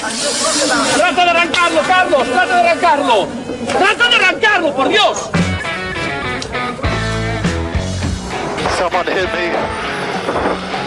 ¡Trata 0.00 1.24
de 1.24 1.30
arrancarlo, 1.30 1.80
Carlos! 1.82 2.22
¡Trata 2.28 2.62
de 2.62 2.68
arrancarlo! 2.68 3.28
¡Trata 3.66 4.08
de 4.08 4.16
arrancarlo, 4.16 4.74
por 4.74 4.88
Dios! 4.88 5.30
Someone 8.78 9.06
hit 9.06 9.28
me. 9.32 9.50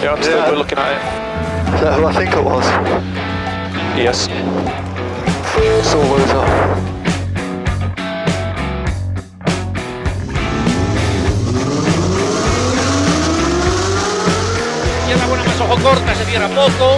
Yeah, 0.02 0.14
I'm 0.14 0.22
still 0.24 0.38
Yeah. 0.38 0.52
looking 0.52 0.78
at 0.80 0.94
it. 0.94 1.02
Is 1.76 1.82
that 1.82 2.00
who 2.00 2.08
I 2.08 2.14
think 2.14 2.34
it 2.34 2.44
was? 2.44 2.66
Yes. 3.98 4.30
Sore 5.84 6.08
loser. 6.08 6.46
Izquierda 15.02 15.26
buena 15.28 15.44
más 15.44 15.62
ojo 15.62 15.76
corta, 15.84 16.16
se 16.16 16.26
cierra 16.26 16.48
poco. 16.50 16.98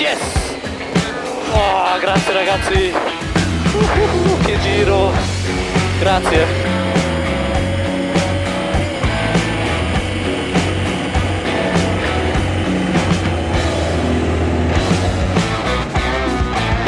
Yes! 0.00 0.18
Oh, 1.52 1.98
grazie 2.00 2.32
ragazzi! 2.32 2.90
Uh, 2.90 4.44
che 4.46 4.58
giro! 4.60 5.12
Grazie! 5.98 6.46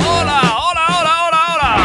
Hola, 0.06 0.40
hola, 0.56 0.86
hola, 0.88 1.26
hola, 1.26 1.52
hola. 1.52 1.76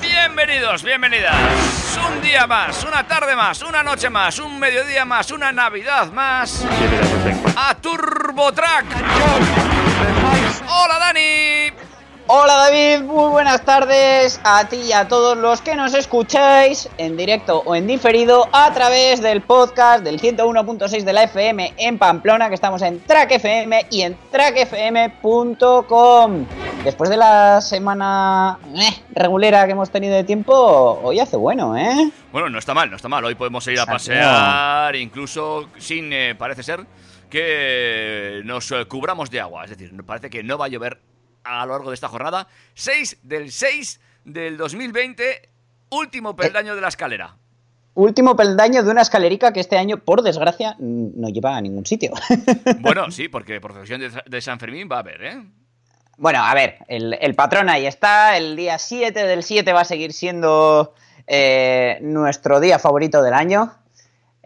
Bienvenidos, 0.00 0.82
bienvenidas. 0.82 1.98
Un 2.08 2.22
día 2.22 2.46
más, 2.46 2.82
una 2.82 3.06
tarde 3.06 3.36
más, 3.36 3.60
una 3.60 3.82
noche 3.82 4.08
más, 4.08 4.38
un 4.38 4.58
mediodía 4.58 5.04
más, 5.04 5.30
una 5.30 5.52
Navidad 5.52 6.10
más. 6.12 6.64
A 7.56 7.74
TurboTrack. 7.74 9.65
Hola, 10.78 10.98
Dani. 10.98 11.72
Hola 12.26 12.54
David, 12.54 13.02
muy 13.04 13.30
buenas 13.30 13.64
tardes 13.64 14.38
a 14.44 14.68
ti 14.68 14.76
y 14.88 14.92
a 14.92 15.08
todos 15.08 15.38
los 15.38 15.62
que 15.62 15.74
nos 15.74 15.94
escucháis 15.94 16.90
en 16.98 17.16
directo 17.16 17.62
o 17.64 17.74
en 17.74 17.86
diferido 17.86 18.46
a 18.52 18.74
través 18.74 19.22
del 19.22 19.40
podcast 19.40 20.04
del 20.04 20.20
101.6 20.20 21.04
de 21.04 21.12
la 21.14 21.22
FM 21.22 21.72
en 21.78 21.96
Pamplona, 21.98 22.48
que 22.48 22.56
estamos 22.56 22.82
en 22.82 23.00
Track 23.00 23.30
FM 23.30 23.86
y 23.90 24.02
en 24.02 24.18
trackfm.com. 24.30 25.16
Después 26.84 27.08
de 27.08 27.16
la 27.16 27.62
semana 27.62 28.58
eh, 28.74 29.02
regulera 29.14 29.64
que 29.64 29.72
hemos 29.72 29.88
tenido 29.90 30.14
de 30.14 30.24
tiempo, 30.24 31.00
hoy 31.02 31.20
hace 31.20 31.36
bueno, 31.38 31.74
¿eh? 31.76 32.10
Bueno, 32.32 32.50
no 32.50 32.58
está 32.58 32.74
mal, 32.74 32.90
no 32.90 32.96
está 32.96 33.08
mal. 33.08 33.24
Hoy 33.24 33.34
podemos 33.34 33.66
ir 33.68 33.80
a 33.80 33.86
pasear, 33.86 34.94
incluso 34.96 35.68
sin, 35.78 36.12
eh, 36.12 36.34
parece 36.36 36.62
ser, 36.62 36.84
que 37.36 38.40
nos 38.44 38.72
eh, 38.72 38.86
cubramos 38.86 39.30
de 39.30 39.40
agua. 39.40 39.64
Es 39.64 39.70
decir, 39.70 39.92
parece 40.04 40.30
que 40.30 40.42
no 40.42 40.56
va 40.56 40.66
a 40.66 40.68
llover 40.68 41.02
a 41.44 41.66
lo 41.66 41.72
largo 41.72 41.90
de 41.90 41.94
esta 41.94 42.08
jornada. 42.08 42.48
6 42.74 43.18
del 43.22 43.52
6 43.52 44.00
del 44.24 44.56
2020, 44.56 45.50
último 45.90 46.34
peldaño 46.34 46.74
de 46.74 46.80
la 46.80 46.88
escalera. 46.88 47.36
Último 47.92 48.36
peldaño 48.36 48.82
de 48.82 48.90
una 48.90 49.02
escalerica 49.02 49.52
que 49.52 49.60
este 49.60 49.76
año, 49.76 49.98
por 49.98 50.22
desgracia, 50.22 50.76
no 50.78 51.28
lleva 51.28 51.56
a 51.56 51.60
ningún 51.60 51.84
sitio. 51.84 52.12
Bueno, 52.80 53.10
sí, 53.10 53.28
porque 53.28 53.60
por 53.60 53.72
procesión 53.72 54.00
de, 54.00 54.10
de 54.24 54.40
San 54.40 54.58
Fermín 54.58 54.88
va 54.90 54.96
a 54.96 55.00
haber, 55.00 55.22
¿eh? 55.22 55.42
Bueno, 56.16 56.42
a 56.42 56.54
ver, 56.54 56.78
el, 56.88 57.18
el 57.20 57.34
patrón 57.34 57.68
ahí 57.68 57.86
está. 57.86 58.38
El 58.38 58.56
día 58.56 58.78
7 58.78 59.26
del 59.26 59.42
7 59.42 59.72
va 59.74 59.82
a 59.82 59.84
seguir 59.84 60.14
siendo 60.14 60.94
eh, 61.26 61.98
nuestro 62.00 62.60
día 62.60 62.78
favorito 62.78 63.22
del 63.22 63.34
año. 63.34 63.74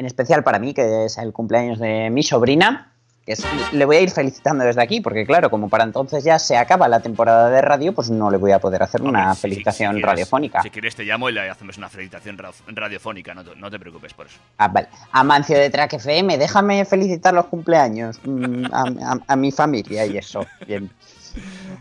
En 0.00 0.06
especial 0.06 0.42
para 0.42 0.58
mí, 0.58 0.72
que 0.72 1.04
es 1.04 1.18
el 1.18 1.30
cumpleaños 1.34 1.78
de 1.78 2.08
mi 2.08 2.22
sobrina. 2.22 2.86
Que 3.26 3.32
es- 3.32 3.44
le 3.74 3.84
voy 3.84 3.96
a 3.96 4.00
ir 4.00 4.10
felicitando 4.10 4.64
desde 4.64 4.80
aquí, 4.82 5.02
porque 5.02 5.26
claro, 5.26 5.50
como 5.50 5.68
para 5.68 5.84
entonces 5.84 6.24
ya 6.24 6.38
se 6.38 6.56
acaba 6.56 6.88
la 6.88 7.00
temporada 7.00 7.50
de 7.50 7.60
radio, 7.60 7.92
pues 7.94 8.08
no 8.08 8.30
le 8.30 8.38
voy 8.38 8.52
a 8.52 8.58
poder 8.60 8.82
hacer 8.82 9.02
una 9.02 9.34
felicitación 9.34 9.90
si 9.90 10.00
quieres- 10.00 10.06
radiofónica. 10.10 10.62
Si 10.62 10.70
quieres 10.70 10.96
te 10.96 11.04
llamo 11.04 11.28
y 11.28 11.32
le 11.34 11.50
hacemos 11.50 11.76
una 11.76 11.90
felicitación 11.90 12.38
ra- 12.38 12.50
radiofónica, 12.68 13.34
no 13.34 13.44
te, 13.44 13.54
no 13.56 13.70
te 13.70 13.78
preocupes 13.78 14.14
por 14.14 14.24
eso. 14.26 14.38
Ah, 14.56 14.68
vale. 14.68 14.88
Amancio 15.12 15.58
de 15.58 15.68
Track 15.68 15.92
FM, 15.92 16.38
déjame 16.38 16.82
felicitar 16.86 17.34
los 17.34 17.44
cumpleaños 17.44 18.18
mm, 18.24 18.64
a, 18.72 18.84
a- 19.12 19.18
a 19.26 19.36
mi 19.36 19.52
familia 19.52 20.06
y 20.06 20.16
eso. 20.16 20.46
Bien. 20.66 20.88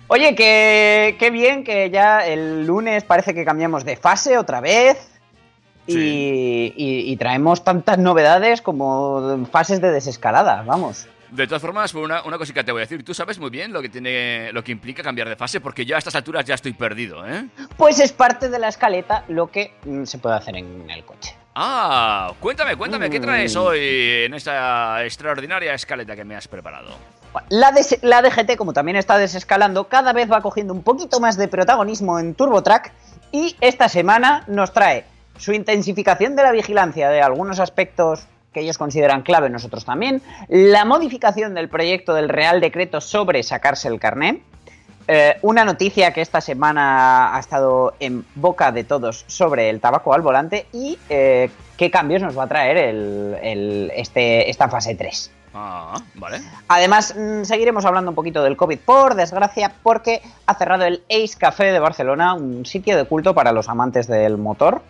Oye, 0.09 0.35
que, 0.35 1.15
qué 1.17 1.29
bien 1.31 1.63
que 1.63 1.89
ya 1.89 2.27
el 2.27 2.67
lunes 2.67 3.05
parece 3.05 3.33
que 3.33 3.45
cambiamos 3.45 3.85
de 3.85 3.95
fase 3.95 4.37
otra 4.37 4.59
vez. 4.59 5.07
Y, 5.89 5.93
Sí. 5.93 6.73
y- 6.77 7.11
y 7.11 7.17
traemos 7.17 7.63
tantas 7.63 7.97
novedades 7.97 8.61
como 8.61 9.45
fases 9.51 9.81
de 9.81 9.91
desescalada, 9.91 10.63
vamos. 10.65 11.07
De 11.31 11.45
todas 11.45 11.61
formas, 11.61 11.93
una, 11.93 12.23
una 12.23 12.37
cosita 12.39 12.63
te 12.63 12.71
voy 12.71 12.79
a 12.81 12.85
decir. 12.85 13.03
Tú 13.05 13.13
sabes 13.13 13.37
muy 13.37 13.51
bien 13.51 13.71
lo 13.71 13.81
que 13.83 13.89
tiene, 13.89 14.51
lo 14.51 14.63
que 14.63 14.71
implica 14.71 15.03
cambiar 15.03 15.29
de 15.29 15.35
fase, 15.35 15.61
porque 15.61 15.85
yo 15.85 15.95
a 15.95 15.99
estas 15.99 16.15
alturas 16.15 16.43
ya 16.45 16.55
estoy 16.55 16.73
perdido, 16.73 17.25
¿eh? 17.27 17.45
Pues 17.77 17.99
es 17.99 18.11
parte 18.11 18.49
de 18.49 18.57
la 18.57 18.67
escaleta 18.69 19.25
lo 19.27 19.47
que 19.51 19.73
mm, 19.85 20.05
se 20.05 20.17
puede 20.17 20.35
hacer 20.37 20.55
en 20.55 20.89
el 20.89 21.03
coche. 21.05 21.35
Ah, 21.53 22.31
cuéntame, 22.39 22.75
cuéntame, 22.77 23.09
¿qué 23.11 23.19
traes 23.19 23.55
Mm. 23.55 23.59
hoy 23.59 23.79
en 24.25 24.33
esta 24.33 25.03
extraordinaria 25.05 25.73
escaleta 25.73 26.15
que 26.15 26.23
me 26.23 26.35
has 26.35 26.47
preparado? 26.47 26.89
La, 27.49 27.71
la 28.01 28.21
DGT, 28.23 28.55
como 28.57 28.73
también 28.73 28.95
está 28.97 29.19
desescalando, 29.19 29.87
cada 29.87 30.13
vez 30.13 30.31
va 30.31 30.41
cogiendo 30.41 30.73
un 30.73 30.81
poquito 30.81 31.19
más 31.19 31.37
de 31.37 31.47
protagonismo 31.47 32.17
en 32.17 32.33
TurboTrack 32.33 32.91
y 33.31 33.55
esta 33.61 33.87
semana 33.87 34.43
nos 34.47 34.73
trae 34.73 35.05
su 35.39 35.51
intensificación 35.53 36.35
de 36.35 36.43
la 36.43 36.51
vigilancia 36.51 37.09
de 37.09 37.21
algunos 37.23 37.59
aspectos 37.59 38.27
que 38.53 38.59
ellos 38.61 38.77
consideran 38.77 39.21
clave, 39.23 39.49
nosotros 39.49 39.85
también, 39.85 40.21
la 40.47 40.85
modificación 40.85 41.53
del 41.55 41.69
proyecto 41.69 42.13
del 42.13 42.29
Real 42.29 42.61
Decreto 42.61 43.01
sobre 43.01 43.41
sacarse 43.43 43.87
el 43.87 43.99
carné, 43.99 44.41
eh, 45.07 45.37
una 45.41 45.65
noticia 45.65 46.13
que 46.13 46.21
esta 46.21 46.39
semana 46.41 47.35
ha 47.35 47.39
estado 47.39 47.93
en 47.99 48.25
boca 48.35 48.71
de 48.71 48.83
todos 48.83 49.23
sobre 49.27 49.69
el 49.71 49.79
tabaco 49.79 50.13
al 50.13 50.21
volante 50.21 50.67
y 50.71 50.99
eh, 51.09 51.49
qué 51.77 51.89
cambios 51.89 52.21
nos 52.21 52.37
va 52.37 52.43
a 52.43 52.47
traer 52.47 52.77
el- 52.77 53.37
el- 53.41 53.91
este, 53.95 54.49
esta 54.49 54.67
fase 54.69 54.93
3. 54.93 55.31
Ah, 55.53 55.99
vale. 56.13 56.41
Además, 56.67 57.15
mm, 57.17 57.43
seguiremos 57.43 57.83
hablando 57.85 58.11
un 58.11 58.15
poquito 58.15 58.43
del 58.43 58.55
COVID, 58.55 58.77
por 58.79 59.15
desgracia, 59.15 59.71
porque 59.81 60.21
ha 60.45 60.53
cerrado 60.53 60.85
el 60.85 61.01
Ace 61.09 61.37
Café 61.39 61.65
de 61.71 61.79
Barcelona, 61.79 62.35
un 62.35 62.67
sitio 62.67 62.95
de 62.95 63.05
culto 63.05 63.33
para 63.33 63.51
los 63.51 63.67
amantes 63.67 64.05
del 64.05 64.37
motor. 64.37 64.83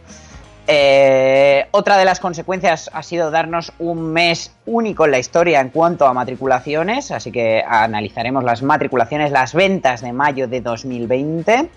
Eh, 0.68 1.68
otra 1.72 1.98
de 1.98 2.06
las 2.06 2.20
consecuencias 2.20 2.92
ha 2.94 3.02
sido 3.02 3.32
darnos 3.32 3.72
un 3.80 4.14
mes 4.14 4.52
único 4.66 5.06
en 5.06 5.12
la 5.12 5.20
historia 5.20 5.62
en 5.62 5.70
cuanto 5.70 6.06
a 6.06 6.14
matriculaciones, 6.14 7.12
así 7.12 7.32
que 7.32 7.64
analizaremos 7.68 8.44
las 8.44 8.62
matriculaciones, 8.62 9.32
las 9.32 9.54
ventas 9.54 10.02
de 10.02 10.14
mayo 10.14 10.48
de 10.48 10.62
2020. 10.62 11.70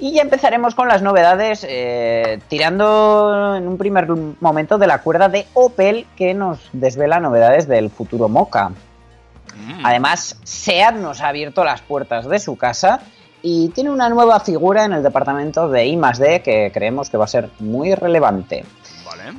Y 0.00 0.12
ya 0.14 0.22
empezaremos 0.22 0.74
con 0.74 0.86
las 0.86 1.02
novedades, 1.02 1.66
eh, 1.68 2.38
tirando 2.48 3.56
en 3.56 3.66
un 3.66 3.78
primer 3.78 4.08
momento 4.40 4.78
de 4.78 4.86
la 4.86 4.98
cuerda 5.02 5.28
de 5.28 5.46
Opel, 5.54 6.06
que 6.16 6.34
nos 6.34 6.70
desvela 6.72 7.18
novedades 7.18 7.66
del 7.66 7.90
futuro 7.90 8.28
Mocha. 8.28 8.68
Mm. 8.68 9.84
Además, 9.84 10.38
SEAT 10.44 10.94
nos 10.94 11.20
ha 11.20 11.28
abierto 11.28 11.64
las 11.64 11.82
puertas 11.82 12.28
de 12.28 12.38
su 12.38 12.56
casa 12.56 13.00
y 13.42 13.68
tiene 13.70 13.90
una 13.90 14.08
nueva 14.08 14.40
figura 14.40 14.84
en 14.84 14.92
el 14.92 15.02
departamento 15.02 15.68
de 15.68 15.86
I+D 15.86 16.42
que 16.42 16.70
creemos 16.72 17.10
que 17.10 17.16
va 17.16 17.24
a 17.24 17.28
ser 17.28 17.50
muy 17.60 17.94
relevante. 17.94 18.64
Vale. 19.04 19.32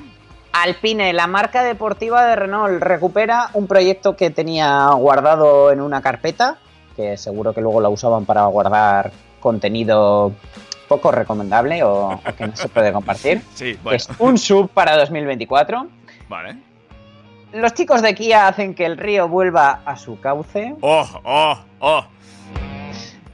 Alpine, 0.51 1.13
la 1.13 1.27
marca 1.27 1.63
deportiva 1.63 2.25
de 2.25 2.35
Renault, 2.35 2.81
recupera 2.81 3.49
un 3.53 3.67
proyecto 3.67 4.15
que 4.15 4.29
tenía 4.29 4.89
guardado 4.89 5.71
en 5.71 5.81
una 5.81 6.01
carpeta, 6.01 6.57
que 6.95 7.17
seguro 7.17 7.53
que 7.53 7.61
luego 7.61 7.81
la 7.81 7.89
usaban 7.89 8.25
para 8.25 8.45
guardar 8.45 9.11
contenido 9.39 10.33
poco 10.87 11.11
recomendable 11.11 11.83
o, 11.83 12.09
o 12.13 12.35
que 12.35 12.47
no 12.47 12.55
se 12.55 12.67
puede 12.67 12.91
compartir. 12.91 13.41
Sí, 13.53 13.77
bueno. 13.83 13.95
Es 13.95 14.09
un 14.17 14.37
sub 14.37 14.69
para 14.69 14.97
2024. 14.97 15.87
Vale. 16.27 16.57
Los 17.53 17.73
chicos 17.73 18.01
de 18.01 18.13
Kia 18.13 18.47
hacen 18.47 18.75
que 18.75 18.85
el 18.85 18.97
río 18.97 19.27
vuelva 19.27 19.81
a 19.85 19.95
su 19.95 20.19
cauce. 20.19 20.75
Oh, 20.81 21.07
oh, 21.23 21.57
oh. 21.79 22.05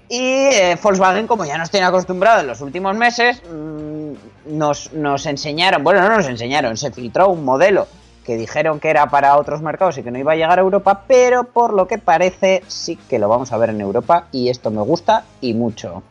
Y 0.10 0.20
eh, 0.22 0.78
Volkswagen, 0.82 1.26
como 1.28 1.46
ya 1.46 1.58
nos 1.58 1.72
tiene 1.72 1.86
acostumbrados 1.88 2.42
en 2.42 2.48
los 2.48 2.62
últimos 2.62 2.96
meses, 2.96 3.42
mm, 3.52 4.58
nos, 4.58 4.94
nos 4.94 5.26
enseñaron, 5.26 5.84
bueno, 5.84 6.02
no 6.02 6.10
nos 6.16 6.28
enseñaron, 6.28 6.78
se 6.78 6.92
filtró 6.92 7.30
un 7.30 7.44
modelo 7.44 7.88
que 8.24 8.38
dijeron 8.38 8.80
que 8.80 8.90
era 8.90 9.08
para 9.08 9.38
otros 9.38 9.62
mercados 9.62 9.98
y 9.98 10.04
que 10.04 10.10
no 10.12 10.18
iba 10.20 10.32
a 10.34 10.36
llegar 10.36 10.58
a 10.60 10.62
Europa, 10.62 11.04
pero 11.08 11.44
por 11.44 11.74
lo 11.74 11.88
que 11.88 11.98
parece 12.00 12.64
sí 12.68 12.98
que 13.10 13.20
lo 13.20 13.30
vamos 13.30 13.52
a 13.52 13.58
ver 13.58 13.70
en 13.70 13.82
Europa 13.82 14.28
y 14.32 14.50
esto 14.50 14.72
me 14.72 14.82
gusta 14.82 15.26
y 15.42 15.54
mucho. 15.54 16.02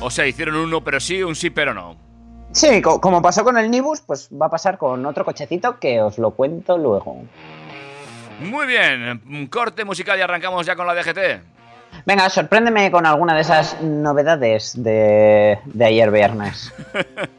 O 0.00 0.10
sea, 0.10 0.26
hicieron 0.26 0.56
uno 0.56 0.82
pero 0.82 1.00
sí, 1.00 1.22
un 1.22 1.34
sí 1.34 1.50
pero 1.50 1.72
no. 1.74 1.96
Sí, 2.52 2.80
co- 2.82 3.00
como 3.00 3.20
pasó 3.20 3.42
con 3.44 3.58
el 3.58 3.70
Nibus, 3.70 4.00
pues 4.00 4.28
va 4.30 4.46
a 4.46 4.50
pasar 4.50 4.78
con 4.78 5.04
otro 5.06 5.24
cochecito 5.24 5.78
que 5.78 6.00
os 6.00 6.18
lo 6.18 6.30
cuento 6.30 6.78
luego. 6.78 7.22
Muy 8.40 8.66
bien, 8.66 9.48
corte 9.50 9.84
musical 9.84 10.18
y 10.18 10.22
arrancamos 10.22 10.64
ya 10.66 10.76
con 10.76 10.86
la 10.86 10.94
DGT. 10.94 11.53
Venga, 12.06 12.28
sorpréndeme 12.28 12.90
con 12.90 13.06
alguna 13.06 13.34
de 13.34 13.40
esas 13.40 13.80
novedades 13.80 14.72
de, 14.82 15.58
de 15.64 15.84
ayer 15.84 16.10
viernes. 16.10 16.72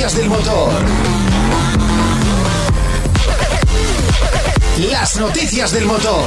noticias 0.00 0.16
del 0.16 0.30
motor. 0.30 0.72
Las 4.90 5.20
noticias 5.20 5.72
del 5.72 5.84
motor. 5.84 6.24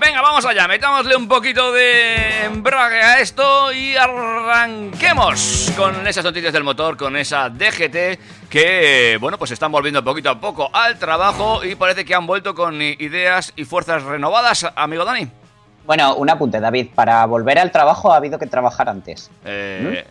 Venga, 0.00 0.22
vamos 0.22 0.44
allá, 0.44 0.66
metámosle 0.66 1.14
un 1.14 1.28
poquito 1.28 1.70
de 1.70 2.46
embrague 2.46 3.00
a 3.00 3.20
esto 3.20 3.72
y 3.72 3.94
arranquemos 3.94 5.70
con 5.76 6.04
esas 6.08 6.24
noticias 6.24 6.52
del 6.52 6.64
motor, 6.64 6.96
con 6.96 7.16
esa 7.16 7.48
DGT 7.48 8.50
que, 8.50 9.18
bueno, 9.20 9.38
pues 9.38 9.52
están 9.52 9.70
volviendo 9.70 10.02
poquito 10.02 10.30
a 10.30 10.40
poco 10.40 10.68
al 10.72 10.98
trabajo 10.98 11.64
y 11.64 11.76
parece 11.76 12.04
que 12.04 12.16
han 12.16 12.26
vuelto 12.26 12.56
con 12.56 12.82
ideas 12.82 13.52
y 13.54 13.64
fuerzas 13.64 14.02
renovadas, 14.02 14.66
amigo 14.74 15.04
Dani. 15.04 15.41
Bueno, 15.84 16.14
un 16.16 16.30
apunte, 16.30 16.60
David. 16.60 16.88
Para 16.94 17.24
volver 17.26 17.58
al 17.58 17.70
trabajo 17.70 18.12
ha 18.12 18.16
habido 18.16 18.38
que 18.38 18.46
trabajar 18.46 18.88
antes. 18.88 19.30
Eh, 19.44 20.04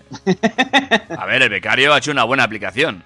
a 1.17 1.25
ver, 1.25 1.41
el 1.41 1.49
becario 1.49 1.93
ha 1.93 1.97
hecho 1.97 2.11
una 2.11 2.23
buena 2.23 2.43
aplicación. 2.43 3.03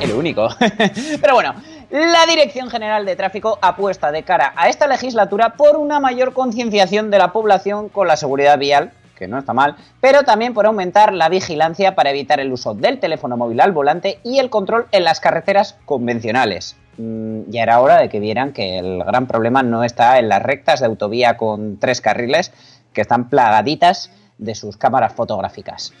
El 0.00 0.12
único. 0.12 0.48
Pero 1.20 1.34
bueno, 1.34 1.54
la 1.90 2.26
Dirección 2.26 2.70
General 2.70 3.04
de 3.04 3.16
Tráfico 3.16 3.58
apuesta 3.62 4.10
de 4.10 4.22
cara 4.22 4.52
a 4.56 4.68
esta 4.68 4.86
legislatura 4.86 5.50
por 5.50 5.76
una 5.76 6.00
mayor 6.00 6.32
concienciación 6.32 7.10
de 7.10 7.18
la 7.18 7.32
población 7.32 7.88
con 7.88 8.08
la 8.08 8.16
seguridad 8.16 8.58
vial, 8.58 8.92
que 9.16 9.28
no 9.28 9.38
está 9.38 9.52
mal, 9.52 9.76
pero 10.00 10.24
también 10.24 10.54
por 10.54 10.66
aumentar 10.66 11.14
la 11.14 11.28
vigilancia 11.28 11.94
para 11.94 12.10
evitar 12.10 12.40
el 12.40 12.52
uso 12.52 12.74
del 12.74 12.98
teléfono 12.98 13.36
móvil 13.36 13.60
al 13.60 13.70
volante 13.70 14.18
y 14.24 14.40
el 14.40 14.50
control 14.50 14.86
en 14.90 15.04
las 15.04 15.20
carreteras 15.20 15.76
convencionales. 15.84 16.76
Mm, 16.96 17.42
Ya 17.48 17.62
era 17.62 17.80
hora 17.80 17.98
de 17.98 18.08
que 18.08 18.20
vieran 18.20 18.52
que 18.52 18.78
el 18.78 19.02
gran 19.04 19.26
problema 19.26 19.62
no 19.62 19.84
está 19.84 20.18
en 20.18 20.28
las 20.28 20.42
rectas 20.42 20.80
de 20.80 20.86
autovía 20.86 21.36
con 21.36 21.78
tres 21.78 22.00
carriles, 22.00 22.52
que 22.92 23.00
están 23.00 23.28
plagaditas 23.28 24.10
de 24.38 24.54
sus 24.54 24.76
cámaras 24.76 25.12
fotográficas. 25.12 25.92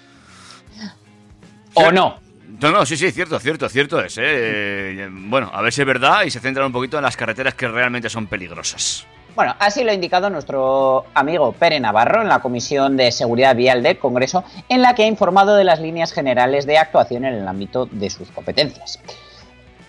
¿O 1.74 1.90
no? 1.90 2.18
No, 2.60 2.70
no, 2.70 2.86
sí, 2.86 2.96
sí, 2.96 3.10
cierto, 3.10 3.38
cierto, 3.40 3.68
cierto 3.68 4.00
es. 4.00 4.16
¿eh? 4.20 5.08
Bueno, 5.10 5.50
a 5.52 5.60
ver 5.60 5.72
si 5.72 5.80
es 5.80 5.86
verdad 5.86 6.22
y 6.22 6.30
se 6.30 6.38
centran 6.38 6.66
un 6.66 6.72
poquito 6.72 6.96
en 6.96 7.02
las 7.02 7.16
carreteras 7.16 7.54
que 7.54 7.66
realmente 7.66 8.08
son 8.08 8.28
peligrosas. 8.28 9.06
Bueno, 9.34 9.56
así 9.58 9.82
lo 9.82 9.90
ha 9.90 9.94
indicado 9.94 10.30
nuestro 10.30 11.06
amigo 11.14 11.52
Pere 11.52 11.80
Navarro 11.80 12.22
en 12.22 12.28
la 12.28 12.38
Comisión 12.38 12.96
de 12.96 13.10
Seguridad 13.10 13.56
Vial 13.56 13.82
del 13.82 13.98
Congreso, 13.98 14.44
en 14.68 14.80
la 14.80 14.94
que 14.94 15.02
ha 15.02 15.06
informado 15.08 15.56
de 15.56 15.64
las 15.64 15.80
líneas 15.80 16.12
generales 16.12 16.66
de 16.66 16.78
actuación 16.78 17.24
en 17.24 17.34
el 17.34 17.48
ámbito 17.48 17.88
de 17.90 18.10
sus 18.10 18.30
competencias. 18.30 19.00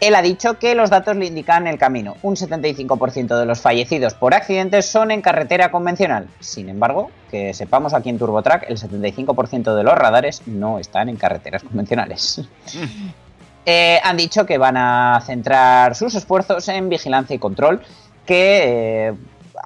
Él 0.02 0.16
ha 0.16 0.22
dicho 0.22 0.60
que 0.60 0.76
los 0.76 0.90
datos 0.90 1.16
le 1.16 1.26
indican 1.26 1.68
el 1.68 1.78
camino. 1.78 2.18
Un 2.22 2.36
75% 2.36 3.40
de 3.40 3.46
los 3.46 3.62
fallecidos 3.62 4.14
por 4.14 4.34
accidentes 4.34 4.86
son 4.86 5.12
en 5.12 5.22
carretera 5.22 5.72
convencional. 5.72 6.28
Sin 6.40 6.70
embargo, 6.70 7.12
que 7.32 7.54
sepamos 7.54 7.94
aquí 7.94 8.10
en 8.10 8.18
TurboTrack, 8.18 8.70
el 8.70 8.78
75% 8.78 9.76
de 9.76 9.84
los 9.84 9.96
radares 9.96 10.42
no 10.48 10.80
están 10.80 11.10
en 11.10 11.16
carreteras 11.16 11.64
convencionales. 11.64 12.42
Eh, 13.66 14.00
han 14.04 14.18
dicho 14.18 14.46
que 14.46 14.58
van 14.58 14.78
a 14.78 15.22
centrar 15.26 15.96
sus 15.96 16.14
esfuerzos 16.14 16.68
en 16.68 16.88
vigilancia 16.88 17.36
y 17.36 17.40
control, 17.40 17.82
que 18.26 19.08
eh, 19.10 19.14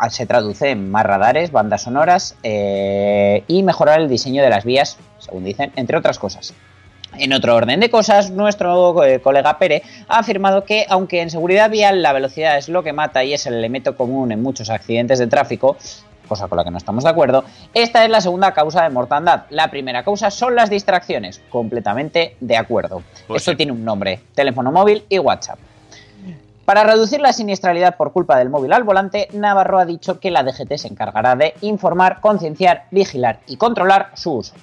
se 0.10 0.26
traduce 0.26 0.70
en 0.70 0.90
más 0.90 1.06
radares, 1.06 1.52
bandas 1.52 1.84
sonoras 1.84 2.36
eh, 2.44 3.44
y 3.48 3.64
mejorar 3.64 4.00
el 4.00 4.08
diseño 4.08 4.42
de 4.42 4.50
las 4.50 4.64
vías, 4.64 4.98
según 5.18 5.44
dicen, 5.44 5.74
entre 5.76 5.98
otras 5.98 6.18
cosas. 6.18 6.54
En 7.18 7.34
otro 7.34 7.56
orden 7.56 7.80
de 7.80 7.90
cosas, 7.90 8.32
nuestro 8.32 9.04
eh, 9.04 9.20
colega 9.20 9.58
Pere 9.58 9.82
ha 10.08 10.20
afirmado 10.20 10.64
que, 10.64 10.86
aunque 10.90 11.22
en 11.22 11.30
seguridad 11.30 11.70
vial 11.70 12.02
la 12.02 12.14
velocidad 12.14 12.58
es 12.58 12.70
lo 12.70 12.84
que 12.84 12.94
mata 12.94 13.24
y 13.24 13.34
es 13.34 13.46
el 13.46 13.56
elemento 13.56 13.96
común 13.98 14.32
en 14.32 14.42
muchos 14.42 14.70
accidentes 14.70 15.20
de 15.20 15.28
tráfico, 15.28 15.76
cosa 16.28 16.48
con 16.48 16.58
la 16.58 16.64
que 16.64 16.72
no 16.72 16.78
estamos 16.78 17.04
de 17.04 17.10
acuerdo, 17.10 17.44
esta 17.74 18.06
es 18.06 18.12
la 18.12 18.22
segunda 18.22 18.54
causa 18.54 18.84
de 18.84 18.90
mortandad. 18.90 19.46
La 19.50 19.70
primera 19.72 20.04
causa 20.04 20.30
son 20.30 20.56
las 20.56 20.70
distracciones, 20.70 21.42
completamente 21.50 22.36
de 22.40 22.56
acuerdo. 22.56 23.02
Pues 23.28 23.42
Esto 23.42 23.52
sí. 23.52 23.58
tiene 23.58 23.72
un 23.72 23.84
nombre, 23.84 24.22
teléfono 24.36 24.72
móvil 24.72 25.04
y 25.10 25.18
WhatsApp. 25.20 25.60
Para 26.64 26.84
reducir 26.84 27.20
la 27.20 27.34
siniestralidad 27.34 27.98
por 27.98 28.14
culpa 28.14 28.38
del 28.38 28.52
móvil 28.52 28.74
al 28.74 28.84
volante, 28.84 29.28
Navarro 29.34 29.80
ha 29.80 29.86
dicho 29.86 30.20
que 30.20 30.30
la 30.30 30.44
DGT 30.44 30.76
se 30.76 30.88
encargará 30.88 31.36
de 31.36 31.56
informar, 31.62 32.22
concienciar, 32.22 32.86
vigilar 32.92 33.40
y 33.48 33.58
controlar 33.58 34.12
su 34.14 34.34
uso. 34.34 34.54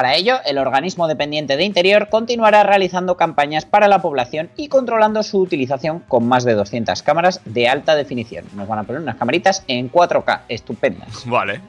Para 0.00 0.14
ello, 0.14 0.38
el 0.46 0.56
organismo 0.56 1.08
dependiente 1.08 1.58
de 1.58 1.64
Interior 1.64 2.08
continuará 2.08 2.62
realizando 2.62 3.18
campañas 3.18 3.66
para 3.66 3.86
la 3.86 4.00
población 4.00 4.48
y 4.56 4.68
controlando 4.68 5.22
su 5.22 5.38
utilización 5.40 5.98
con 6.08 6.26
más 6.26 6.44
de 6.44 6.54
200 6.54 7.02
cámaras 7.02 7.42
de 7.44 7.68
alta 7.68 7.94
definición. 7.94 8.46
Nos 8.54 8.66
van 8.66 8.78
a 8.78 8.84
poner 8.84 9.02
unas 9.02 9.16
camaritas 9.16 9.62
en 9.68 9.92
4K, 9.92 10.40
estupendas. 10.48 11.10
Vale. 11.26 11.60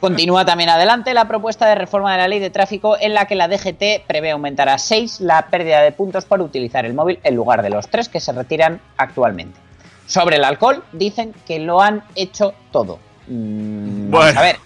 Continúa 0.00 0.44
también 0.44 0.70
adelante 0.70 1.14
la 1.14 1.28
propuesta 1.28 1.68
de 1.68 1.76
reforma 1.76 2.10
de 2.10 2.18
la 2.18 2.26
ley 2.26 2.40
de 2.40 2.50
tráfico 2.50 2.96
en 3.00 3.14
la 3.14 3.26
que 3.26 3.36
la 3.36 3.46
DGT 3.46 4.08
prevé 4.08 4.32
aumentar 4.32 4.68
a 4.68 4.78
6 4.78 5.20
la 5.20 5.46
pérdida 5.46 5.82
de 5.82 5.92
puntos 5.92 6.24
por 6.24 6.40
utilizar 6.40 6.84
el 6.84 6.94
móvil 6.94 7.20
en 7.22 7.36
lugar 7.36 7.62
de 7.62 7.70
los 7.70 7.86
3 7.90 8.08
que 8.08 8.18
se 8.18 8.32
retiran 8.32 8.80
actualmente. 8.96 9.60
Sobre 10.06 10.34
el 10.34 10.42
alcohol, 10.42 10.82
dicen 10.90 11.32
que 11.46 11.60
lo 11.60 11.80
han 11.80 12.02
hecho 12.16 12.54
todo. 12.72 12.98
Mm, 13.28 14.10
vamos 14.10 14.24
Bueno. 14.34 14.40
a 14.40 14.42
ver. 14.42 14.56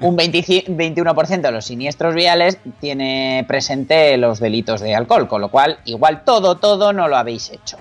Un 0.00 0.16
25 0.16 0.72
21% 0.72 1.40
de 1.40 1.50
los 1.50 1.66
siniestros 1.66 2.14
viales 2.14 2.58
tiene 2.80 3.44
presente 3.48 4.16
los 4.16 4.40
delitos 4.40 4.80
de 4.80 4.94
alcohol, 4.94 5.28
con 5.28 5.40
lo 5.40 5.50
cual 5.50 5.78
igual 5.84 6.24
todo, 6.24 6.56
todo 6.56 6.92
no 6.92 7.08
lo 7.08 7.16
habéis 7.16 7.50
hecho. 7.50 7.78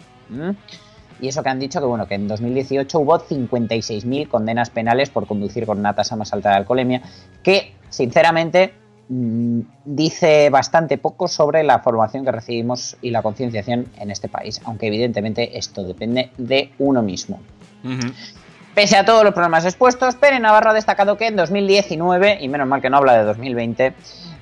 Y 1.20 1.28
eso 1.28 1.42
que 1.44 1.50
han 1.50 1.60
dicho 1.60 1.80
que 1.80 1.86
bueno, 1.86 2.08
que 2.08 2.16
en 2.16 2.28
2018 2.28 3.00
hubo 3.00 3.20
56.000 3.20 4.28
condenas 4.28 4.70
penales 4.70 5.10
por 5.10 5.26
conducir 5.26 5.66
con 5.66 5.80
una 5.80 5.96
tasa 5.96 6.16
más 6.16 6.32
alta 6.34 6.50
de 6.50 6.56
alcoholemia, 6.58 7.02
que 7.42 7.74
sinceramente 7.90 8.74
mm, 9.10 9.62
dice 9.86 10.50
bastante 10.50 10.98
poco 10.98 11.28
sobre 11.28 11.64
la 11.64 11.80
formación 11.80 12.24
que 12.24 12.32
recibimos 12.32 12.98
y 13.02 13.10
la 13.10 13.22
concienciación 13.22 13.88
en 13.98 14.12
este 14.12 14.28
país, 14.28 14.62
aunque 14.66 14.88
evidentemente 14.88 15.58
esto 15.58 15.84
depende 15.84 16.32
de 16.38 16.72
uno 16.78 17.02
mismo. 17.02 17.40
Pese 18.78 18.96
a 18.96 19.06
todos 19.06 19.24
los 19.24 19.34
problemas 19.34 19.66
expuestos, 19.66 20.14
Pere 20.18 20.40
Navarro 20.40 20.70
ha 20.70 20.74
destacado 20.76 21.18
que 21.18 21.26
en 21.26 21.36
2019, 21.36 22.38
y 22.42 22.48
menos 22.48 22.68
mal 22.68 22.80
que 22.80 22.92
no 22.92 22.98
habla 22.98 23.18
de 23.18 23.24
2020, 23.24 23.94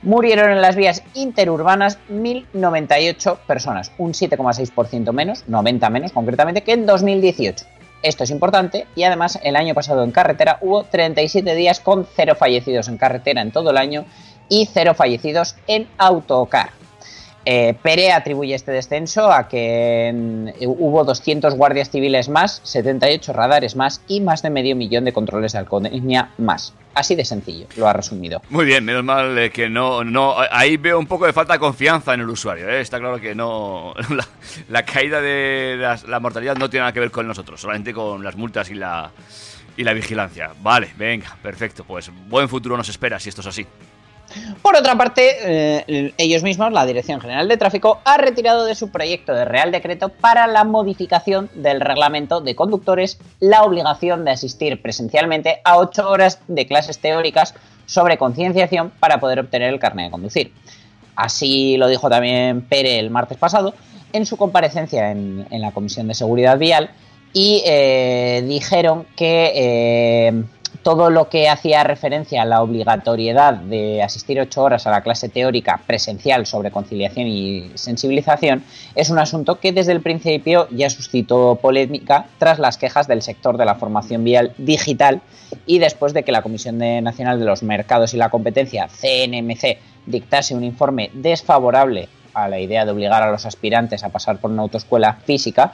murieron 0.02 0.52
en 0.52 0.62
las 0.62 0.76
vías 0.76 1.04
interurbanas 1.14 2.00
1.098 2.12 3.38
personas, 3.48 3.94
un 3.98 4.12
7,6% 4.12 5.14
menos, 5.14 5.46
90 5.48 5.90
menos 5.90 6.12
concretamente, 6.12 6.64
que 6.64 6.74
en 6.74 6.86
2018. 6.86 7.66
Esto 8.04 8.26
es 8.26 8.30
importante 8.30 8.88
y 8.94 9.04
además 9.04 9.40
el 9.42 9.56
año 9.56 9.74
pasado 9.74 10.04
en 10.04 10.12
carretera 10.12 10.58
hubo 10.60 10.84
37 10.84 11.56
días 11.56 11.80
con 11.80 12.06
cero 12.06 12.36
fallecidos 12.38 12.90
en 12.90 12.98
carretera 12.98 13.42
en 13.42 13.54
todo 13.54 13.70
el 13.70 13.78
año 13.78 14.04
y 14.50 14.66
cero 14.66 14.96
fallecidos 14.96 15.56
en 15.66 15.88
autocar. 15.98 16.72
Eh, 17.46 17.76
Pere 17.82 18.12
atribuye 18.12 18.56
este 18.56 18.72
descenso 18.72 19.32
a 19.32 19.48
que 19.48 20.12
mm, 20.14 20.50
hubo 20.66 21.04
200 21.04 21.54
guardias 21.56 21.92
civiles 21.92 22.28
más, 22.28 22.60
78 22.64 23.34
radares 23.34 23.76
más 23.76 24.02
y 24.08 24.20
más 24.22 24.42
de 24.42 24.50
medio 24.50 24.76
millón 24.76 25.06
de 25.06 25.14
controles 25.14 25.54
de 25.54 25.60
alcoholemia 25.60 26.32
más. 26.40 26.74
Así 26.96 27.14
de 27.14 27.26
sencillo, 27.26 27.68
lo 27.76 27.88
ha 27.88 27.94
resumido. 27.94 28.42
Muy 28.50 28.66
bien, 28.66 28.84
menos 28.84 29.04
mal 29.04 29.38
eh, 29.38 29.52
que 29.52 29.70
no, 29.70 30.04
no. 30.04 30.36
Ahí 30.50 30.78
veo 30.78 30.98
un 30.98 31.06
poco 31.06 31.26
de 31.26 31.34
falta 31.34 31.54
de 31.54 31.60
confianza 31.60 32.14
en 32.14 32.22
el 32.22 32.30
usuario. 32.30 32.70
¿eh? 32.70 32.80
Está 32.80 33.00
claro 33.00 33.20
que 33.20 33.36
no. 33.36 33.94
La, 34.70 34.84
caída 34.84 35.22
de 35.22 35.78
la 36.08 36.20
mortalidad 36.20 36.56
no 36.56 36.70
tiene 36.70 36.82
nada 36.82 36.94
que 36.94 37.02
ver 37.02 37.12
con 37.12 37.28
nosotros, 37.28 37.60
solamente 37.60 37.94
con 37.94 38.24
las 38.24 38.38
multas 38.38 38.70
y 38.70 38.76
la, 38.76 39.12
y 39.76 39.84
la 39.84 39.94
vigilancia. 39.94 40.52
Vale, 40.62 40.94
venga, 40.98 41.36
perfecto. 41.44 41.84
Pues 41.84 42.10
buen 42.28 42.48
futuro 42.48 42.78
nos 42.78 42.90
espera 42.90 43.20
si 43.20 43.30
esto 43.30 43.42
es 43.42 43.48
así. 43.48 43.68
Por 44.62 44.76
otra 44.76 44.96
parte, 44.96 45.38
eh, 45.42 46.14
ellos 46.18 46.44
mismos, 46.44 46.72
la 46.72 46.86
Dirección 46.86 47.22
General 47.22 47.48
de 47.48 47.58
Tráfico, 47.58 48.00
ha 48.04 48.18
retirado 48.18 48.66
de 48.66 48.76
su 48.76 48.90
proyecto 48.90 49.34
de 49.34 49.46
Real 49.46 49.72
Decreto 49.72 50.10
para 50.10 50.48
la 50.48 50.64
modificación 50.64 51.50
del 51.54 51.82
reglamento 51.82 52.42
de 52.42 52.56
conductores 52.56 53.20
la 53.40 53.64
obligación 53.64 54.26
de 54.26 54.32
asistir 54.32 54.82
presencialmente 54.82 55.62
a 55.64 55.78
8 55.78 56.10
horas 56.10 56.40
de 56.48 56.66
clases 56.68 57.00
teóricas 57.00 57.54
sobre 57.86 58.18
concienciación 58.18 58.92
para 59.00 59.20
poder 59.20 59.40
obtener 59.40 59.74
el 59.74 59.80
carnet 59.80 60.06
de 60.06 60.12
conducir. 60.12 60.54
Así 61.16 61.78
lo 61.78 61.88
dijo 61.88 62.10
también 62.10 62.62
Pere 62.62 63.00
el 63.00 63.10
martes 63.10 63.38
pasado 63.38 63.74
en 64.12 64.26
su 64.26 64.38
comparecencia 64.38 65.12
en, 65.12 65.46
la 65.50 65.72
Comisión 65.72 66.08
de 66.08 66.14
Seguridad 66.14 66.58
Vial 66.58 66.90
y 67.34 67.62
eh, 67.66 68.44
dijeron 68.48 69.06
que 69.16 69.52
eh, 69.56 70.44
todo 70.86 71.10
lo 71.10 71.30
que 71.30 71.50
hacía 71.50 71.84
referencia 71.84 72.44
a 72.44 72.46
la 72.46 72.62
obligatoriedad 72.62 73.56
de 73.56 74.04
asistir 74.04 74.40
ocho 74.40 74.62
horas 74.62 74.86
a 74.86 74.92
la 74.92 75.02
clase 75.02 75.30
teórica 75.30 75.82
presencial 75.88 76.46
sobre 76.46 76.70
conciliación 76.70 77.26
y 77.26 77.72
sensibilización 77.74 78.64
es 78.94 79.10
un 79.10 79.18
asunto 79.18 79.60
que 79.60 79.72
desde 79.72 79.94
el 79.94 80.02
principio 80.02 80.68
ya 80.70 80.92
suscitó 80.92 81.58
polémica 81.60 82.28
tras 82.38 82.60
las 82.60 82.78
quejas 82.78 83.08
del 83.08 83.24
sector 83.24 83.58
de 83.58 83.66
la 83.66 83.74
formación 83.74 84.24
vial 84.24 84.54
digital 84.60 85.22
y 85.66 85.80
después 85.80 86.14
de 86.14 86.22
que 86.22 86.32
la 86.32 86.44
Comisión 86.44 86.78
Nacional 86.78 87.40
de 87.40 87.46
los 87.46 87.64
Mercados 87.64 88.14
y 88.14 88.18
la 88.18 88.30
Competencia, 88.30 88.88
CNMC, 88.88 89.80
dictase 90.06 90.54
un 90.54 90.64
informe 90.64 91.10
desfavorable 91.14 92.10
a 92.36 92.48
la 92.48 92.60
idea 92.60 92.86
de 92.86 92.92
obligar 92.92 93.24
a 93.24 93.32
los 93.32 93.48
aspirantes 93.48 94.04
a 94.04 94.10
pasar 94.10 94.38
por 94.38 94.52
una 94.52 94.62
autoescuela 94.62 95.14
física, 95.14 95.74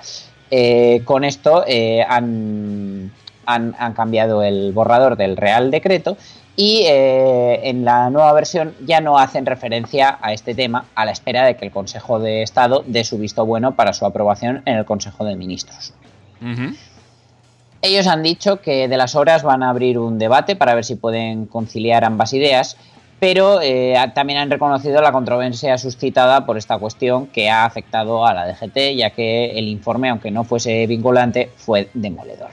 eh, 0.53 1.01
con 1.06 1.24
esto 1.24 1.63
eh, 1.65 2.06
han, 2.08 3.12
han- 3.53 3.75
han 3.79 3.93
cambiado 3.93 4.43
el 4.43 4.72
borrador 4.74 5.15
del 5.17 5.38
Real 5.38 5.72
Decreto 5.72 6.17
y 6.55 6.84
eh, 6.86 7.70
en 7.70 7.86
la 7.86 8.10
nueva 8.10 8.34
versión 8.34 8.74
ya 8.86 9.00
no 9.01 9.17
hacen 9.17 9.46
referencia 9.46 10.17
a 10.22 10.34
este 10.34 10.53
tema 10.53 10.86
a 10.96 11.05
la 11.05 11.12
espera 11.12 11.46
de 11.46 11.55
que 11.55 11.65
el 11.65 11.72
Consejo 11.72 12.20
de 12.20 12.43
Estado 12.43 12.84
dé 12.86 13.03
su 13.03 13.17
visto 13.17 13.46
bueno 13.46 13.75
para 13.75 13.93
su 13.93 14.05
aprobación 14.05 14.62
en 14.65 14.75
el 14.77 14.86
Consejo 14.86 15.24
de 15.24 15.36
Ministros. 15.36 15.93
Ellos 17.81 18.05
han 18.08 18.22
dicho 18.22 18.62
que 18.62 18.88
de 18.88 18.98
las 18.98 19.15
horas 19.15 19.43
van 19.43 19.63
a 19.63 19.70
abrir 19.70 19.98
un 19.98 20.20
debate 20.20 20.55
para 20.55 20.75
ver 20.75 20.86
si 20.86 20.96
pueden 20.96 21.46
conciliar 21.48 22.03
ambas 22.03 22.31
ideas, 22.34 22.77
pero 23.20 23.60
eh, 23.62 23.96
también 24.13 24.39
han 24.39 24.50
reconocido 24.51 25.01
la 25.01 25.12
controversia 25.12 25.77
suscitada 25.77 26.46
por 26.46 26.58
esta 26.58 26.77
cuestión 26.77 27.27
que 27.27 27.50
ha 27.50 27.65
afectado 27.65 28.25
a 28.25 28.34
la 28.34 28.46
DGT, 28.48 28.96
ya 28.98 29.12
que 29.12 29.51
el 29.58 29.67
informe, 29.67 30.10
aunque 30.10 30.29
no 30.31 30.43
fuese 30.43 30.86
vinculante, 30.88 31.50
fue 31.55 31.89
demoledor. 31.93 32.50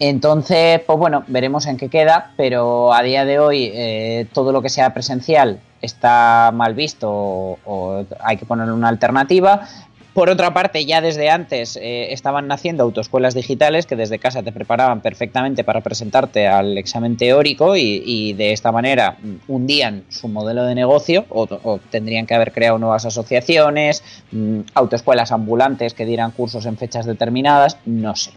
Entonces, 0.00 0.80
pues 0.86 0.98
bueno, 0.98 1.24
veremos 1.26 1.66
en 1.66 1.76
qué 1.76 1.88
queda, 1.88 2.32
pero 2.36 2.92
a 2.92 3.02
día 3.02 3.24
de 3.24 3.38
hoy 3.38 3.70
eh, 3.74 4.26
todo 4.32 4.52
lo 4.52 4.62
que 4.62 4.68
sea 4.68 4.94
presencial 4.94 5.60
está 5.82 6.50
mal 6.52 6.74
visto 6.74 7.10
o, 7.10 8.04
hay 8.20 8.36
que 8.36 8.46
ponerle 8.46 8.72
una 8.72 8.88
alternativa. 8.88 9.66
Por 10.14 10.30
otra 10.30 10.52
parte, 10.52 10.84
ya 10.84 11.00
desde 11.00 11.30
antes 11.30 11.76
eh, 11.76 12.12
estaban 12.12 12.48
naciendo 12.48 12.82
autoescuelas 12.82 13.34
digitales 13.34 13.86
que 13.86 13.94
desde 13.94 14.18
casa 14.18 14.42
te 14.42 14.50
preparaban 14.50 15.00
perfectamente 15.00 15.62
para 15.62 15.80
presentarte 15.80 16.48
al 16.48 16.76
examen 16.76 17.16
teórico 17.16 17.76
y, 17.76 18.32
de 18.32 18.52
esta 18.52 18.72
manera 18.72 19.16
mm, 19.20 19.34
hundían 19.52 20.04
su 20.08 20.28
modelo 20.28 20.64
de 20.64 20.74
negocio 20.74 21.24
o, 21.28 21.42
o 21.62 21.78
tendrían 21.90 22.26
que 22.26 22.34
haber 22.34 22.52
creado 22.52 22.78
nuevas 22.78 23.04
asociaciones, 23.04 24.02
mm, 24.32 24.60
autoescuelas 24.74 25.30
ambulantes 25.30 25.94
que 25.94 26.04
dieran 26.04 26.30
cursos 26.32 26.66
en 26.66 26.76
fechas 26.76 27.04
determinadas, 27.06 27.78
no 27.84 28.16
sé. 28.16 28.30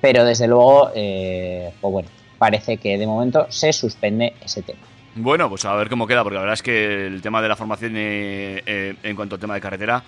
Pero 0.00 0.24
desde 0.24 0.46
luego, 0.46 0.90
eh, 0.94 1.72
pues 1.80 1.92
bueno, 1.92 2.08
parece 2.38 2.78
que 2.78 2.96
de 2.96 3.06
momento 3.06 3.46
se 3.50 3.72
suspende 3.72 4.34
ese 4.42 4.62
tema. 4.62 4.80
Bueno, 5.14 5.48
pues 5.48 5.64
a 5.64 5.74
ver 5.74 5.88
cómo 5.88 6.06
queda, 6.06 6.22
porque 6.22 6.36
la 6.36 6.40
verdad 6.40 6.54
es 6.54 6.62
que 6.62 7.06
el 7.06 7.20
tema 7.20 7.42
de 7.42 7.48
la 7.48 7.56
formación 7.56 7.94
eh, 7.96 8.62
eh, 8.64 8.94
en 9.02 9.16
cuanto 9.16 9.34
al 9.34 9.40
tema 9.40 9.54
de 9.54 9.60
carretera 9.60 10.02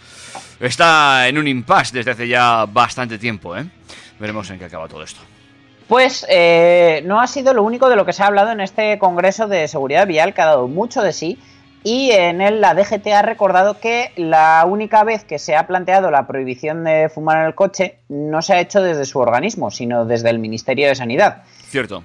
está 0.61 1.27
en 1.29 1.39
un 1.39 1.49
impasse 1.49 1.97
desde 1.97 2.13
hace 2.13 2.29
ya 2.29 2.67
bastante 2.67 3.19
tiempo, 3.19 3.57
¿eh? 3.57 3.67
Veremos 4.21 4.49
en 4.51 4.59
qué 4.59 4.67
acaba 4.67 4.87
todo 4.87 5.03
esto. 5.03 5.21
Pues 5.89 6.25
eh, 6.31 7.03
no 7.05 7.21
ha 7.21 7.27
sido 7.27 7.53
lo 7.53 7.65
único 7.65 7.91
de 7.91 7.97
lo 7.97 8.07
que 8.07 8.13
se 8.13 8.23
ha 8.23 8.27
hablado 8.27 8.53
en 8.53 8.61
este 8.61 8.99
Congreso 8.99 9.49
de 9.49 9.67
Seguridad 9.67 10.07
Vial, 10.07 10.33
que 10.33 10.41
ha 10.41 10.47
dado 10.47 10.69
mucho 10.69 11.03
de 11.03 11.13
sí. 11.13 11.39
Y 11.85 12.11
en 12.13 12.41
él 12.41 12.61
la 12.61 12.75
DGT 12.75 13.09
ha 13.09 13.23
recordado 13.23 13.81
que 13.81 14.13
la 14.17 14.65
única 14.69 15.03
vez 15.05 15.25
que 15.25 15.39
se 15.39 15.57
ha 15.57 15.67
planteado 15.67 16.11
la 16.11 16.27
prohibición 16.27 16.85
de 16.85 17.09
fumar 17.09 17.39
en 17.39 17.47
el 17.47 17.55
coche 17.55 17.99
no 18.09 18.41
se 18.43 18.55
ha 18.55 18.61
hecho 18.61 18.81
desde 18.83 19.05
su 19.05 19.19
organismo, 19.19 19.71
sino 19.71 20.05
desde 20.05 20.31
el 20.31 20.39
Ministerio 20.39 20.87
de 20.89 20.95
Sanidad. 20.95 21.43
Cierto. 21.69 22.05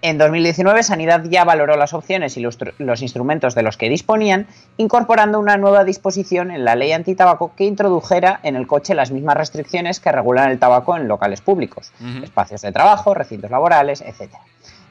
En 0.00 0.16
2019, 0.16 0.84
Sanidad 0.84 1.24
ya 1.24 1.42
valoró 1.42 1.76
las 1.76 1.92
opciones 1.92 2.36
y 2.36 2.40
los, 2.40 2.56
tru- 2.56 2.72
los 2.78 3.02
instrumentos 3.02 3.56
de 3.56 3.64
los 3.64 3.76
que 3.76 3.88
disponían, 3.88 4.46
incorporando 4.76 5.40
una 5.40 5.56
nueva 5.56 5.82
disposición 5.82 6.52
en 6.52 6.64
la 6.64 6.76
ley 6.76 6.92
antitabaco 6.92 7.52
que 7.56 7.64
introdujera 7.64 8.38
en 8.44 8.54
el 8.54 8.68
coche 8.68 8.94
las 8.94 9.10
mismas 9.10 9.36
restricciones 9.36 9.98
que 9.98 10.12
regulan 10.12 10.52
el 10.52 10.60
tabaco 10.60 10.96
en 10.96 11.08
locales 11.08 11.40
públicos, 11.40 11.90
espacios 12.22 12.60
de 12.62 12.70
trabajo, 12.70 13.12
recintos 13.12 13.50
laborales, 13.50 14.00
etc. 14.00 14.30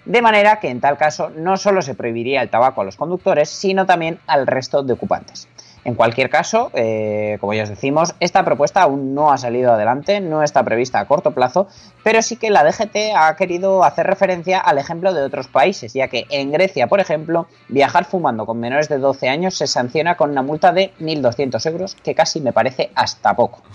De 0.08 0.22
manera 0.22 0.62
que 0.62 0.70
en 0.70 0.80
tal 0.80 0.98
caso 0.98 1.32
no 1.36 1.58
solo 1.58 1.82
se 1.82 1.94
prohibiría 1.94 2.42
el 2.42 2.50
tabaco 2.50 2.80
a 2.80 2.86
los 2.86 2.96
conductores, 2.96 3.50
sino 3.50 3.86
también 3.86 4.20
al 4.26 4.48
resto 4.48 4.82
de 4.82 4.94
ocupantes. 4.94 5.50
En 5.84 5.96
cualquier 5.96 6.30
caso, 6.30 6.72
eh, 6.74 7.36
como 7.42 7.54
ya 7.54 7.64
os 7.64 7.70
decimos, 7.70 8.16
esta 8.22 8.46
propuesta 8.46 8.82
aún 8.82 9.14
no 9.14 9.34
ha 9.34 9.38
salido 9.38 9.74
adelante, 9.74 10.22
no 10.22 10.44
está 10.44 10.64
prevista 10.64 11.02
a 11.02 11.06
corto 11.08 11.32
plazo, 11.32 11.68
pero 12.04 12.22
sí 12.22 12.38
que 12.38 12.50
la 12.50 12.64
DGT 12.64 13.18
ha 13.18 13.36
querido 13.36 13.84
hacer 13.84 14.08
referencia 14.08 14.60
al 14.60 14.78
ejemplo 14.78 15.14
de 15.14 15.24
otros 15.24 15.50
países, 15.50 15.92
ya 15.92 16.08
que 16.08 16.26
en 16.30 16.54
Grecia, 16.54 16.88
por 16.88 17.02
ejemplo, 17.02 17.48
viajar 17.68 18.06
fumando 18.06 18.46
con 18.46 18.62
menores 18.62 18.88
de 18.88 19.00
12 19.00 19.28
años 19.28 19.56
se 19.56 19.68
sanciona 19.68 20.16
con 20.16 20.32
una 20.32 20.42
multa 20.42 20.72
de 20.72 20.94
1.200 21.02 21.70
euros, 21.70 21.96
que 21.96 22.16
casi 22.16 22.40
me 22.40 22.54
parece 22.54 22.92
hasta 22.96 23.36
poco. 23.36 23.62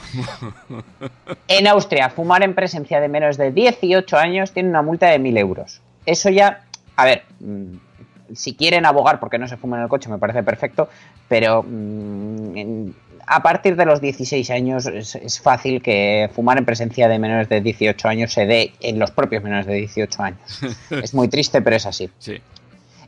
En 1.48 1.66
Austria, 1.66 2.08
fumar 2.08 2.42
en 2.42 2.54
presencia 2.54 3.00
de 3.00 3.08
menores 3.08 3.36
de 3.36 3.52
18 3.52 4.16
años 4.16 4.52
tiene 4.52 4.70
una 4.70 4.80
multa 4.80 5.08
de 5.08 5.20
1.000 5.20 5.38
euros. 5.38 5.82
Eso 6.06 6.30
ya, 6.30 6.64
a 6.96 7.04
ver, 7.04 7.22
mm, 7.40 8.34
si 8.34 8.54
quieren 8.54 8.86
abogar 8.86 9.20
porque 9.20 9.38
no 9.38 9.46
se 9.48 9.56
fume 9.56 9.76
en 9.76 9.82
el 9.84 9.88
coche 9.88 10.08
me 10.08 10.18
parece 10.18 10.42
perfecto, 10.42 10.88
pero 11.28 11.62
mm, 11.62 12.56
en- 12.56 12.94
a 13.26 13.40
partir 13.42 13.76
de 13.76 13.84
los 13.84 14.00
16 14.00 14.50
años 14.50 14.86
es, 14.86 15.14
es 15.14 15.40
fácil 15.40 15.80
que 15.80 16.28
fumar 16.34 16.58
en 16.58 16.64
presencia 16.64 17.08
de 17.08 17.18
menores 17.20 17.48
de 17.48 17.60
18 17.60 18.08
años 18.08 18.32
se 18.32 18.46
dé 18.46 18.72
en 18.80 18.98
los 18.98 19.10
propios 19.12 19.42
menores 19.44 19.66
de 19.66 19.74
18 19.74 20.22
años. 20.22 20.40
es 20.90 21.14
muy 21.14 21.28
triste, 21.28 21.62
pero 21.62 21.76
es 21.76 21.86
así. 21.86 22.10
Sí. 22.18 22.40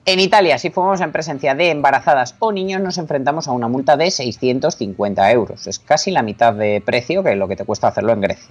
En 0.06 0.20
Italia, 0.20 0.58
si 0.58 0.70
fumamos 0.70 1.00
en 1.00 1.10
presencia 1.12 1.54
de 1.54 1.70
embarazadas 1.70 2.36
o 2.38 2.52
niños, 2.52 2.80
nos 2.82 2.98
enfrentamos 2.98 3.48
a 3.48 3.52
una 3.52 3.68
multa 3.68 3.96
de 3.96 4.10
650 4.10 5.32
euros. 5.32 5.66
Es 5.66 5.78
casi 5.78 6.10
la 6.10 6.22
mitad 6.22 6.52
de 6.52 6.82
precio 6.84 7.22
que 7.24 7.34
lo 7.36 7.48
que 7.48 7.56
te 7.56 7.64
cuesta 7.64 7.88
hacerlo 7.88 8.12
en 8.12 8.20
Grecia. 8.20 8.50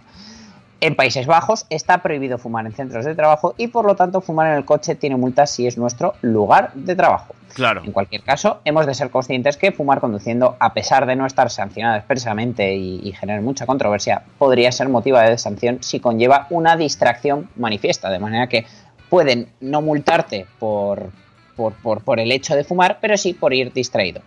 En 0.84 0.96
Países 0.96 1.28
Bajos 1.28 1.66
está 1.70 2.00
prohibido 2.02 2.38
fumar 2.38 2.66
en 2.66 2.74
centros 2.74 3.06
de 3.06 3.16
trabajo 3.16 3.56
y 3.58 3.68
por 3.68 3.86
lo 3.86 3.96
tanto 3.96 4.20
fumar 4.20 4.52
en 4.52 4.58
el 4.58 4.66
coche 4.66 4.96
tiene 4.96 5.16
multa 5.16 5.48
si 5.48 5.66
es 5.66 5.78
nuestro 5.78 6.16
lugar 6.22 6.74
de 6.74 6.94
trabajo. 6.94 7.34
Claro. 7.54 7.82
En 7.86 7.94
cualquier 7.94 8.22
caso, 8.22 8.60
hemos 8.66 8.86
de 8.86 8.94
ser 8.94 9.10
conscientes 9.10 9.56
que 9.56 9.72
fumar 9.72 10.02
conduciendo, 10.02 10.58
a 10.60 10.74
pesar 10.74 11.06
de 11.06 11.16
no 11.16 11.26
estar 11.26 11.50
sancionado 11.50 11.96
expresamente 11.96 12.76
y, 12.76 13.00
y 13.02 13.14
generar 13.14 13.42
mucha 13.42 13.66
controversia, 13.66 14.24
podría 14.38 14.74
ser 14.74 14.90
motivo 14.90 15.18
de 15.20 15.38
sanción 15.38 15.78
si 15.82 16.02
conlleva 16.02 16.48
una 16.50 16.76
distracción 16.76 17.48
manifiesta, 17.56 18.10
de 18.10 18.20
manera 18.20 18.48
que 18.48 18.66
pueden 19.10 19.48
no 19.62 19.82
multarte 19.82 20.48
por, 20.60 21.12
por, 21.56 21.72
por- 21.76 22.04
por 22.04 22.20
el 22.20 22.30
hecho 22.30 22.58
de 22.58 22.66
fumar, 22.66 22.98
pero 23.00 23.16
sí 23.18 23.34
por 23.34 23.54
ir 23.54 23.72
distraído. 23.72 24.20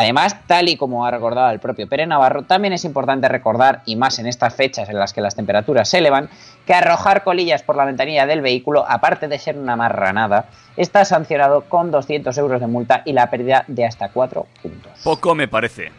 Además, 0.00 0.36
tal 0.46 0.68
y 0.68 0.76
como 0.76 1.04
ha 1.04 1.10
recordado 1.10 1.50
el 1.50 1.58
propio 1.58 1.88
Pere 1.88 2.06
Navarro, 2.06 2.44
también 2.44 2.72
es 2.72 2.84
importante 2.84 3.28
recordar, 3.28 3.82
y 3.84 3.96
más 3.96 4.20
en 4.20 4.28
estas 4.28 4.54
fechas 4.54 4.88
en 4.88 4.96
las 4.96 5.12
que 5.12 5.20
las 5.20 5.34
temperaturas 5.34 5.88
se 5.88 5.98
elevan, 5.98 6.30
que 6.64 6.72
arrojar 6.72 7.24
colillas 7.24 7.64
por 7.64 7.74
la 7.74 7.84
ventanilla 7.84 8.24
del 8.24 8.40
vehículo, 8.40 8.84
aparte 8.88 9.26
de 9.26 9.40
ser 9.40 9.58
una 9.58 9.74
marranada, 9.74 10.50
está 10.76 11.04
sancionado 11.04 11.62
con 11.62 11.90
200 11.90 12.38
euros 12.38 12.60
de 12.60 12.68
multa 12.68 13.02
y 13.04 13.12
la 13.12 13.28
pérdida 13.28 13.64
de 13.66 13.86
hasta 13.86 14.10
4 14.10 14.46
puntos. 14.62 14.92
Poco 15.02 15.34
me 15.34 15.48
parece. 15.48 15.90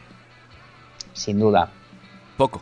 Sin 1.12 1.38
duda. 1.38 1.67
Poco. 2.38 2.62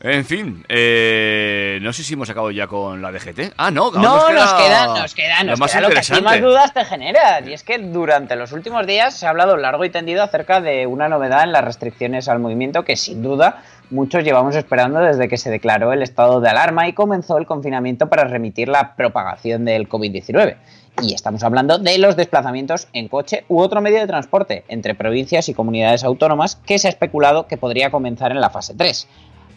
En 0.00 0.24
fin, 0.26 0.64
eh, 0.68 1.78
no 1.80 1.92
sé 1.92 2.04
si 2.04 2.14
hemos 2.14 2.28
acabado 2.28 2.50
ya 2.50 2.66
con 2.66 3.00
la 3.00 3.10
DGT. 3.10 3.54
Ah, 3.56 3.70
no, 3.70 3.90
No, 3.90 4.30
nos 4.30 4.52
queda, 4.52 4.86
nos 4.88 5.14
queda, 5.14 5.42
lo 5.42 5.50
nos 5.52 5.60
más 5.60 5.72
queda 5.72 5.80
lo 5.80 5.88
que 5.88 6.20
más 6.20 6.40
dudas 6.40 6.74
te 6.74 6.84
genera. 6.84 7.40
Y 7.40 7.54
es 7.54 7.62
que 7.62 7.78
durante 7.78 8.36
los 8.36 8.52
últimos 8.52 8.86
días 8.86 9.18
se 9.18 9.26
ha 9.26 9.30
hablado 9.30 9.56
largo 9.56 9.84
y 9.84 9.90
tendido 9.90 10.22
acerca 10.22 10.60
de 10.60 10.86
una 10.86 11.08
novedad 11.08 11.44
en 11.44 11.52
las 11.52 11.64
restricciones 11.64 12.28
al 12.28 12.40
movimiento 12.40 12.84
que 12.84 12.96
sin 12.96 13.22
duda 13.22 13.62
muchos 13.88 14.22
llevamos 14.22 14.54
esperando 14.54 15.00
desde 15.00 15.28
que 15.28 15.38
se 15.38 15.50
declaró 15.50 15.92
el 15.92 16.02
estado 16.02 16.40
de 16.40 16.50
alarma 16.50 16.88
y 16.88 16.92
comenzó 16.92 17.38
el 17.38 17.46
confinamiento 17.46 18.08
para 18.08 18.24
remitir 18.24 18.68
la 18.68 18.96
propagación 18.96 19.64
del 19.64 19.88
COVID-19. 19.88 20.56
Y 21.02 21.14
estamos 21.14 21.42
hablando 21.42 21.78
de 21.78 21.98
los 21.98 22.16
desplazamientos 22.16 22.88
en 22.92 23.08
coche 23.08 23.44
u 23.48 23.60
otro 23.60 23.80
medio 23.80 24.00
de 24.00 24.06
transporte 24.06 24.64
entre 24.68 24.94
provincias 24.94 25.48
y 25.48 25.54
comunidades 25.54 26.04
autónomas 26.04 26.56
que 26.56 26.78
se 26.78 26.88
ha 26.88 26.90
especulado 26.90 27.46
que 27.46 27.56
podría 27.56 27.90
comenzar 27.90 28.30
en 28.30 28.40
la 28.40 28.50
fase 28.50 28.74
3. 28.74 29.08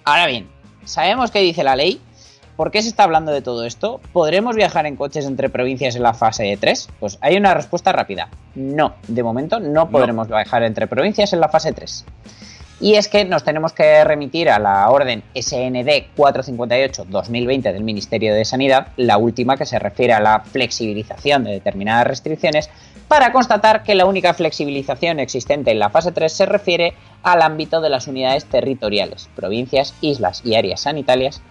Ahora 0.03 0.27
bien, 0.27 0.47
sabemos 0.85 1.31
qué 1.31 1.39
dice 1.39 1.63
la 1.63 1.75
ley, 1.75 2.01
¿Por 2.59 2.71
qué 2.71 2.81
se 2.81 2.89
está 2.89 3.03
hablando 3.03 3.31
de 3.31 3.41
todo 3.41 3.63
esto? 3.63 4.01
¿Podremos 4.11 4.53
viajar 4.53 4.85
en 4.85 4.97
coches 4.97 5.25
entre 5.25 5.47
provincias 5.47 5.95
en 5.95 6.03
la 6.03 6.13
fase 6.13 6.57
3? 6.59 6.89
Pues 6.99 7.17
hay 7.21 7.37
una 7.37 7.53
respuesta 7.53 7.93
rápida. 7.93 8.27
No, 8.53 8.95
de 9.07 9.23
momento 9.23 9.61
no 9.61 9.89
podremos 9.89 10.27
viajar 10.27 10.63
entre 10.63 10.85
provincias 10.85 11.31
en 11.31 11.39
la 11.39 11.47
fase 11.47 11.71
3. 11.71 12.03
Y 12.81 12.95
es 12.95 13.07
que 13.07 13.23
nos 13.23 13.45
tenemos 13.45 13.71
que 13.71 14.03
remitir 14.03 14.49
a 14.49 14.59
la 14.59 14.89
orden 14.89 15.23
SND 15.35 16.15
458-2020 16.17 17.61
del 17.71 17.85
Ministerio 17.85 18.33
de 18.33 18.43
Sanidad, 18.43 18.87
la 18.97 19.17
última 19.17 19.55
que 19.55 19.65
se 19.65 19.79
refiere 19.79 20.11
a 20.11 20.19
la 20.19 20.41
flexibilización 20.41 21.45
de 21.45 21.51
determinadas 21.51 22.07
restricciones, 22.07 22.69
para 23.09 23.33
constatar 23.33 23.83
que 23.83 23.95
la 23.95 24.05
única 24.05 24.35
flexibilización 24.35 25.19
existente 25.19 25.71
en 25.71 25.79
la 25.79 25.89
fase 25.89 26.11
3 26.11 26.31
se 26.31 26.45
refiere 26.45 26.93
al 27.23 27.41
ámbito 27.41 27.81
de 27.81 27.89
las 27.89 28.07
unidades 28.07 28.45
territoriales, 28.45 29.29
provincias, 29.35 29.95
islas 29.99 30.41
y 30.45 30.55
áreas 30.55 30.81
sanitarias 30.81 31.41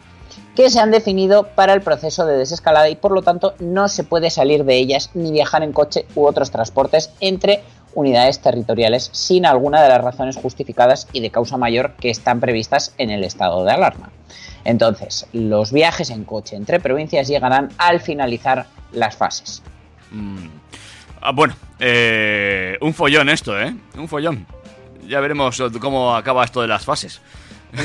que 0.54 0.70
se 0.70 0.78
han 0.78 0.92
definido 0.92 1.48
para 1.54 1.72
el 1.72 1.82
proceso 1.82 2.26
de 2.26 2.36
desescalada 2.36 2.88
y 2.88 2.96
por 2.96 3.12
lo 3.12 3.22
tanto 3.22 3.54
no 3.58 3.88
se 3.88 4.04
puede 4.04 4.30
salir 4.30 4.64
de 4.64 4.76
ellas 4.76 5.10
ni 5.14 5.32
viajar 5.32 5.64
en 5.64 5.72
coche 5.72 6.06
u 6.14 6.26
otros 6.26 6.52
transportes 6.52 7.10
entre 7.20 7.62
unidades 7.92 8.38
territoriales 8.38 9.10
sin 9.12 9.44
alguna 9.44 9.82
de 9.82 9.88
las 9.88 10.02
razones 10.02 10.36
justificadas 10.36 11.08
y 11.12 11.20
de 11.20 11.30
causa 11.30 11.56
mayor 11.56 11.94
que 11.96 12.10
están 12.10 12.38
previstas 12.38 12.94
en 12.98 13.10
el 13.10 13.24
estado 13.24 13.64
de 13.64 13.72
alarma. 13.72 14.10
Entonces, 14.64 15.26
los 15.32 15.72
viajes 15.72 16.10
en 16.10 16.24
coche 16.24 16.54
entre 16.54 16.78
provincias 16.78 17.26
llegarán 17.26 17.70
al 17.78 18.00
finalizar 18.00 18.66
las 18.92 19.16
fases. 19.16 19.62
Mm. 20.12 20.46
Ah, 21.20 21.32
bueno, 21.32 21.54
eh, 21.78 22.76
un 22.80 22.94
follón 22.94 23.28
esto, 23.28 23.60
¿eh? 23.60 23.74
Un 23.96 24.08
follón. 24.08 24.46
Ya 25.06 25.20
veremos 25.20 25.62
cómo 25.80 26.14
acaba 26.14 26.44
esto 26.44 26.60
de 26.60 26.68
las 26.68 26.84
fases. 26.84 27.20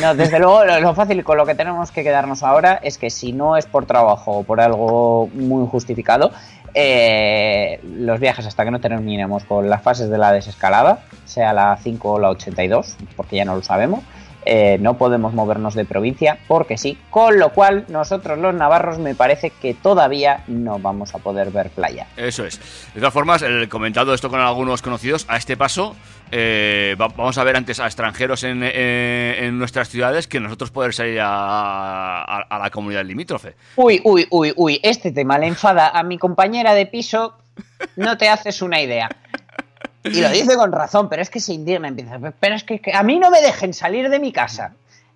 No, 0.01 0.15
desde 0.15 0.39
luego, 0.39 0.63
lo, 0.63 0.95
fácil 0.95 1.23
con 1.23 1.37
lo 1.37 1.45
que 1.45 1.55
tenemos 1.55 1.91
que 1.91 2.03
quedarnos 2.03 2.41
ahora 2.43 2.79
es 2.83 2.97
que 2.97 3.09
si 3.09 3.33
no 3.33 3.57
es 3.57 3.65
por 3.65 3.85
trabajo 3.85 4.31
o 4.39 4.43
por 4.43 4.61
algo 4.61 5.29
muy 5.33 5.67
justificado, 5.67 6.31
eh, 6.73 7.79
los 7.83 8.19
viajes 8.19 8.45
hasta 8.45 8.63
que 8.63 8.71
no 8.71 8.79
terminemos 8.79 9.43
con 9.43 9.69
las 9.69 9.81
fases 9.81 10.09
de 10.09 10.17
la 10.17 10.31
desescalada, 10.31 11.03
sea 11.25 11.53
la 11.53 11.77
5 11.81 12.13
o 12.13 12.19
la 12.19 12.29
82, 12.29 12.95
porque 13.15 13.35
ya 13.35 13.45
no 13.45 13.55
lo 13.55 13.61
sabemos, 13.61 14.01
eh, 14.45 14.77
no 14.79 14.97
podemos 14.97 15.33
movernos 15.33 15.73
de 15.75 15.85
provincia 15.85 16.37
porque 16.47 16.77
sí, 16.77 16.97
con 17.09 17.39
lo 17.39 17.49
cual 17.49 17.85
nosotros 17.89 18.37
los 18.39 18.53
navarros 18.53 18.99
me 18.99 19.15
parece 19.15 19.49
que 19.49 19.73
todavía 19.73 20.43
no 20.47 20.79
vamos 20.79 21.13
a 21.15 21.19
poder 21.19 21.51
ver 21.51 21.69
playa. 21.69 22.07
Eso 22.17 22.45
es. 22.45 22.59
De 22.93 22.99
todas 22.99 23.13
formas, 23.13 23.41
el 23.41 23.67
comentado 23.69 24.13
esto 24.13 24.29
con 24.29 24.39
algunos 24.39 24.81
conocidos, 24.81 25.25
a 25.29 25.37
este 25.37 25.57
paso 25.57 25.95
eh, 26.31 26.95
va- 26.99 27.09
vamos 27.09 27.37
a 27.37 27.43
ver 27.43 27.55
antes 27.55 27.79
a 27.79 27.85
extranjeros 27.85 28.43
en, 28.43 28.61
eh, 28.63 29.35
en 29.41 29.59
nuestras 29.59 29.89
ciudades 29.89 30.27
que 30.27 30.39
nosotros 30.39 30.71
poder 30.71 30.93
salir 30.93 31.19
a, 31.21 31.27
a- 32.23 32.41
a 32.49 32.59
la 32.59 32.69
comunidad 32.69 33.05
limítrofe. 33.05 33.55
Uy, 33.75 34.01
uy, 34.03 34.27
uy, 34.31 34.53
uy, 34.55 34.79
este 34.83 35.11
tema 35.11 35.37
le 35.37 35.47
enfada 35.47 35.89
a 35.89 36.01
mi 36.03 36.17
compañera 36.17 36.73
de 36.73 36.85
piso, 36.87 37.37
no 37.95 38.17
te 38.17 38.29
haces 38.29 38.61
una 38.61 38.81
idea. 38.81 39.09
Y 40.03 40.21
lo 40.21 40.29
dice 40.29 40.55
con 40.55 40.71
razón, 40.71 41.09
pero 41.09 41.21
es 41.21 41.29
que 41.29 41.39
se 41.39 41.53
indigna, 41.53 41.87
empieza. 41.87 42.19
Pero 42.39 42.55
es 42.55 42.63
que, 42.63 42.79
que 42.79 42.93
a 42.93 43.03
mí 43.03 43.19
no 43.19 43.31
me 43.31 43.41
dejen 43.41 43.73
salir 43.73 44.09
de 44.09 44.19
mi 44.19 44.31
casa. 44.31 44.73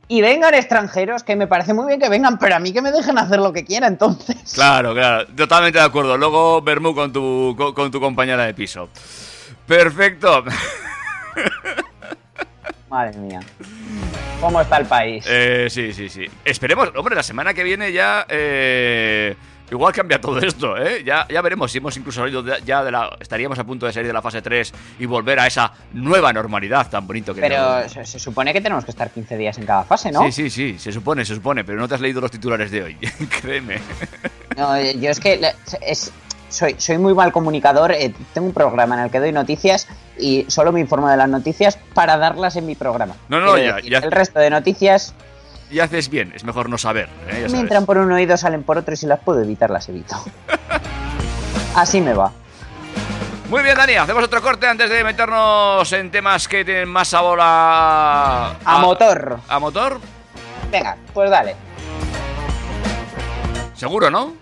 Y 0.10 0.22
vengan 0.22 0.54
extranjeros, 0.54 1.24
que 1.24 1.36
me 1.36 1.48
parece 1.48 1.74
muy 1.74 1.88
bien 1.88 2.00
que 2.00 2.08
vengan, 2.08 2.40
pero 2.40 2.56
a 2.56 2.60
mí 2.60 2.72
que 2.72 2.82
me 2.82 2.94
dejen 2.94 3.18
hacer 3.18 3.40
lo 3.40 3.52
que 3.52 3.66
quiera 3.66 3.88
entonces. 3.88 4.38
Claro, 4.54 4.94
claro, 4.94 5.28
totalmente 5.28 5.80
de 5.80 5.86
acuerdo. 5.86 6.18
Luego, 6.18 6.62
Bermú 6.62 6.96
con 6.96 7.12
tu, 7.12 7.54
con, 7.58 7.74
con 7.74 7.92
tu 7.92 8.00
compañera 8.00 8.46
de 8.46 8.54
piso. 8.54 8.88
Perfecto. 9.66 10.46
Madre 12.90 13.18
mía. 13.18 13.42
¿Cómo 14.40 14.62
está 14.62 14.78
el 14.78 14.86
país? 14.86 15.26
Eh, 15.28 15.68
sí, 15.70 15.92
sí, 15.92 16.10
sí. 16.10 16.26
Esperemos, 16.46 16.92
hombre, 16.96 17.16
la 17.16 17.24
semana 17.24 17.54
que 17.54 17.64
viene 17.64 17.92
ya 17.92 18.26
eh, 18.30 19.36
Igual 19.70 19.92
cambia 19.94 20.20
todo 20.22 20.40
esto, 20.40 20.78
¿eh? 20.78 21.04
Ya, 21.04 21.28
ya 21.30 21.42
veremos 21.42 21.72
si 21.72 21.80
hemos 21.80 21.96
incluso 21.98 22.22
salido 22.22 22.42
de- 22.42 22.62
ya 22.66 22.84
de 22.84 22.92
la... 22.92 23.10
Estaríamos 23.20 23.60
a 23.60 23.66
punto 23.66 23.86
de 23.86 23.92
salir 23.94 24.08
de 24.08 24.14
la 24.14 24.22
fase 24.22 24.42
3 24.42 24.74
y 25.00 25.06
volver 25.06 25.40
a 25.40 25.48
esa 25.48 25.74
nueva 25.94 26.32
normalidad 26.32 26.90
tan 26.90 27.06
bonito 27.06 27.34
que 27.36 27.42
Pero 27.42 27.56
tenemos. 27.56 27.92
se, 27.92 28.06
se 28.06 28.20
supone 28.20 28.54
que 28.54 28.62
tenemos 28.62 28.86
que 28.86 28.92
estar 28.92 29.10
15 29.12 29.36
días 29.38 29.58
en 29.58 29.66
cada 29.66 29.84
fase, 29.84 30.12
¿no? 30.12 30.22
Sí, 30.24 30.32
sí, 30.32 30.50
sí, 30.50 30.80
se 30.80 30.92
supone, 30.94 31.26
se 31.26 31.36
supone, 31.36 31.66
pero 31.66 31.80
no 31.80 31.88
te 31.88 31.96
has 31.96 32.02
leído 32.02 32.22
los 32.22 32.32
titulares 32.32 32.72
de 32.72 32.84
hoy, 32.84 32.96
créeme. 33.42 33.80
No, 34.56 34.80
yo 34.82 35.10
es 35.10 35.20
que 35.20 35.40
es, 35.82 36.12
soy, 36.50 36.76
soy 36.78 36.98
muy 36.98 37.14
mal 37.14 37.34
comunicador. 37.34 37.92
eh, 37.92 38.14
tengo 38.34 38.48
un 38.48 38.54
programa 38.54 38.96
en 38.96 39.02
el 39.06 39.12
que 39.12 39.20
doy 39.20 39.34
noticias 39.34 39.88
y 40.18 40.46
solo 40.48 40.72
me 40.72 40.80
informo 40.80 41.10
de 41.10 41.18
las 41.18 41.28
noticias 41.28 41.78
para 41.94 42.16
darlas 42.18 42.56
en 42.56 42.66
mi 42.66 42.76
programa. 42.76 43.16
No, 43.28 43.42
no, 43.42 43.54
Quiero 43.56 43.70
ya- 43.70 43.76
decir, 43.76 43.92
ya- 43.92 43.98
El 44.00 44.12
resto 44.14 44.40
de 44.40 44.50
noticias 44.50 45.14
Y 45.70 45.80
haces 45.80 46.10
bien, 46.10 46.32
es 46.36 46.44
mejor 46.44 46.70
no 46.70 46.78
saber, 46.78 47.10
¿eh? 47.28 47.46
Ya 47.46 47.50
me 47.50 47.60
entran 47.60 47.86
por 47.86 47.98
un 47.98 48.12
oído, 48.12 48.38
salen 48.38 48.64
por 48.64 48.78
otro 48.78 48.94
y 48.94 48.98
si 48.98 49.06
las 49.06 49.20
puedo 49.20 49.42
evitar, 49.42 49.70
las 49.70 49.90
evito. 49.90 50.16
Así 51.76 52.00
me 52.00 52.14
va. 52.14 52.32
Muy 53.50 53.64
bien, 53.64 53.78
Dani, 53.78 53.96
hacemos 53.96 54.24
otro 54.24 54.42
corte 54.42 54.68
antes 54.68 54.90
de 54.90 55.04
meternos 55.04 55.92
en 55.94 56.12
temas 56.12 56.48
que 56.48 56.66
tienen 56.66 56.90
más 56.90 57.10
sabor 57.10 57.40
a... 57.42 58.56
A 58.64 58.80
motor. 58.80 59.40
¿A 59.48 59.60
motor? 59.60 60.00
Venga, 60.72 60.98
pues 61.14 61.30
dale. 61.30 61.56
Seguro, 63.74 64.10
¿no? 64.10 64.34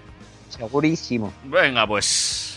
Segurísimo. 0.50 1.34
Venga, 1.44 1.86
pues... 1.86 2.55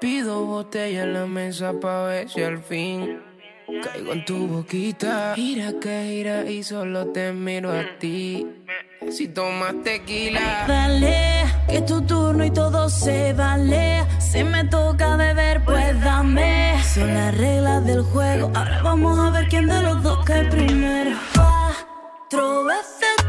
Pido 0.00 0.44
botella 0.44 1.02
en 1.02 1.12
la 1.12 1.26
mesa 1.26 1.72
pa' 1.80 2.04
ver 2.04 2.28
si 2.28 2.40
al 2.40 2.62
fin 2.62 3.20
caigo 3.82 4.12
en 4.12 4.24
tu 4.24 4.46
boquita. 4.46 5.34
Gira 5.34 5.72
que 5.80 6.04
gira 6.04 6.44
y 6.48 6.62
solo 6.62 7.08
te 7.08 7.32
miro 7.32 7.72
a 7.72 7.98
ti. 7.98 8.46
Si 9.10 9.26
tomas 9.26 9.74
tequila. 9.82 10.66
Dale, 10.68 11.44
que 11.68 11.78
es 11.78 11.86
tu 11.86 12.00
turno 12.02 12.44
y 12.44 12.50
todo 12.52 12.88
se 12.88 13.32
vale. 13.32 14.04
Si 14.20 14.44
me 14.44 14.64
toca 14.64 15.16
beber, 15.16 15.64
pues 15.64 16.00
dame. 16.00 16.80
Son 16.94 17.12
las 17.12 17.36
reglas 17.36 17.84
del 17.84 18.02
juego. 18.02 18.52
Ahora 18.54 18.82
vamos 18.82 19.18
a 19.18 19.30
ver 19.30 19.48
quién 19.48 19.66
de 19.66 19.82
los 19.82 20.00
dos 20.00 20.24
cae 20.24 20.44
primero. 20.44 21.16
Cuatro 21.34 22.64
veces 22.64 23.27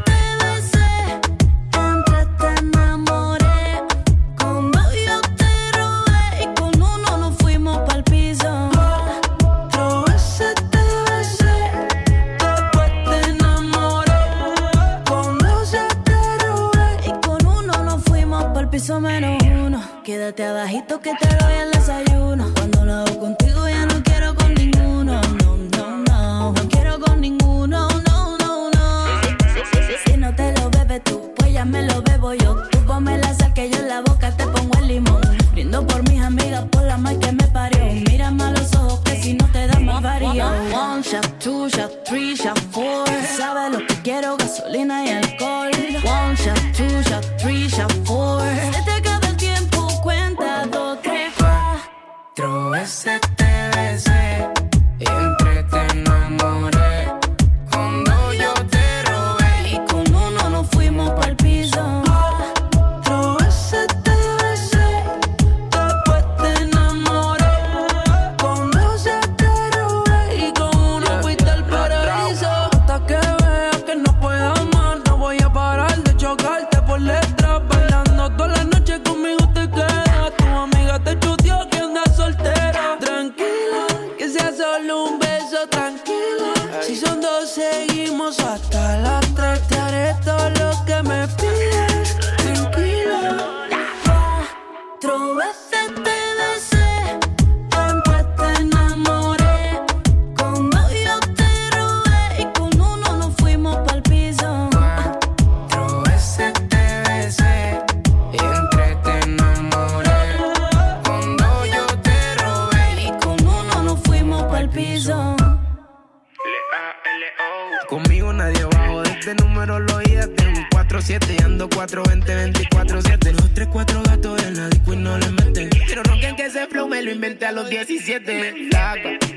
piso 18.80 18.98
menos 18.98 19.36
uno. 19.66 19.82
Quédate 20.04 20.42
abajito 20.42 21.00
que 21.00 21.12
te 21.14 21.28
doy 21.36 21.52
el 21.52 21.70
desayuno. 21.70 22.09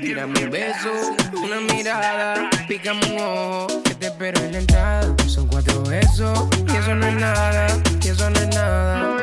Tírame 0.04 0.44
un 0.44 0.50
beso, 0.50 1.16
una 1.32 1.60
mirada 1.60 2.50
Pícame 2.68 3.00
un 3.12 3.20
ojo, 3.20 3.82
que 3.84 3.94
te 3.94 4.06
espero 4.06 4.40
en 4.40 4.52
la 4.52 4.58
entrada. 4.58 5.14
Son 5.26 5.46
cuatro 5.46 5.82
besos, 5.82 6.46
y 6.68 6.76
eso 6.76 6.94
no 6.94 7.06
es 7.06 7.14
nada 7.14 7.66
Y 8.02 8.08
eso 8.08 8.28
no 8.30 8.38
es 8.38 8.48
nada. 8.48 9.22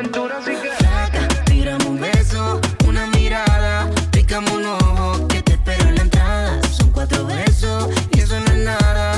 Flaca, 0.78 1.28
tírame 1.44 1.84
un 1.86 2.00
beso, 2.00 2.60
una 2.86 3.06
mirada 3.06 3.88
Pícame 4.10 4.50
un 4.50 4.66
ojo, 4.66 5.28
que 5.28 5.42
te 5.42 5.52
espero 5.52 5.88
en 5.88 5.94
la 5.96 6.02
entrada. 6.02 6.60
Son 6.70 6.90
cuatro 6.90 7.26
besos, 7.26 7.88
y 8.12 8.20
eso 8.20 8.40
no 8.40 8.52
es 8.52 8.58
nada 8.58 9.11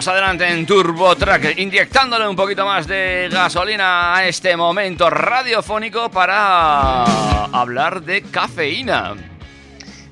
Seguimos 0.00 0.18
adelante 0.18 0.50
en 0.50 0.64
Turbo 0.64 1.14
Track, 1.14 1.58
inyectándole 1.58 2.26
un 2.26 2.34
poquito 2.34 2.64
más 2.64 2.86
de 2.86 3.28
gasolina 3.30 4.16
a 4.16 4.26
este 4.26 4.56
momento 4.56 5.10
radiofónico 5.10 6.10
para 6.10 7.04
hablar 7.52 8.00
de 8.02 8.22
cafeína. 8.22 9.14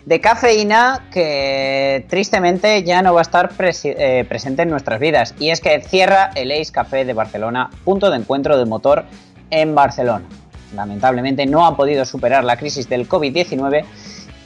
de 0.04 0.20
cafeína 0.20 1.08
que 1.10 2.04
tristemente 2.06 2.82
ya 2.82 3.00
no 3.00 3.14
va 3.14 3.20
a 3.20 3.22
estar 3.22 3.50
eh, 3.58 4.26
presente 4.28 4.60
en 4.60 4.68
nuestras 4.68 5.00
vidas. 5.00 5.34
Y 5.38 5.48
es 5.48 5.62
que 5.62 5.80
cierra 5.80 6.32
el 6.34 6.52
Ace 6.52 6.70
Café 6.70 7.06
de 7.06 7.14
Barcelona, 7.14 7.70
punto 7.84 8.10
de 8.10 8.18
encuentro 8.18 8.58
del 8.58 8.66
motor 8.66 9.06
en 9.48 9.74
Barcelona. 9.74 10.26
Lamentablemente 10.74 11.46
no 11.46 11.66
han 11.66 11.76
podido 11.76 12.04
superar 12.04 12.44
la 12.44 12.58
crisis 12.58 12.90
del 12.90 13.08
COVID-19 13.08 13.86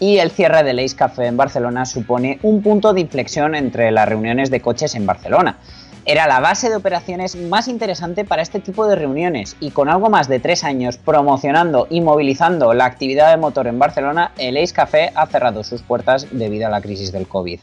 y 0.02 0.18
el 0.18 0.32
cierre 0.32 0.64
del 0.64 0.80
Ace 0.80 0.96
Café 0.96 1.26
en 1.26 1.36
Barcelona 1.36 1.86
supone 1.86 2.40
un 2.42 2.60
punto 2.60 2.92
de 2.92 3.00
inflexión 3.00 3.54
entre 3.54 3.92
las 3.92 4.08
reuniones 4.08 4.50
de 4.50 4.60
coches 4.60 4.96
en 4.96 5.06
Barcelona. 5.06 5.58
Era 6.04 6.26
la 6.26 6.40
base 6.40 6.68
de 6.68 6.74
operaciones 6.74 7.36
más 7.36 7.68
interesante 7.68 8.24
para 8.24 8.42
este 8.42 8.58
tipo 8.58 8.88
de 8.88 8.96
reuniones 8.96 9.54
y 9.60 9.70
con 9.70 9.88
algo 9.88 10.10
más 10.10 10.26
de 10.26 10.40
tres 10.40 10.64
años 10.64 10.96
promocionando 10.96 11.86
y 11.88 12.00
movilizando 12.00 12.74
la 12.74 12.86
actividad 12.86 13.30
de 13.30 13.36
motor 13.36 13.68
en 13.68 13.78
Barcelona, 13.78 14.32
el 14.38 14.56
Ace 14.56 14.74
Café 14.74 15.12
ha 15.14 15.24
cerrado 15.26 15.62
sus 15.62 15.82
puertas 15.82 16.26
debido 16.32 16.66
a 16.66 16.70
la 16.70 16.80
crisis 16.80 17.12
del 17.12 17.28
COVID. 17.28 17.60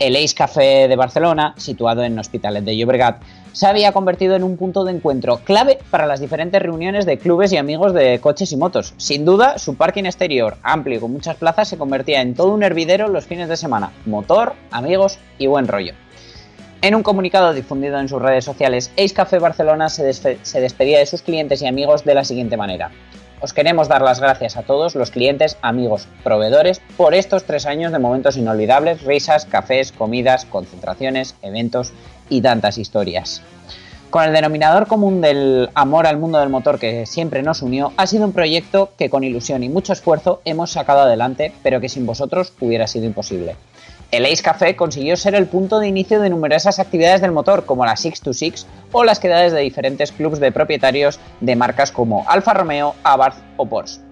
El 0.00 0.16
Ace 0.16 0.34
Café 0.34 0.88
de 0.88 0.96
Barcelona, 0.96 1.54
situado 1.58 2.02
en 2.02 2.18
Hospitalet 2.18 2.64
de 2.64 2.76
Llobregat, 2.76 3.22
se 3.52 3.66
había 3.66 3.92
convertido 3.92 4.34
en 4.34 4.44
un 4.44 4.56
punto 4.56 4.84
de 4.84 4.92
encuentro 4.92 5.38
clave 5.44 5.78
para 5.90 6.06
las 6.06 6.20
diferentes 6.20 6.60
reuniones 6.60 7.06
de 7.06 7.18
clubes 7.18 7.52
y 7.52 7.56
amigos 7.56 7.94
de 7.94 8.18
coches 8.20 8.52
y 8.52 8.56
motos. 8.56 8.94
Sin 8.96 9.24
duda, 9.24 9.58
su 9.58 9.76
parking 9.76 10.04
exterior, 10.04 10.56
amplio 10.62 10.96
y 10.96 11.00
con 11.00 11.12
muchas 11.12 11.36
plazas, 11.36 11.68
se 11.68 11.78
convertía 11.78 12.20
en 12.20 12.34
todo 12.34 12.54
un 12.54 12.62
hervidero 12.62 13.08
los 13.08 13.26
fines 13.26 13.48
de 13.48 13.56
semana. 13.56 13.92
Motor, 14.06 14.54
amigos 14.70 15.18
y 15.38 15.46
buen 15.46 15.68
rollo. 15.68 15.94
En 16.80 16.94
un 16.94 17.02
comunicado 17.02 17.52
difundido 17.52 18.00
en 18.00 18.08
sus 18.08 18.20
redes 18.20 18.44
sociales, 18.44 18.90
Ace 18.94 19.14
Café 19.14 19.38
Barcelona 19.38 19.88
se, 19.88 20.12
se 20.12 20.60
despedía 20.60 20.98
de 20.98 21.06
sus 21.06 21.22
clientes 21.22 21.62
y 21.62 21.66
amigos 21.66 22.04
de 22.04 22.14
la 22.14 22.24
siguiente 22.24 22.56
manera. 22.56 22.90
Os 23.42 23.52
queremos 23.52 23.88
dar 23.88 24.02
las 24.02 24.20
gracias 24.20 24.56
a 24.56 24.62
todos 24.62 24.94
los 24.94 25.10
clientes, 25.10 25.58
amigos, 25.62 26.06
proveedores 26.22 26.80
por 26.96 27.12
estos 27.12 27.42
tres 27.42 27.66
años 27.66 27.90
de 27.90 27.98
momentos 27.98 28.36
inolvidables, 28.36 29.02
risas, 29.02 29.46
cafés, 29.46 29.90
comidas, 29.90 30.44
concentraciones, 30.44 31.34
eventos 31.42 31.92
y 32.32 32.40
tantas 32.40 32.78
historias. 32.78 33.42
Con 34.10 34.24
el 34.24 34.32
denominador 34.32 34.86
común 34.86 35.20
del 35.20 35.70
amor 35.74 36.06
al 36.06 36.18
mundo 36.18 36.38
del 36.38 36.50
motor 36.50 36.78
que 36.78 37.06
siempre 37.06 37.42
nos 37.42 37.62
unió, 37.62 37.92
ha 37.96 38.06
sido 38.06 38.26
un 38.26 38.32
proyecto 38.32 38.90
que 38.98 39.08
con 39.08 39.24
ilusión 39.24 39.62
y 39.62 39.68
mucho 39.68 39.92
esfuerzo 39.92 40.42
hemos 40.44 40.70
sacado 40.70 41.00
adelante, 41.00 41.52
pero 41.62 41.80
que 41.80 41.88
sin 41.88 42.04
vosotros 42.04 42.52
hubiera 42.60 42.86
sido 42.86 43.06
imposible. 43.06 43.56
El 44.10 44.26
Ace 44.26 44.42
Café 44.42 44.76
consiguió 44.76 45.16
ser 45.16 45.34
el 45.34 45.46
punto 45.46 45.78
de 45.78 45.88
inicio 45.88 46.20
de 46.20 46.28
numerosas 46.28 46.78
actividades 46.78 47.22
del 47.22 47.32
motor, 47.32 47.64
como 47.64 47.86
la 47.86 47.96
626 47.96 48.66
o 48.92 49.04
las 49.04 49.18
quedades 49.18 49.52
de 49.52 49.60
diferentes 49.60 50.12
clubes 50.12 50.40
de 50.40 50.52
propietarios 50.52 51.18
de 51.40 51.56
marcas 51.56 51.90
como 51.90 52.28
Alfa 52.28 52.52
Romeo, 52.52 52.94
Abarth 53.04 53.38
o 53.56 53.64
Porsche. 53.64 54.11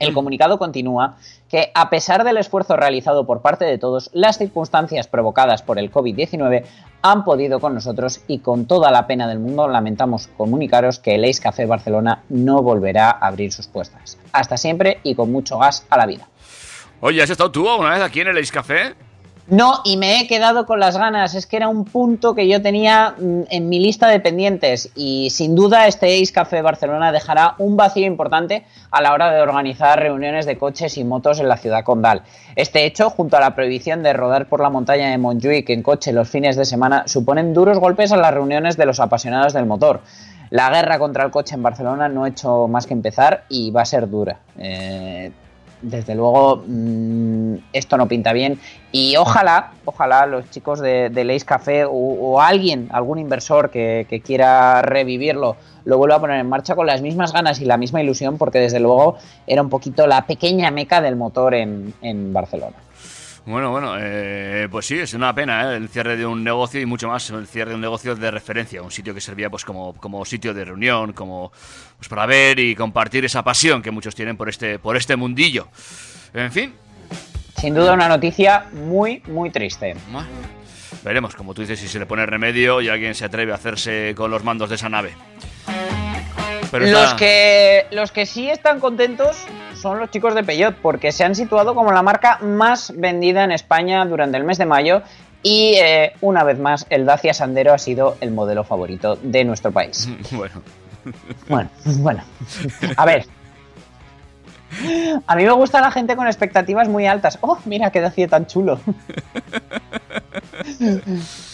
El 0.00 0.14
comunicado 0.14 0.58
continúa 0.58 1.16
que, 1.48 1.70
a 1.74 1.90
pesar 1.90 2.24
del 2.24 2.38
esfuerzo 2.38 2.74
realizado 2.74 3.26
por 3.26 3.42
parte 3.42 3.66
de 3.66 3.78
todos, 3.78 4.10
las 4.14 4.38
circunstancias 4.38 5.06
provocadas 5.06 5.62
por 5.62 5.78
el 5.78 5.92
COVID-19 5.92 6.64
han 7.02 7.24
podido 7.24 7.60
con 7.60 7.74
nosotros 7.74 8.22
y 8.26 8.38
con 8.38 8.66
toda 8.66 8.90
la 8.90 9.06
pena 9.06 9.28
del 9.28 9.38
mundo 9.38 9.68
lamentamos 9.68 10.28
comunicaros 10.36 10.98
que 10.98 11.14
el 11.14 11.24
Ace 11.24 11.42
Café 11.42 11.66
Barcelona 11.66 12.24
no 12.30 12.62
volverá 12.62 13.10
a 13.10 13.26
abrir 13.28 13.52
sus 13.52 13.68
puertas. 13.68 14.18
Hasta 14.32 14.56
siempre 14.56 15.00
y 15.02 15.14
con 15.14 15.30
mucho 15.30 15.58
gas 15.58 15.86
a 15.90 15.98
la 15.98 16.06
vida. 16.06 16.26
Oye, 17.00 17.22
¿has 17.22 17.30
estado 17.30 17.52
tú 17.52 17.68
alguna 17.68 17.90
vez 17.90 18.02
aquí 18.02 18.20
en 18.20 18.28
el 18.28 18.38
Ace 18.38 18.52
Café? 18.52 18.94
No, 19.50 19.80
y 19.84 19.96
me 19.96 20.20
he 20.20 20.28
quedado 20.28 20.64
con 20.64 20.78
las 20.78 20.96
ganas. 20.96 21.34
Es 21.34 21.46
que 21.46 21.56
era 21.56 21.66
un 21.66 21.84
punto 21.84 22.36
que 22.36 22.46
yo 22.46 22.62
tenía 22.62 23.16
mm, 23.18 23.42
en 23.50 23.68
mi 23.68 23.80
lista 23.80 24.06
de 24.06 24.20
pendientes. 24.20 24.90
Y 24.94 25.30
sin 25.30 25.56
duda, 25.56 25.88
este 25.88 26.22
Ace 26.22 26.32
Café 26.32 26.62
Barcelona 26.62 27.10
dejará 27.10 27.56
un 27.58 27.76
vacío 27.76 28.06
importante 28.06 28.64
a 28.92 29.02
la 29.02 29.12
hora 29.12 29.32
de 29.32 29.40
organizar 29.40 29.98
reuniones 29.98 30.46
de 30.46 30.56
coches 30.56 30.96
y 30.98 31.04
motos 31.04 31.40
en 31.40 31.48
la 31.48 31.56
ciudad 31.56 31.82
condal. 31.82 32.22
Este 32.54 32.86
hecho, 32.86 33.10
junto 33.10 33.36
a 33.36 33.40
la 33.40 33.56
prohibición 33.56 34.04
de 34.04 34.12
rodar 34.12 34.46
por 34.46 34.60
la 34.60 34.70
montaña 34.70 35.10
de 35.10 35.18
Montjuic 35.18 35.68
en 35.70 35.82
coche 35.82 36.12
los 36.12 36.28
fines 36.28 36.54
de 36.54 36.64
semana, 36.64 37.08
suponen 37.08 37.52
duros 37.52 37.80
golpes 37.80 38.12
a 38.12 38.16
las 38.16 38.32
reuniones 38.32 38.76
de 38.76 38.86
los 38.86 39.00
apasionados 39.00 39.52
del 39.52 39.66
motor. 39.66 40.02
La 40.50 40.70
guerra 40.70 41.00
contra 41.00 41.24
el 41.24 41.32
coche 41.32 41.56
en 41.56 41.62
Barcelona 41.64 42.08
no 42.08 42.22
ha 42.22 42.28
hecho 42.28 42.68
más 42.68 42.86
que 42.86 42.94
empezar 42.94 43.44
y 43.48 43.72
va 43.72 43.82
a 43.82 43.86
ser 43.86 44.08
dura. 44.08 44.38
Eh, 44.58 45.32
desde 45.82 46.14
luego 46.14 46.62
mmm, 46.66 47.54
esto 47.72 47.96
no 47.96 48.06
pinta 48.08 48.32
bien 48.32 48.58
y 48.92 49.16
ojalá, 49.16 49.72
ojalá 49.84 50.26
los 50.26 50.50
chicos 50.50 50.80
de, 50.80 51.10
de 51.10 51.24
Lace 51.24 51.44
Café 51.44 51.84
o, 51.84 51.90
o, 51.92 52.40
alguien, 52.40 52.88
algún 52.90 53.18
inversor 53.18 53.70
que, 53.70 54.06
que, 54.08 54.20
quiera 54.20 54.82
revivirlo, 54.82 55.56
lo 55.84 55.98
vuelva 55.98 56.16
a 56.16 56.20
poner 56.20 56.40
en 56.40 56.48
marcha 56.48 56.74
con 56.74 56.86
las 56.86 57.00
mismas 57.00 57.32
ganas 57.32 57.60
y 57.60 57.64
la 57.64 57.76
misma 57.76 58.02
ilusión 58.02 58.36
porque 58.36 58.58
desde 58.58 58.80
luego 58.80 59.16
era 59.46 59.62
un 59.62 59.70
poquito 59.70 60.06
la 60.06 60.26
pequeña 60.26 60.70
meca 60.70 61.00
del 61.00 61.16
motor 61.16 61.54
en, 61.54 61.94
en 62.02 62.32
Barcelona. 62.32 62.76
Bueno, 63.46 63.70
bueno, 63.70 63.94
eh, 63.98 64.68
pues 64.70 64.86
sí, 64.86 64.98
es 64.98 65.14
una 65.14 65.34
pena 65.34 65.72
¿eh? 65.72 65.76
el 65.76 65.88
cierre 65.88 66.16
de 66.16 66.26
un 66.26 66.44
negocio 66.44 66.80
y 66.80 66.86
mucho 66.86 67.08
más 67.08 67.30
el 67.30 67.46
cierre 67.46 67.70
de 67.70 67.74
un 67.76 67.80
negocio 67.80 68.14
de 68.14 68.30
referencia, 68.30 68.82
un 68.82 68.90
sitio 68.90 69.14
que 69.14 69.20
servía 69.20 69.48
pues 69.48 69.64
como, 69.64 69.94
como 69.94 70.24
sitio 70.24 70.52
de 70.52 70.64
reunión, 70.64 71.12
como 71.12 71.50
pues 71.96 72.08
para 72.08 72.26
ver 72.26 72.58
y 72.60 72.74
compartir 72.74 73.24
esa 73.24 73.42
pasión 73.42 73.82
que 73.82 73.90
muchos 73.90 74.14
tienen 74.14 74.36
por 74.36 74.48
este, 74.48 74.78
por 74.78 74.96
este 74.96 75.16
mundillo. 75.16 75.68
En 76.34 76.52
fin. 76.52 76.74
Sin 77.56 77.74
duda 77.74 77.94
una 77.94 78.08
noticia 78.08 78.66
muy, 78.72 79.22
muy 79.26 79.50
triste. 79.50 79.94
Veremos, 81.02 81.34
como 81.34 81.54
tú 81.54 81.62
dices, 81.62 81.80
si 81.80 81.88
se 81.88 81.98
le 81.98 82.06
pone 82.06 82.26
remedio 82.26 82.80
y 82.80 82.88
alguien 82.88 83.14
se 83.14 83.24
atreve 83.24 83.52
a 83.52 83.56
hacerse 83.56 84.14
con 84.16 84.30
los 84.30 84.44
mandos 84.44 84.68
de 84.68 84.74
esa 84.74 84.88
nave. 84.88 85.12
Pero 86.70 86.86
los, 86.86 87.14
que, 87.14 87.86
los 87.90 88.12
que 88.12 88.26
sí 88.26 88.48
están 88.48 88.80
contentos 88.80 89.36
son 89.74 89.98
los 89.98 90.10
chicos 90.10 90.34
de 90.34 90.44
Peugeot, 90.44 90.76
porque 90.76 91.10
se 91.10 91.24
han 91.24 91.34
situado 91.34 91.74
como 91.74 91.92
la 91.92 92.02
marca 92.02 92.38
más 92.42 92.92
vendida 92.96 93.44
en 93.44 93.52
España 93.52 94.04
durante 94.04 94.36
el 94.36 94.44
mes 94.44 94.58
de 94.58 94.66
mayo 94.66 95.02
y 95.42 95.74
eh, 95.74 96.12
una 96.20 96.44
vez 96.44 96.58
más 96.58 96.86
el 96.90 97.06
Dacia 97.06 97.34
Sandero 97.34 97.72
ha 97.72 97.78
sido 97.78 98.16
el 98.20 98.30
modelo 98.30 98.62
favorito 98.64 99.16
de 99.16 99.44
nuestro 99.44 99.72
país. 99.72 100.08
Bueno. 100.30 100.62
Bueno, 101.48 101.70
bueno. 101.84 102.22
A 102.96 103.06
ver. 103.06 103.24
A 105.26 105.34
mí 105.34 105.44
me 105.44 105.52
gusta 105.52 105.80
la 105.80 105.90
gente 105.90 106.14
con 106.14 106.26
expectativas 106.26 106.88
muy 106.88 107.06
altas. 107.06 107.38
Oh, 107.40 107.58
mira 107.64 107.90
qué 107.90 108.02
Dacia 108.02 108.28
tan 108.28 108.46
chulo. 108.46 108.78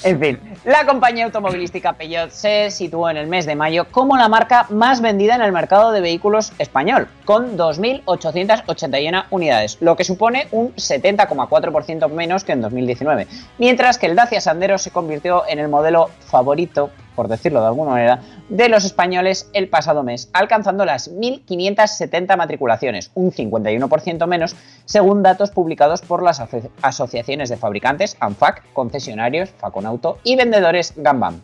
En 0.03 0.21
fin, 0.21 0.39
la 0.65 0.85
compañía 0.85 1.25
automovilística 1.25 1.93
Peugeot 1.93 2.31
se 2.31 2.71
situó 2.71 3.09
en 3.11 3.17
el 3.17 3.27
mes 3.27 3.47
de 3.47 3.55
mayo 3.55 3.87
como 3.91 4.17
la 4.17 4.29
marca 4.29 4.67
más 4.71 5.01
vendida 5.01 5.35
en 5.35 5.43
el 5.43 5.53
mercado 5.53 5.93
de 5.93 6.01
vehículos 6.01 6.53
español, 6.59 7.09
con 7.25 7.57
2.881 7.57 9.25
unidades, 9.31 9.79
lo 9.81 9.97
que 9.97 10.05
supone 10.05 10.49
un 10.51 10.75
70,4% 10.75 12.11
menos 12.11 12.45
que 12.45 12.53
en 12.53 12.61
2019, 12.61 13.27
mientras 13.59 13.99
que 13.99 14.07
el 14.07 14.17
Dacia 14.17 14.41
Sandero 14.41 14.79
se 14.79 14.91
convirtió 14.91 15.45
en 15.49 15.59
el 15.59 15.69
modelo 15.69 16.11
favorito, 16.21 16.91
por 17.17 17.27
decirlo 17.27 17.61
de 17.61 17.67
alguna 17.67 17.93
manera, 17.93 18.21
de 18.49 18.69
los 18.69 18.85
españoles 18.85 19.51
el 19.55 19.69
pasado 19.69 20.05
mes, 20.05 20.31
alcanzando 20.33 20.85
las 20.85 21.11
1.570 21.11 22.37
matriculaciones, 22.37 23.11
un 23.15 23.33
51% 23.33 24.27
menos, 24.29 24.55
según 24.85 25.25
datos 25.25 25.51
publicados 25.51 26.03
por 26.03 26.23
las 26.23 26.39
aso 26.39 26.61
asociaciones 26.83 27.49
de 27.49 27.57
fabricantes 27.57 28.17
ANFAC, 28.21 28.63
concesionarios, 28.73 29.51
Faconauto 29.59 30.19
y 30.23 30.37
vendedores 30.37 30.93
Gambam. 30.97 31.41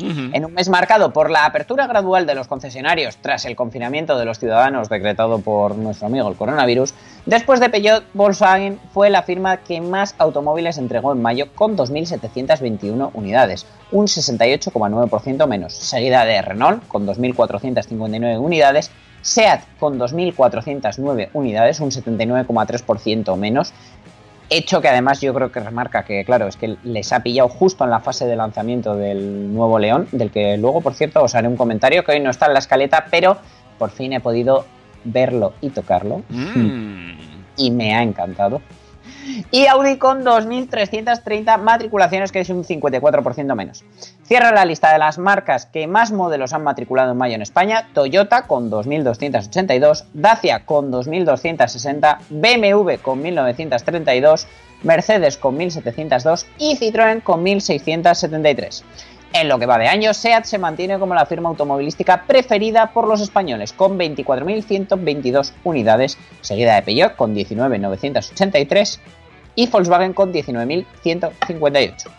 En 0.00 0.44
un 0.44 0.54
mes 0.54 0.68
marcado 0.68 1.12
por 1.12 1.30
la 1.30 1.44
apertura 1.44 1.86
gradual 1.86 2.26
de 2.26 2.34
los 2.34 2.48
concesionarios 2.48 3.16
tras 3.18 3.44
el 3.44 3.56
confinamiento 3.56 4.18
de 4.18 4.24
los 4.24 4.38
ciudadanos 4.38 4.88
decretado 4.88 5.40
por 5.40 5.76
nuestro 5.76 6.06
amigo 6.06 6.28
el 6.28 6.36
coronavirus, 6.36 6.94
después 7.26 7.60
de 7.60 7.68
Peugeot, 7.68 8.04
Volkswagen 8.14 8.80
fue 8.92 9.10
la 9.10 9.22
firma 9.22 9.58
que 9.58 9.80
más 9.80 10.14
automóviles 10.18 10.78
entregó 10.78 11.12
en 11.12 11.22
mayo 11.22 11.52
con 11.54 11.76
2.721 11.76 13.10
unidades, 13.14 13.66
un 13.92 14.06
68,9% 14.06 15.46
menos, 15.46 15.74
seguida 15.74 16.24
de 16.24 16.42
Renault 16.42 16.86
con 16.88 17.06
2.459 17.06 18.40
unidades, 18.40 18.90
SEAT 19.22 19.62
con 19.78 19.98
2.409 19.98 21.30
unidades, 21.34 21.80
un 21.80 21.90
79,3% 21.90 23.36
menos, 23.36 23.72
hecho 24.50 24.80
que 24.80 24.88
además 24.88 25.20
yo 25.20 25.32
creo 25.32 25.50
que 25.50 25.60
remarca 25.60 26.04
que, 26.04 26.24
claro, 26.24 26.48
es 26.48 26.56
que 26.56 26.76
les 26.82 27.12
ha 27.12 27.22
pillado 27.22 27.48
justo 27.48 27.84
en 27.84 27.90
la 27.90 28.00
fase 28.00 28.26
de 28.26 28.36
lanzamiento 28.36 28.96
del 28.96 29.54
nuevo 29.54 29.78
León, 29.78 30.08
del 30.12 30.30
que 30.30 30.56
luego, 30.58 30.80
por 30.80 30.94
cierto, 30.94 31.22
os 31.22 31.34
haré 31.34 31.48
un 31.48 31.56
comentario 31.56 32.04
que 32.04 32.12
hoy 32.12 32.20
no 32.20 32.30
está 32.30 32.46
en 32.46 32.54
la 32.54 32.58
escaleta, 32.58 33.06
pero 33.10 33.38
por 33.78 33.90
fin 33.90 34.12
he 34.12 34.20
podido 34.20 34.66
verlo 35.04 35.54
y 35.60 35.70
tocarlo. 35.70 36.22
Mm. 36.28 37.12
Y 37.56 37.70
me 37.70 37.94
ha 37.94 38.02
encantado. 38.02 38.60
Y 39.50 39.66
Audi 39.66 39.96
con 39.96 40.24
2.330 40.24 41.58
matriculaciones, 41.58 42.32
que 42.32 42.40
es 42.40 42.50
un 42.50 42.64
54% 42.64 43.54
menos. 43.54 43.84
Cierra 44.24 44.52
la 44.52 44.64
lista 44.64 44.92
de 44.92 44.98
las 44.98 45.18
marcas 45.18 45.66
que 45.66 45.86
más 45.86 46.12
modelos 46.12 46.52
han 46.52 46.62
matriculado 46.62 47.12
en 47.12 47.18
mayo 47.18 47.34
en 47.34 47.42
España. 47.42 47.88
Toyota 47.92 48.46
con 48.46 48.70
2.282, 48.70 50.04
Dacia 50.14 50.64
con 50.64 50.92
2.260, 50.92 52.18
BMW 52.30 53.02
con 53.02 53.22
1.932, 53.22 54.46
Mercedes 54.82 55.36
con 55.36 55.58
1.702 55.58 56.46
y 56.58 56.76
Citroën 56.76 57.22
con 57.22 57.44
1.673. 57.44 58.82
En 59.32 59.48
lo 59.48 59.58
que 59.58 59.66
va 59.66 59.78
de 59.78 59.86
año, 59.86 60.12
SEAT 60.12 60.44
se 60.44 60.58
mantiene 60.58 60.98
como 60.98 61.14
la 61.14 61.24
firma 61.24 61.50
automovilística 61.50 62.24
preferida 62.26 62.92
por 62.92 63.06
los 63.06 63.20
españoles, 63.20 63.72
con 63.72 63.96
24.122 63.96 65.52
unidades, 65.62 66.18
seguida 66.40 66.74
de 66.74 66.82
Peugeot 66.82 67.14
con 67.14 67.34
19.983 67.34 68.98
y 69.54 69.68
Volkswagen 69.68 70.14
con 70.14 70.32
19.158. 70.32 72.10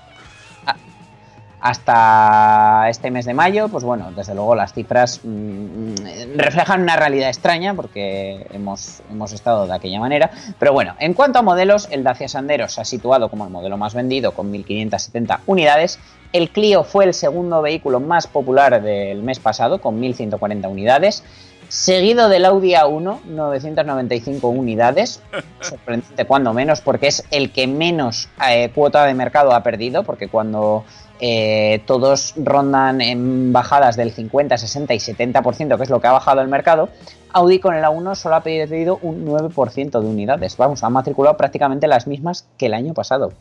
Hasta 1.62 2.90
este 2.90 3.12
mes 3.12 3.26
de 3.26 3.36
mayo, 3.36 3.70
pues 3.70 3.84
bueno, 3.84 4.12
desde 4.16 4.34
luego 4.34 4.56
las 4.56 4.74
cifras 4.74 5.22
mm, 5.24 5.94
reflejan 6.36 6.82
una 6.82 6.96
realidad 6.96 7.30
extraña 7.30 7.76
porque 7.76 8.48
hemos, 8.52 9.04
hemos 9.12 9.32
estado 9.32 9.68
de 9.68 9.76
aquella 9.76 10.00
manera. 10.00 10.32
Pero 10.58 10.74
bueno, 10.74 10.96
en 10.98 11.14
cuanto 11.14 11.38
a 11.38 11.44
modelos, 11.44 11.88
el 11.92 12.04
Dacia 12.04 12.28
Sandero 12.28 12.68
se 12.68 12.82
ha 12.82 12.86
situado 12.86 13.30
como 13.30 13.46
el 13.46 13.52
modelo 13.52 13.78
más 13.78 13.94
vendido 13.94 14.32
con 14.32 14.52
1.570 14.52 15.42
unidades. 15.46 16.00
El 16.34 16.50
Clio 16.50 16.84
fue 16.84 17.06
el 17.06 17.14
segundo 17.14 17.62
vehículo 17.62 18.00
más 18.00 18.26
popular 18.26 18.82
del 18.82 19.22
mes 19.22 19.40
pasado 19.40 19.80
con 19.80 20.02
1.140 20.02 20.68
unidades. 20.68 21.24
Seguido 21.68 22.28
del 22.28 22.44
Audi 22.46 22.74
A1, 22.74 23.22
995 23.24 24.50
unidades. 24.50 25.22
Sorprendente 25.62 26.26
cuando 26.26 26.54
menos, 26.54 26.82
porque 26.82 27.08
es 27.08 27.24
el 27.32 27.52
que 27.52 27.68
menos 27.68 28.30
eh, 28.50 28.72
cuota 28.74 29.06
de 29.06 29.14
mercado 29.14 29.54
ha 29.54 29.64
perdido, 29.64 30.04
porque 30.04 30.28
cuando 30.28 30.84
eh, 31.24 31.84
todos 31.86 32.34
rondan 32.36 33.00
en 33.00 33.54
bajadas 33.54 33.96
del 33.96 34.12
50, 34.12 34.58
60 34.58 34.94
y 34.96 34.98
70%, 34.98 35.78
que 35.78 35.84
es 35.84 35.90
lo 35.92 36.02
que 36.02 36.08
ha 36.08 36.12
bajado 36.12 36.42
el 36.42 36.48
mercado, 36.48 36.90
Audi 37.32 37.60
con 37.60 37.76
el 37.76 37.84
A1 37.84 38.16
solo 38.16 38.36
ha 38.36 38.42
perdido 38.42 38.98
un 39.04 39.26
9% 39.26 40.02
de 40.02 40.06
unidades. 40.06 40.58
Vamos, 40.58 40.84
ha 40.84 40.90
matriculado 40.90 41.38
prácticamente 41.38 41.88
las 41.88 42.08
mismas 42.08 42.48
que 42.58 42.66
el 42.66 42.74
año 42.74 42.96
pasado. 42.96 43.34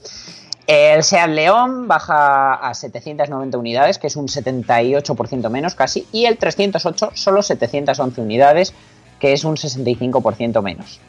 El 0.67 1.03
Seat 1.03 1.31
León 1.31 1.89
baja 1.89 2.55
a 2.55 2.75
790 2.75 3.57
unidades, 3.57 3.99
que 3.99 4.09
es 4.09 4.17
un 4.17 4.29
78% 4.29 5.49
menos 5.49 5.75
casi, 5.75 6.07
y 6.13 6.27
el 6.27 6.37
308 6.37 7.13
solo 7.15 7.43
711 7.43 8.21
unidades, 8.21 8.75
que 9.19 9.33
es 9.33 9.45
un 9.45 9.57
65% 9.57 10.63
menos. 10.63 11.01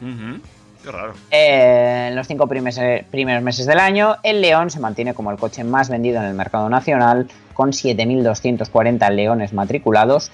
Eh, 1.30 2.06
en 2.10 2.16
los 2.16 2.26
cinco 2.26 2.46
primes- 2.46 3.04
primeros 3.10 3.42
meses 3.42 3.66
del 3.66 3.78
año, 3.78 4.16
el 4.22 4.40
León 4.40 4.70
se 4.70 4.80
mantiene 4.80 5.14
como 5.14 5.30
el 5.30 5.36
coche 5.38 5.64
más 5.64 5.88
vendido 5.88 6.18
en 6.20 6.26
el 6.26 6.34
mercado 6.34 6.68
nacional, 6.68 7.28
con 7.54 7.72
7.240 7.72 9.10
leones 9.10 9.52
matriculados. 9.52 10.30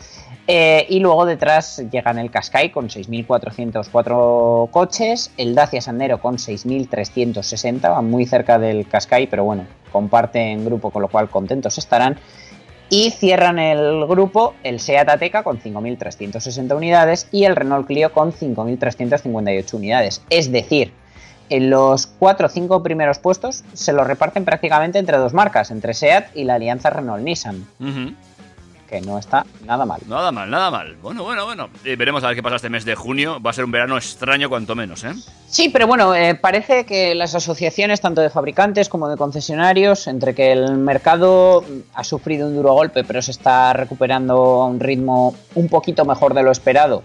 Eh, 0.51 0.87
y 0.89 1.01
luego 1.01 1.27
detrás 1.27 1.83
llegan 1.91 2.19
el 2.19 2.31
Qashqai 2.31 2.71
con 2.73 2.89
6.404 2.89 4.71
coches, 4.71 5.31
el 5.37 5.55
Dacia 5.55 5.83
Sandero 5.83 6.21
con 6.21 6.37
6.360, 6.39 7.91
van 7.91 8.11
muy 8.11 8.25
cerca 8.25 8.59
del 8.59 8.87
Qashqai, 8.89 9.27
pero 9.27 9.45
bueno, 9.45 9.67
comparten 9.93 10.65
grupo, 10.65 10.91
con 10.91 11.03
lo 11.03 11.09
cual 11.09 11.29
contentos 11.29 11.77
estarán. 11.77 12.19
Y 12.91 13.11
cierran 13.11 13.59
el 13.59 14.07
grupo 14.07 14.55
el 14.63 14.81
Seat 14.81 15.09
Ateca 15.09 15.43
con 15.43 15.61
5.360 15.61 16.75
unidades 16.75 17.29
y 17.31 17.45
el 17.45 17.55
Renault 17.55 17.87
Clio 17.87 18.13
con 18.13 18.33
5.358 18.33 19.75
unidades. 19.75 20.23
Es 20.31 20.51
decir, 20.51 20.93
en 21.51 21.71
los 21.71 22.07
4 22.07 22.47
o 22.47 22.51
5 22.51 22.83
primeros 22.83 23.19
puestos 23.19 23.65
se 23.73 23.93
los 23.93 24.07
reparten 24.07 24.45
prácticamente 24.45 24.99
entre 24.99 25.19
dos 25.19 25.35
marcas, 25.35 25.71
entre 25.71 25.95
Seat 25.95 26.35
y 26.35 26.45
la 26.45 26.55
alianza 26.55 26.91
Renault-Nissan. 26.91 27.65
Que 28.89 29.01
no 29.01 29.19
está 29.19 29.45
nada 29.65 29.85
mal. 29.85 30.01
Nada 30.09 30.33
mal, 30.33 30.51
nada 30.51 30.71
mal. 30.71 30.97
Bueno, 31.03 31.23
bueno, 31.23 31.45
bueno. 31.45 31.69
Eh, 31.85 31.97
veremos 31.97 32.25
a 32.25 32.29
ver 32.29 32.37
qué 32.37 32.43
pasa 32.43 32.57
este 32.57 32.71
mes 32.71 32.85
de 32.85 32.95
junio. 32.95 33.41
Va 33.41 33.51
a 33.51 33.53
ser 33.53 33.65
un 33.65 33.71
verano 33.71 33.97
extraño 33.97 34.49
cuanto 34.49 34.75
menos, 34.75 35.05
¿eh? 35.05 35.13
Sí, 35.47 35.69
pero 35.69 35.87
bueno, 35.87 36.15
eh, 36.15 36.35
parece 36.35 36.85
que 36.87 37.15
las 37.15 37.35
asociaciones, 37.35 38.01
tanto 38.01 38.21
de 38.21 38.31
fabricantes 38.31 38.89
como 38.89 39.09
de 39.09 39.17
concesionarios, 39.17 40.07
entre 40.07 40.35
que 40.35 40.53
el 40.53 40.79
mercado 40.79 41.65
ha 41.95 42.05
sufrido 42.05 42.49
un 42.49 42.57
duro 42.57 42.73
golpe, 42.73 43.05
pero 43.05 43.21
se 43.23 43.31
está 43.31 43.73
recuperando 43.73 44.35
a 44.35 44.67
un 44.67 44.81
ritmo 44.81 45.35
un 45.55 45.69
poquito 45.69 46.05
mejor 46.05 46.35
de 46.35 46.43
lo 46.43 46.51
esperado, 46.51 47.03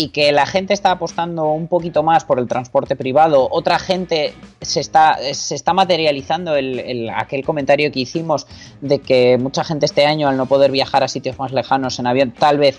y 0.00 0.10
que 0.10 0.30
la 0.30 0.46
gente 0.46 0.74
está 0.74 0.92
apostando 0.92 1.46
un 1.46 1.66
poquito 1.66 2.04
más 2.04 2.24
por 2.24 2.38
el 2.38 2.46
transporte 2.46 2.94
privado, 2.94 3.48
otra 3.50 3.80
gente 3.80 4.32
se 4.60 4.78
está, 4.78 5.18
se 5.34 5.56
está 5.56 5.72
materializando 5.72 6.54
el, 6.54 6.78
el- 6.78 7.10
aquel 7.10 7.44
comentario 7.44 7.90
que 7.90 7.98
hicimos 7.98 8.46
de 8.80 9.00
que 9.00 9.38
mucha 9.38 9.64
gente 9.64 9.86
este 9.86 10.06
año, 10.06 10.28
al 10.28 10.36
no 10.36 10.46
poder 10.46 10.70
viajar 10.70 11.02
a 11.02 11.08
sitios 11.08 11.36
más 11.40 11.50
lejanos 11.52 11.98
en 11.98 12.06
avión, 12.06 12.30
tal 12.30 12.58
vez 12.58 12.78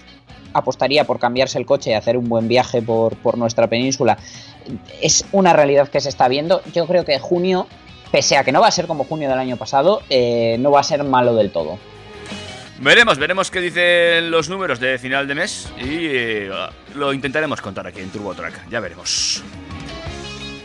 apostaría 0.53 1.03
por 1.03 1.19
cambiarse 1.19 1.60
el 1.60 1.65
coche 1.65 1.89
y 1.89 1.93
hacer 1.93 2.15
un 2.17 2.29
buen 2.29 2.47
viaje 2.47 2.82
por, 2.82 3.17
por 3.17 3.38
nuestra 3.38 3.67
península. 3.67 4.17
Es 5.01 5.25
una 5.34 5.51
realidad 5.51 5.89
que 5.89 5.99
se 5.99 6.08
está 6.08 6.29
viendo. 6.29 6.62
Yo 6.73 6.88
creo 6.88 7.03
que 7.03 7.19
junio, 7.19 7.67
pese 8.13 8.38
a 8.38 8.45
que 8.45 8.53
no 8.53 8.62
va 8.62 8.67
a 8.67 8.71
ser 8.71 8.88
como 8.88 9.03
junio 9.03 9.27
del 9.27 9.39
año 9.39 9.58
pasado, 9.58 10.01
eh, 10.10 10.55
no 10.62 10.71
va 10.71 10.79
a 10.79 10.84
ser 10.84 11.03
malo 11.03 11.36
del 11.36 11.51
todo. 11.51 11.77
Veremos, 12.82 13.17
veremos 13.17 13.51
qué 13.51 13.60
dicen 13.60 14.32
los 14.32 14.47
números 14.47 14.79
de 14.79 14.97
final 14.97 15.27
de 15.27 15.36
mes 15.36 15.67
y 15.77 16.05
eh, 16.08 16.49
lo 16.95 17.13
intentaremos 17.13 17.62
contar 17.62 17.88
aquí 17.88 17.99
en 17.99 18.10
Turbo 18.10 18.34
Track. 18.34 18.69
Ya 18.69 18.80
veremos. 18.80 19.43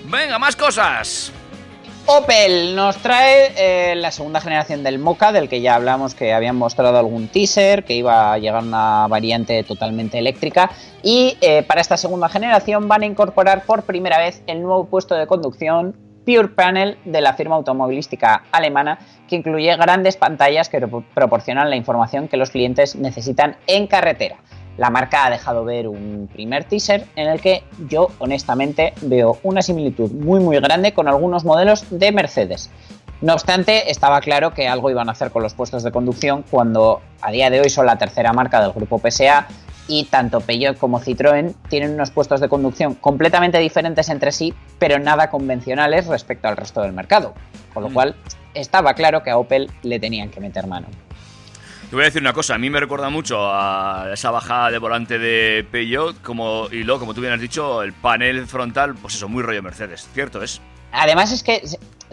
Venga, 0.04 0.38
más 0.38 0.56
cosas. 0.56 1.32
Opel 2.06 2.76
nos 2.76 2.98
trae 2.98 3.54
eh, 3.56 3.94
la 3.96 4.10
segunda 4.10 4.38
generación 4.38 4.82
del 4.82 4.98
Mocha, 4.98 5.32
del 5.32 5.48
que 5.48 5.62
ya 5.62 5.74
hablamos 5.74 6.14
que 6.14 6.34
habían 6.34 6.54
mostrado 6.54 6.98
algún 6.98 7.28
teaser, 7.28 7.82
que 7.84 7.94
iba 7.94 8.34
a 8.34 8.38
llegar 8.38 8.62
una 8.62 9.06
variante 9.08 9.64
totalmente 9.64 10.18
eléctrica. 10.18 10.70
Y 11.02 11.38
eh, 11.40 11.62
para 11.62 11.80
esta 11.80 11.96
segunda 11.96 12.28
generación 12.28 12.88
van 12.88 13.02
a 13.02 13.06
incorporar 13.06 13.64
por 13.64 13.84
primera 13.84 14.18
vez 14.18 14.42
el 14.46 14.60
nuevo 14.60 14.84
puesto 14.84 15.14
de 15.14 15.26
conducción 15.26 15.96
Pure 16.26 16.48
Panel 16.48 16.98
de 17.06 17.22
la 17.22 17.34
firma 17.34 17.56
automovilística 17.56 18.44
alemana, 18.52 18.98
que 19.26 19.36
incluye 19.36 19.74
grandes 19.76 20.18
pantallas 20.18 20.68
que 20.68 20.80
pro- 20.80 21.04
proporcionan 21.14 21.70
la 21.70 21.76
información 21.76 22.28
que 22.28 22.36
los 22.36 22.50
clientes 22.50 22.96
necesitan 22.96 23.56
en 23.66 23.86
carretera. 23.86 24.36
La 24.76 24.90
marca 24.90 25.24
ha 25.26 25.30
dejado 25.30 25.64
ver 25.64 25.86
un 25.86 26.28
primer 26.32 26.64
teaser 26.64 27.06
en 27.16 27.28
el 27.28 27.40
que 27.40 27.62
yo 27.88 28.08
honestamente 28.18 28.92
veo 29.02 29.38
una 29.42 29.62
similitud 29.62 30.10
muy 30.10 30.40
muy 30.40 30.58
grande 30.58 30.92
con 30.92 31.06
algunos 31.08 31.44
modelos 31.44 31.86
de 31.90 32.10
Mercedes. 32.12 32.70
No 33.20 33.32
obstante, 33.34 33.90
estaba 33.90 34.20
claro 34.20 34.52
que 34.52 34.68
algo 34.68 34.90
iban 34.90 35.08
a 35.08 35.12
hacer 35.12 35.30
con 35.30 35.42
los 35.42 35.54
puestos 35.54 35.82
de 35.82 35.92
conducción 35.92 36.44
cuando 36.50 37.00
a 37.22 37.30
día 37.30 37.48
de 37.50 37.60
hoy 37.60 37.70
son 37.70 37.86
la 37.86 37.96
tercera 37.96 38.32
marca 38.32 38.60
del 38.60 38.72
grupo 38.72 38.98
PSA 38.98 39.46
y 39.86 40.04
tanto 40.04 40.40
Peugeot 40.40 40.76
como 40.78 41.00
Citroën 41.00 41.54
tienen 41.68 41.94
unos 41.94 42.10
puestos 42.10 42.40
de 42.40 42.48
conducción 42.48 42.94
completamente 42.94 43.58
diferentes 43.58 44.08
entre 44.08 44.32
sí, 44.32 44.52
pero 44.78 44.98
nada 44.98 45.30
convencionales 45.30 46.06
respecto 46.06 46.48
al 46.48 46.56
resto 46.56 46.80
del 46.82 46.92
mercado. 46.92 47.34
Con 47.72 47.84
lo 47.84 47.90
Mm. 47.90 47.94
cual, 47.94 48.16
estaba 48.54 48.94
claro 48.94 49.22
que 49.22 49.30
a 49.30 49.38
Opel 49.38 49.70
le 49.82 50.00
tenían 50.00 50.30
que 50.30 50.40
meter 50.40 50.66
mano. 50.66 50.86
Te 51.94 51.96
voy 51.98 52.02
a 52.02 52.06
decir 52.06 52.22
una 52.22 52.32
cosa, 52.32 52.56
a 52.56 52.58
mí 52.58 52.70
me 52.70 52.80
recuerda 52.80 53.08
mucho 53.08 53.36
a 53.40 54.08
esa 54.12 54.32
bajada 54.32 54.72
de 54.72 54.78
volante 54.78 55.16
de 55.16 55.64
Peugeot, 55.70 56.20
como, 56.22 56.66
y 56.72 56.82
luego, 56.82 56.98
como 56.98 57.14
tú 57.14 57.20
bien 57.20 57.32
has 57.32 57.40
dicho, 57.40 57.82
el 57.82 57.92
panel 57.92 58.48
frontal, 58.48 58.96
pues 58.96 59.14
eso, 59.14 59.28
muy 59.28 59.44
rollo 59.44 59.62
Mercedes, 59.62 60.08
¿cierto 60.12 60.42
es? 60.42 60.60
Además 60.90 61.30
es 61.30 61.44
que 61.44 61.62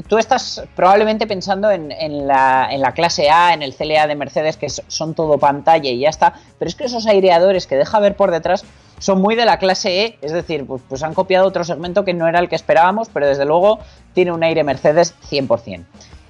tú 0.08 0.20
estás 0.20 0.64
probablemente 0.76 1.26
pensando 1.26 1.72
en, 1.72 2.28
la, 2.28 2.68
en 2.72 2.80
la 2.80 2.92
clase 2.92 3.32
A, 3.32 3.56
en 3.56 3.64
el 3.64 3.74
CLA 3.74 4.06
de 4.06 4.14
Mercedes, 4.14 4.56
que 4.56 4.70
son 4.70 5.16
todo 5.16 5.40
pantalla 5.40 5.90
y 5.90 6.02
ya 6.02 6.10
está, 6.10 6.36
pero 6.60 6.70
es 6.70 6.76
que 6.76 6.84
esos 6.84 7.08
aireadores 7.08 7.66
que 7.66 7.76
deja 7.76 8.00
ver 8.00 8.16
por 8.16 8.30
detrás 8.30 8.64
son 9.00 9.20
muy 9.20 9.34
de 9.34 9.46
la 9.46 9.58
clase 9.58 10.06
E, 10.06 10.20
es 10.22 10.32
decir, 10.32 10.64
pues, 10.68 10.84
pues 10.88 11.02
han 11.02 11.16
copiado 11.16 11.48
otro 11.48 11.64
segmento 11.64 12.06
que 12.06 12.14
no 12.14 12.28
era 12.28 12.38
el 12.38 12.50
que 12.50 12.56
esperábamos, 12.56 13.10
pero 13.12 13.26
desde 13.26 13.46
luego 13.46 13.80
tiene 14.14 14.32
un 14.32 14.44
aire 14.44 14.64
Mercedes 14.64 15.16
100%. 15.28 15.86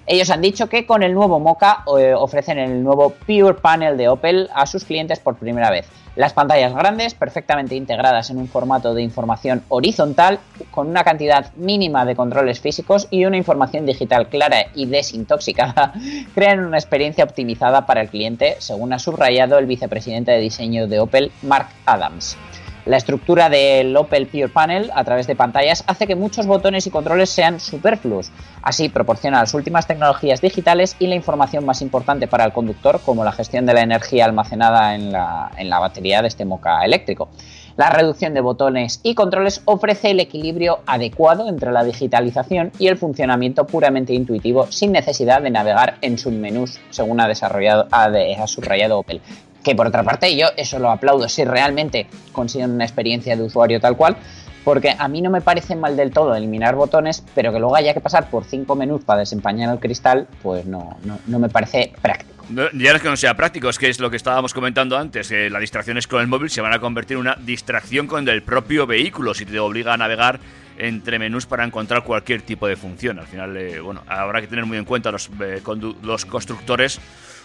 Ellos 0.08 0.30
han 0.30 0.42
dicho 0.42 0.68
que 0.68 0.86
con 0.86 1.04
el 1.04 1.14
nuevo 1.14 1.40
Mocha 1.40 1.84
eh, 1.98 2.14
ofrecen 2.14 2.58
el 2.58 2.84
nuevo 2.84 3.12
Pure 3.12 3.56
Panel 3.56 3.98
de 3.98 4.10
Opel 4.10 4.50
a 4.54 4.66
sus 4.66 4.84
clientes 4.84 5.20
por 5.20 5.36
primera 5.36 5.70
vez. 5.70 5.88
Las 6.16 6.34
pantallas 6.34 6.74
grandes, 6.74 7.14
perfectamente 7.14 7.76
integradas 7.76 8.30
en 8.30 8.38
un 8.38 8.50
formato 8.50 8.94
de 8.94 9.02
información 9.02 9.64
horizontal, 9.70 10.40
con 10.70 10.90
una 10.90 11.06
cantidad 11.06 11.54
mínima 11.56 12.04
de 12.04 12.16
controles 12.16 12.60
físicos 12.60 13.08
y 13.12 13.24
una 13.24 13.38
información 13.38 13.86
digital 13.86 14.28
clara 14.28 14.66
y 14.76 14.88
desintoxicada, 14.88 15.94
crean 16.36 16.66
una 16.66 16.78
experiencia 16.78 17.24
optimizada 17.24 17.86
para 17.86 18.02
el 18.02 18.10
cliente, 18.10 18.58
según 18.60 18.92
ha 18.92 19.00
subrayado 19.00 19.58
el 19.58 19.68
vicepresidente 19.68 20.32
de 20.32 20.40
diseño 20.40 20.88
de 20.88 21.00
Opel, 21.00 21.32
Mark 21.44 21.70
Adams. 21.86 22.38
La 22.86 22.98
estructura 22.98 23.48
del 23.50 23.96
Opel 23.96 24.26
Pure 24.26 24.50
Panel 24.50 24.90
a 24.96 25.04
través 25.04 25.28
de 25.28 25.36
pantallas 25.36 25.84
hace 25.86 26.08
que 26.08 26.16
muchos 26.16 26.48
botones 26.48 26.88
y 26.88 26.90
controles 26.90 27.30
sean 27.30 27.60
superfluos. 27.60 28.32
Así 28.64 28.90
proporciona 28.90 29.40
las 29.40 29.54
últimas 29.54 29.86
tecnologías 29.86 30.42
digitales 30.42 30.96
y 30.98 31.06
la 31.06 31.14
información 31.16 31.64
más 31.64 31.84
importante 31.84 32.28
para 32.28 32.44
el 32.44 32.54
conductor, 32.54 33.00
como 33.06 33.24
la 33.24 33.32
gestión 33.32 33.68
de 33.68 33.76
la 33.76 33.82
energía 33.82 34.26
almacenada 34.26 34.96
en 34.96 35.12
la, 35.12 35.52
en 35.58 35.70
la 35.70 35.78
batería 35.80 36.24
de 36.24 36.28
este 36.28 36.44
moca 36.44 36.84
eléctrico. 36.84 37.30
La 37.78 37.90
reducción 37.92 38.34
de 38.34 38.42
botones 38.42 39.00
y 39.04 39.14
controles 39.16 39.62
ofrece 39.66 40.12
el 40.12 40.20
equilibrio 40.20 40.80
adecuado 40.88 41.48
entre 41.50 41.72
la 41.72 41.84
digitalización 41.84 42.72
y 42.80 42.88
el 42.88 42.98
funcionamiento 42.98 43.66
puramente 43.68 44.14
intuitivo 44.14 44.68
sin 44.72 44.92
necesidad 44.92 45.42
de 45.42 45.52
navegar 45.52 45.98
en 46.02 46.18
submenús, 46.18 46.80
según 46.90 47.22
ha, 47.22 47.28
desarrollado, 47.28 47.88
ha, 47.92 48.10
de- 48.10 48.36
ha 48.36 48.48
subrayado 48.48 48.98
Opel. 49.00 49.22
Que 49.64 49.76
por 49.76 49.88
otra 49.88 50.04
parte 50.04 50.36
yo 50.36 50.48
eso 50.58 50.80
lo 50.80 50.90
aplaudo 50.90 51.30
si 51.30 51.44
realmente 51.46 52.08
consiguen 52.32 52.72
una 52.72 52.86
experiencia 52.86 53.36
de 53.36 53.44
usuario 53.44 53.80
tal 53.80 53.96
cual, 53.96 54.18
Porque 54.64 54.96
a 54.98 55.08
mí 55.08 55.22
no 55.22 55.32
me 55.32 55.42
parece 55.42 55.76
mal 55.76 55.98
del 55.98 56.12
todo 56.12 56.36
eliminar 56.36 56.76
botones, 56.76 57.24
pero 57.34 57.52
que 57.52 57.60
luego 57.60 57.76
haya 57.76 57.94
que 57.94 58.00
pasar 58.00 58.30
por 58.30 58.44
cinco 58.44 58.76
menús 58.76 59.04
para 59.04 59.22
desempañar 59.22 59.74
el 59.74 59.80
cristal, 59.80 60.28
pues 60.44 60.66
no, 60.66 60.98
no, 61.04 61.20
no 61.26 61.40
me 61.40 61.50
parece 61.50 61.94
práctico. 62.00 62.32
Ya 62.50 62.70
no 62.74 62.96
es 62.96 63.02
que 63.02 63.10
no 63.10 63.16
sea 63.16 63.34
práctico, 63.36 63.70
es 63.70 63.80
que 63.80 63.90
es 63.90 64.00
lo 64.00 64.10
que 64.10 64.18
estábamos 64.18 64.54
comentando 64.54 64.98
antes, 64.98 65.30
que 65.30 65.50
las 65.50 65.62
distracciones 65.62 66.06
con 66.06 66.22
el 66.22 66.28
móvil 66.28 66.50
se 66.50 66.60
van 66.60 66.74
a 66.74 66.80
convertir 66.80 67.16
en 67.16 67.22
una 67.22 67.36
distracción 67.36 68.08
con 68.08 68.28
el 68.28 68.44
propio 68.44 68.86
vehículo, 68.86 69.34
si 69.34 69.46
te 69.46 69.58
obliga 69.60 69.94
a 69.94 69.98
navegar 69.98 70.40
entre 70.78 71.18
menús 71.18 71.46
para 71.46 71.64
encontrar 71.64 72.04
cualquier 72.04 72.42
tipo 72.42 72.68
de 72.68 72.76
función. 72.76 73.20
Al 73.20 73.28
final, 73.28 73.56
eh, 73.56 73.80
bueno, 73.80 74.02
habrá 74.08 74.42
que 74.42 74.48
tener 74.48 74.66
muy 74.66 74.78
en 74.78 74.86
cuenta 74.86 75.12
los, 75.12 75.30
eh, 75.42 75.62
los 76.02 76.26
constructores 76.26 77.00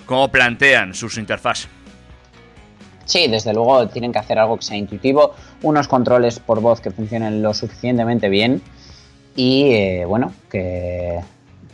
cómo 0.06 0.30
plantean 0.30 0.94
sus 0.94 1.18
interfaces. 1.18 1.68
Sí, 3.06 3.28
desde 3.28 3.54
luego 3.54 3.88
tienen 3.88 4.12
que 4.12 4.18
hacer 4.18 4.38
algo 4.38 4.56
que 4.56 4.64
sea 4.64 4.76
intuitivo, 4.76 5.34
unos 5.62 5.88
controles 5.88 6.40
por 6.40 6.60
voz 6.60 6.80
que 6.80 6.90
funcionen 6.90 7.40
lo 7.40 7.54
suficientemente 7.54 8.28
bien 8.28 8.60
y 9.36 9.70
eh, 9.72 10.04
bueno, 10.06 10.32
que, 10.50 11.20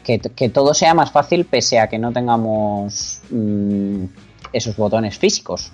que, 0.04 0.48
todo 0.50 0.74
sea 0.74 0.94
más 0.94 1.10
fácil 1.10 1.46
pese 1.46 1.80
a 1.80 1.88
que 1.88 1.98
no 1.98 2.12
tengamos 2.12 3.22
mm, 3.30 4.04
esos 4.52 4.76
botones 4.76 5.18
físicos. 5.18 5.72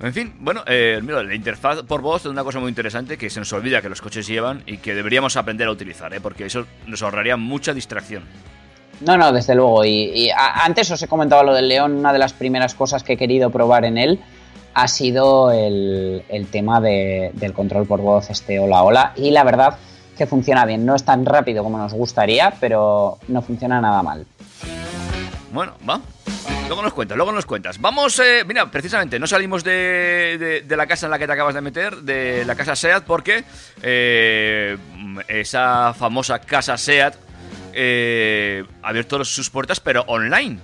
En 0.00 0.12
fin, 0.12 0.34
bueno, 0.38 0.62
eh, 0.66 1.00
mira, 1.02 1.22
la 1.22 1.34
interfaz 1.34 1.82
por 1.82 2.02
voz 2.02 2.22
es 2.22 2.30
una 2.30 2.44
cosa 2.44 2.60
muy 2.60 2.68
interesante 2.68 3.16
que 3.16 3.30
se 3.30 3.40
nos 3.40 3.52
olvida 3.52 3.82
que 3.82 3.88
los 3.88 4.00
coches 4.00 4.26
llevan 4.26 4.62
y 4.66 4.78
que 4.78 4.94
deberíamos 4.94 5.36
aprender 5.36 5.66
a 5.66 5.72
utilizar, 5.72 6.12
¿eh? 6.14 6.20
porque 6.20 6.44
eso 6.44 6.66
nos 6.86 7.02
ahorraría 7.02 7.36
mucha 7.36 7.74
distracción. 7.74 8.24
No, 9.00 9.16
no, 9.16 9.32
desde 9.32 9.54
luego. 9.54 9.84
Y, 9.84 10.30
antes 10.36 10.90
os 10.90 11.00
he 11.02 11.08
comentado 11.08 11.44
lo 11.44 11.54
del 11.54 11.68
león, 11.68 11.94
una 11.96 12.12
de 12.12 12.18
las 12.18 12.32
primeras 12.32 12.74
cosas 12.74 13.02
que 13.02 13.12
he 13.12 13.16
querido 13.16 13.50
probar 13.50 13.84
en 13.84 13.96
él 13.98 14.20
ha 14.74 14.86
sido 14.88 15.50
el, 15.50 16.22
tema 16.50 16.80
de- 16.80 17.30
del 17.34 17.52
control 17.52 17.86
por 17.86 18.00
voz, 18.00 18.30
este 18.30 18.58
hola 18.60 18.82
hola, 18.82 19.12
y 19.16 19.30
la 19.30 19.44
verdad 19.44 19.76
que 20.16 20.26
funciona 20.26 20.64
bien. 20.66 20.84
No 20.84 20.94
es 20.96 21.04
tan 21.04 21.24
rápido 21.24 21.62
como 21.62 21.78
nos 21.78 21.94
gustaría, 21.94 22.52
pero 22.60 23.18
no 23.28 23.40
funciona 23.42 23.80
nada 23.80 24.02
mal. 24.02 24.26
Bueno, 25.52 25.72
va. 25.88 26.00
Luego 26.66 26.82
nos 26.82 26.92
cuentas, 26.92 27.16
luego 27.16 27.32
nos 27.32 27.46
cuentas. 27.46 27.80
Vamos, 27.80 28.18
eh, 28.18 28.42
mira, 28.46 28.70
precisamente, 28.70 29.18
no 29.18 29.26
salimos 29.26 29.64
de, 29.64 30.36
de- 30.38 30.60
de 30.66 30.76
la 30.76 30.86
casa 30.86 31.06
en 31.06 31.10
la 31.12 31.18
que 31.18 31.26
te 31.26 31.32
acabas 31.32 31.54
de 31.54 31.60
meter, 31.60 31.96
de 31.98 32.44
la 32.44 32.54
casa 32.54 32.76
SEAT, 32.76 33.04
porque 33.04 33.44
eh, 33.82 34.76
esa 35.28 35.94
famosa 35.94 36.38
casa 36.40 36.76
SEAT 36.76 37.14
eh, 37.72 38.64
abierto 38.82 39.24
sus 39.24 39.50
puertas, 39.50 39.80
pero 39.80 40.02
online. 40.06 40.58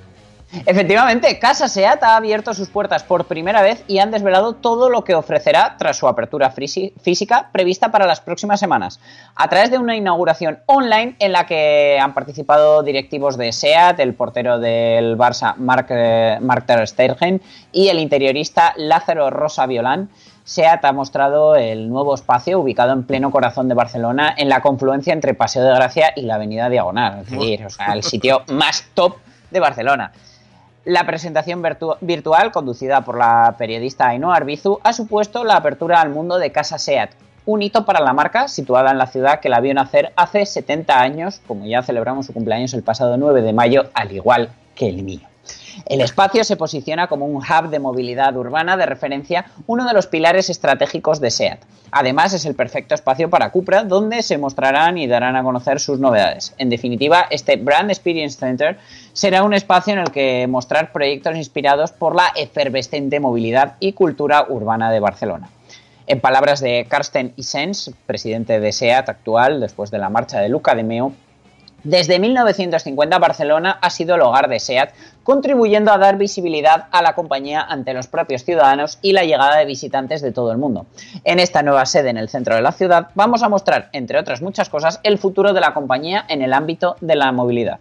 Efectivamente, 0.66 1.38
Casa 1.38 1.68
Seat 1.68 2.02
ha 2.02 2.16
abierto 2.16 2.55
sus 2.55 2.68
puertas 2.68 3.02
por 3.02 3.26
primera 3.26 3.61
vez 3.61 3.82
y 3.88 3.98
han 3.98 4.11
desvelado 4.11 4.55
todo 4.55 4.88
lo 4.88 5.02
que 5.02 5.14
ofrecerá 5.14 5.76
tras 5.78 5.96
su 5.96 6.07
apertura 6.07 6.52
física 6.52 7.50
prevista 7.52 7.90
para 7.90 8.07
las 8.07 8.20
próximas 8.20 8.61
semanas, 8.61 9.00
a 9.34 9.48
través 9.48 9.70
de 9.70 9.78
una 9.78 9.96
inauguración 9.96 10.61
online 10.66 11.16
en 11.18 11.32
la 11.32 11.46
que 11.46 11.98
han 12.00 12.14
participado 12.14 12.82
directivos 12.82 13.36
de 13.36 13.52
Seat, 13.52 13.98
el 13.98 14.14
portero 14.14 14.61
del 14.61 15.18
Barça 15.18 15.57
Mark, 15.57 15.86
eh, 15.90 16.38
Mark 16.40 16.66
ter 16.66 16.86
Stegen 16.86 17.42
y 17.72 17.88
el 17.88 17.98
interiorista 17.98 18.74
Lázaro 18.76 19.30
Rosa 19.30 19.66
Violán. 19.66 20.09
SEAT 20.45 20.84
ha 20.84 20.92
mostrado 20.92 21.57
el 21.57 21.88
nuevo 21.88 22.14
espacio 22.14 22.61
ubicado 22.61 22.92
en 22.92 23.05
pleno 23.05 23.30
corazón 23.30 23.68
de 23.68 23.74
Barcelona, 23.74 24.34
en 24.36 24.49
la 24.49 24.61
confluencia 24.61 25.12
entre 25.12 25.32
Paseo 25.34 25.64
de 25.64 25.74
Gracia 25.74 26.12
y 26.16 26.22
la 26.22 26.34
Avenida 26.34 26.68
Diagonal, 26.68 27.20
es 27.20 27.30
decir, 27.30 27.64
o 27.64 27.70
sea, 27.70 27.92
el 27.95 28.03
sitio 28.03 28.42
más 28.53 28.84
top 28.95 29.16
de 29.51 29.61
Barcelona. 29.61 30.12
La 30.84 31.07
presentación 31.07 31.62
virtu- 31.62 31.97
virtual, 32.03 32.53
conducida 32.53 33.01
por 33.01 33.16
la 33.16 33.55
periodista 33.57 34.09
Ainhoa 34.09 34.36
Arbizu, 34.36 34.80
ha 34.82 34.92
supuesto 34.92 35.45
la 35.45 35.57
apertura 35.57 36.03
al 36.03 36.11
mundo 36.11 36.36
de 36.38 36.53
Casa 36.53 36.76
SEAT, 36.78 37.11
un 37.47 37.62
hito 37.62 37.86
para 37.86 38.01
la 38.01 38.12
marca 38.12 38.49
situada 38.49 38.90
en 38.90 38.99
la 38.99 39.07
ciudad 39.07 39.40
que 39.40 39.49
la 39.49 39.61
vio 39.61 39.72
nacer 39.72 40.12
hace 40.16 40.45
70 40.45 41.01
años, 41.01 41.40
como 41.47 41.64
ya 41.64 41.82
celebramos 41.82 42.26
su 42.26 42.34
cumpleaños 42.34 42.74
el 42.74 42.82
pasado 42.82 43.16
9 43.16 43.40
de 43.40 43.53
mayo, 43.55 43.84
al 43.95 44.12
igual 44.12 44.51
que 44.74 44.88
el 44.90 45.03
mío. 45.03 45.20
El 45.87 46.01
espacio 46.01 46.45
se 46.45 46.57
posiciona 46.57 47.07
como 47.07 47.27
un 47.27 47.37
hub 47.37 47.68
de 47.70 47.79
movilidad 47.79 48.37
urbana 48.37 48.77
de 48.77 48.87
referencia, 48.87 49.47
uno 49.66 49.87
de 49.87 49.95
los 49.95 50.07
pilares 50.07 50.51
estratégicos 50.51 51.20
de 51.20 51.31
SEAT. 51.31 51.61
Además, 51.91 52.33
es 52.33 52.45
el 52.45 52.55
perfecto 52.55 52.95
espacio 52.95 53.31
para 53.31 53.51
Cupra, 53.51 53.85
donde 53.85 54.22
se 54.22 54.39
mostrarán 54.39 54.99
y 54.99 55.07
darán 55.07 55.37
a 55.37 55.43
conocer 55.43 55.79
sus 55.79 56.01
novedades. 56.01 56.55
En 56.59 56.70
definitiva, 56.70 57.27
este 57.31 57.57
Brand 57.57 57.91
Experience 57.91 58.39
Center 58.39 58.79
será 59.12 59.45
un 59.45 59.55
espacio 59.55 59.93
en 59.93 60.01
el 60.01 60.11
que 60.11 60.47
mostrar 60.49 60.93
proyectos 60.93 61.37
inspirados 61.37 61.93
por 61.93 62.16
la 62.16 62.33
efervescente 62.35 63.20
movilidad 63.20 63.75
y 63.79 63.93
cultura 63.93 64.47
urbana 64.49 64.91
de 64.91 65.01
Barcelona. 65.01 65.51
En 66.07 66.20
palabras 66.20 66.61
de 66.61 66.85
Karsten 66.89 67.33
Isens, 67.37 67.93
presidente 68.07 68.61
de 68.61 68.72
SEAT 68.72 69.09
actual, 69.09 69.61
después 69.61 69.91
de 69.91 69.99
la 69.99 70.11
marcha 70.11 70.41
de 70.41 70.49
Luca 70.49 70.75
de 70.75 70.83
Meo, 70.83 71.12
desde 71.85 72.18
1950 72.18 73.18
Barcelona 73.18 73.78
ha 73.80 73.91
sido 73.91 74.14
el 74.14 74.22
hogar 74.22 74.49
de 74.49 74.59
SEAT, 74.59 74.95
contribuyendo 75.22 75.93
a 75.93 75.99
dar 75.99 76.16
visibilidad 76.16 76.87
a 76.91 77.03
la 77.03 77.14
compañía 77.14 77.61
ante 77.62 77.95
los 77.95 78.07
propios 78.07 78.45
ciudadanos 78.45 78.99
y 79.03 79.12
la 79.12 79.24
llegada 79.24 79.59
de 79.59 79.64
visitantes 79.64 80.22
de 80.22 80.32
todo 80.32 80.51
el 80.51 80.59
mundo. 80.59 80.87
En 81.24 81.39
esta 81.39 81.62
nueva 81.62 81.87
sede 81.87 82.11
en 82.11 82.18
el 82.18 82.28
centro 82.28 82.55
de 82.55 82.62
la 82.62 82.72
ciudad 82.72 83.09
vamos 83.14 83.43
a 83.43 83.49
mostrar, 83.49 83.91
entre 83.93 84.18
otras 84.18 84.43
muchas 84.43 84.68
cosas, 84.68 85.01
el 85.03 85.18
futuro 85.18 85.53
de 85.53 85.61
la 85.61 85.74
compañía 85.74 86.24
en 86.28 86.43
el 86.43 86.53
ámbito 86.53 86.97
de 87.01 87.16
la 87.16 87.30
movilidad. 87.32 87.78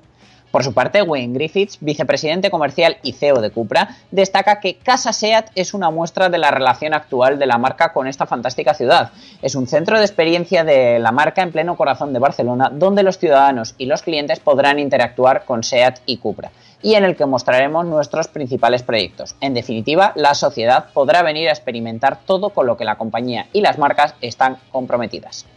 Por 0.53 0.63
su 0.63 0.71
parte, 0.71 1.01
Wayne 1.01 1.33
Griffiths, 1.33 1.79
vicepresidente 1.81 2.51
comercial 2.51 2.97
y 3.01 3.13
CEO 3.13 3.41
de 3.41 3.49
Cupra, 3.49 3.97
destaca 4.11 4.59
que 4.59 4.75
Casa 4.75 5.11
SEAT 5.11 5.49
es 5.55 5.73
una 5.73 5.89
muestra 5.89 6.29
de 6.29 6.37
la 6.37 6.51
relación 6.51 6.93
actual 6.93 7.39
de 7.39 7.47
la 7.47 7.57
marca 7.57 7.91
con 7.91 8.05
esta 8.05 8.27
fantástica 8.27 8.75
ciudad. 8.75 9.09
Es 9.41 9.55
un 9.55 9.65
centro 9.65 9.97
de 9.97 10.05
experiencia 10.05 10.63
de 10.63 10.99
la 10.99 11.11
marca 11.11 11.41
en 11.41 11.51
pleno 11.51 11.75
corazón 11.75 12.13
de 12.13 12.19
Barcelona, 12.19 12.69
donde 12.71 13.01
los 13.01 13.17
ciudadanos 13.17 13.73
y 13.79 13.87
los 13.87 14.03
clientes 14.03 14.39
podrán 14.39 14.77
interactuar 14.77 15.43
con 15.45 15.63
SEAT 15.63 16.01
y 16.05 16.17
Cupra, 16.17 16.51
y 16.83 16.93
en 16.93 17.03
el 17.03 17.15
que 17.15 17.25
mostraremos 17.25 17.87
nuestros 17.87 18.27
principales 18.27 18.83
proyectos. 18.83 19.35
En 19.41 19.55
definitiva, 19.55 20.11
la 20.13 20.35
sociedad 20.35 20.85
podrá 20.93 21.23
venir 21.23 21.49
a 21.49 21.53
experimentar 21.53 22.19
todo 22.27 22.51
con 22.51 22.67
lo 22.67 22.77
que 22.77 22.85
la 22.85 22.99
compañía 22.99 23.47
y 23.53 23.61
las 23.61 23.79
marcas 23.79 24.13
están 24.21 24.59
comprometidas. 24.71 25.47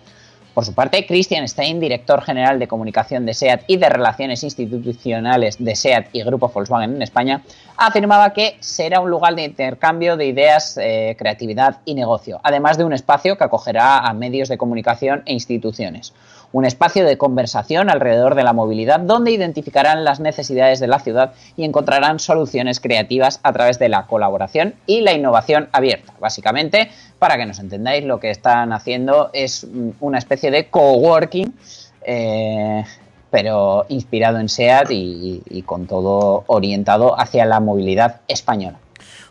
Por 0.57 0.64
su 0.64 0.72
parte, 0.72 1.04
Christian 1.04 1.46
Stein, 1.46 1.80
director 1.80 2.22
general 2.22 2.59
de 2.59 2.66
comunicación 2.66 3.26
de 3.26 3.34
SEAT 3.34 3.64
y 3.66 3.76
de 3.76 3.90
relaciones 3.90 4.42
institucionales 4.42 5.62
de 5.62 5.76
SEAT 5.76 6.07
y 6.14 6.22
Grupo 6.22 6.48
Volkswagen 6.48 6.94
en 6.96 7.02
España, 7.02 7.42
afirmaba 7.76 8.32
que 8.32 8.57
será 8.61 9.00
un 9.00 9.11
lugar 9.11 9.34
de 9.34 9.44
intercambio 9.44 10.16
de 10.16 10.24
ideas, 10.24 10.78
eh, 10.80 11.14
creatividad 11.18 11.80
y 11.84 11.92
negocio, 11.92 12.40
además 12.42 12.78
de 12.78 12.84
un 12.84 12.94
espacio 12.94 13.36
que 13.36 13.44
acogerá 13.44 13.98
a 13.98 14.14
medios 14.14 14.48
de 14.48 14.57
comunicación 14.57 15.22
e 15.26 15.34
instituciones. 15.34 16.14
Un 16.52 16.64
espacio 16.64 17.04
de 17.04 17.18
conversación 17.18 17.90
alrededor 17.90 18.34
de 18.34 18.44
la 18.44 18.54
movilidad 18.54 19.00
donde 19.00 19.32
identificarán 19.32 20.04
las 20.04 20.20
necesidades 20.20 20.80
de 20.80 20.86
la 20.86 21.00
ciudad 21.00 21.34
y 21.59 21.64
encontrarán 21.64 22.18
soluciones 22.18 22.80
creativas 22.80 23.40
a 23.42 23.52
través 23.52 23.78
de 23.78 23.90
la 23.90 24.07
colaboración 24.07 24.74
y 24.86 25.02
la 25.02 25.12
innovación 25.12 25.68
abierta. 25.72 26.14
Básicamente, 26.18 26.88
para 27.18 27.36
que 27.36 27.46
nos 27.46 27.58
entendáis, 27.58 28.04
lo 28.04 28.20
que 28.20 28.30
están 28.30 28.72
haciendo 28.72 29.30
es 29.32 29.64
mm, 29.64 29.90
una 30.00 30.18
especie 30.18 30.50
de 30.50 30.68
coworking, 30.68 31.54
eh, 32.02 32.84
pero 33.30 33.86
inspirado 33.88 34.38
en 34.38 34.48
SEAT 34.48 34.90
y, 34.90 35.42
y 35.48 35.62
con 35.62 35.86
todo 35.86 36.44
orientado 36.46 37.18
hacia 37.18 37.44
la 37.44 37.60
movilidad 37.60 38.20
española. 38.28 38.78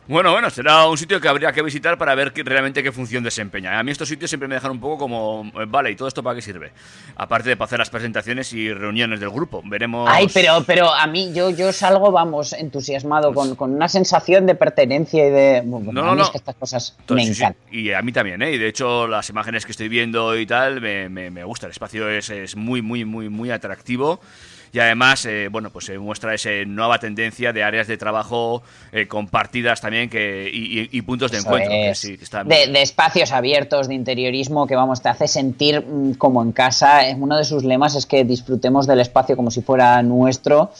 Bueno, 0.08 0.32
bueno, 0.32 0.52
será 0.52 0.86
un 0.88 1.00
sitio 1.00 1.20
que 1.20 1.28
habría 1.28 1.52
que 1.52 1.64
visitar 1.64 1.98
para 1.98 2.14
ver 2.14 2.32
qué- 2.32 2.44
realmente 2.44 2.84
qué 2.84 2.92
función 2.92 3.24
desempeña. 3.24 3.80
A 3.80 3.82
mí 3.82 3.90
estos 3.90 4.08
sitios 4.08 4.30
siempre 4.30 4.48
me 4.48 4.54
dejan 4.54 4.70
un 4.70 4.80
poco 4.80 5.00
como, 5.00 5.52
eh, 5.60 5.66
vale, 5.68 5.90
¿y 5.90 5.96
todo 5.96 6.08
esto 6.08 6.22
para 6.22 6.36
qué 6.36 6.44
sirve? 6.44 6.72
Aparte 7.16 7.50
de 7.50 7.58
para 7.58 7.66
hacer 7.66 7.80
las 7.80 7.90
presentaciones 7.90 8.54
y 8.54 8.72
reuniones 8.72 9.20
del 9.20 9.32
grupo. 9.32 9.64
Veremos... 9.66 10.08
Ay, 10.12 10.28
pero, 10.32 10.64
pero 10.68 10.94
a 10.94 11.08
mí 11.08 11.34
yo, 11.34 11.50
yo 11.50 11.74
salgo, 11.74 12.12
vamos, 12.12 12.54
entusiasmado, 12.54 13.34
con, 13.34 13.56
con 13.56 13.74
una 13.74 13.88
sensación 13.90 14.46
de 14.46 14.54
pertenencia 14.54 15.26
y 15.28 15.32
de... 15.32 15.62
Bueno, 15.66 15.92
No, 15.92 16.02
no, 16.04 16.16
no. 16.16 16.24
es 16.24 16.30
que 16.30 16.38
estas 16.38 16.56
cosas 16.56 16.96
me 17.10 17.26
sí, 17.26 17.34
sí. 17.34 17.42
encantan. 17.42 17.64
Y 17.72 17.92
a 17.92 18.02
mí 18.04 18.12
también, 18.12 18.44
¿eh? 18.44 18.52
Y 18.52 18.58
de 18.60 18.68
hecho, 18.68 19.08
las 19.08 19.28
imágenes 19.32 19.66
que 19.66 19.72
estoy 19.72 19.90
viendo 19.90 20.38
y 20.38 20.46
tal, 20.46 20.82
me, 20.82 21.10
me- 21.10 21.32
me 21.32 21.44
gusta. 21.44 21.66
El 21.66 21.72
espacio 21.72 22.08
es, 22.10 22.30
es 22.30 22.56
muy, 22.56 22.84
muy, 22.84 23.06
muy, 23.06 23.30
muy 23.30 23.50
atractivo. 23.50 24.20
Y 24.76 24.80
además, 24.82 25.26
eh, 25.26 25.48
bueno, 25.50 25.70
pues 25.70 25.86
se 25.86 25.98
muestra 25.98 26.34
esa 26.34 26.50
nueva 26.68 27.00
tendencia 27.00 27.54
de 27.54 27.64
áreas 27.64 27.88
de 27.88 27.96
trabajo 27.96 28.62
eh, 28.92 29.08
compartidas 29.08 29.80
también 29.80 30.10
que, 30.10 30.52
y, 30.54 30.82
y- 30.82 30.90
y 30.92 31.02
puntos 31.02 31.32
de 31.32 31.38
Eso 31.38 31.48
encuentro. 31.48 31.72
que 31.72 31.90
es. 31.92 31.98
sí, 32.00 32.18
que 32.18 32.26
está 32.26 32.44
de, 32.44 32.68
de 32.68 32.82
espacios 32.82 33.32
abiertos, 33.32 33.88
de 33.88 33.94
interiorismo, 33.94 34.68
que 34.68 34.76
vamos, 34.76 35.02
te 35.02 35.08
hace 35.08 35.30
sentir 35.30 35.80
mm, 35.80 36.16
como 36.16 36.44
en 36.44 36.52
casa. 36.52 37.08
Eh, 37.08 37.16
Uno 37.18 37.38
de 37.38 37.46
sus 37.46 37.64
lemas 37.64 37.96
es 37.96 38.06
que 38.06 38.26
disfrutemos 38.26 38.86
del 38.86 39.00
espacio 39.00 39.38
como 39.38 39.50
si 39.50 39.62
fuera 39.62 40.04
nuestro. 40.04 40.74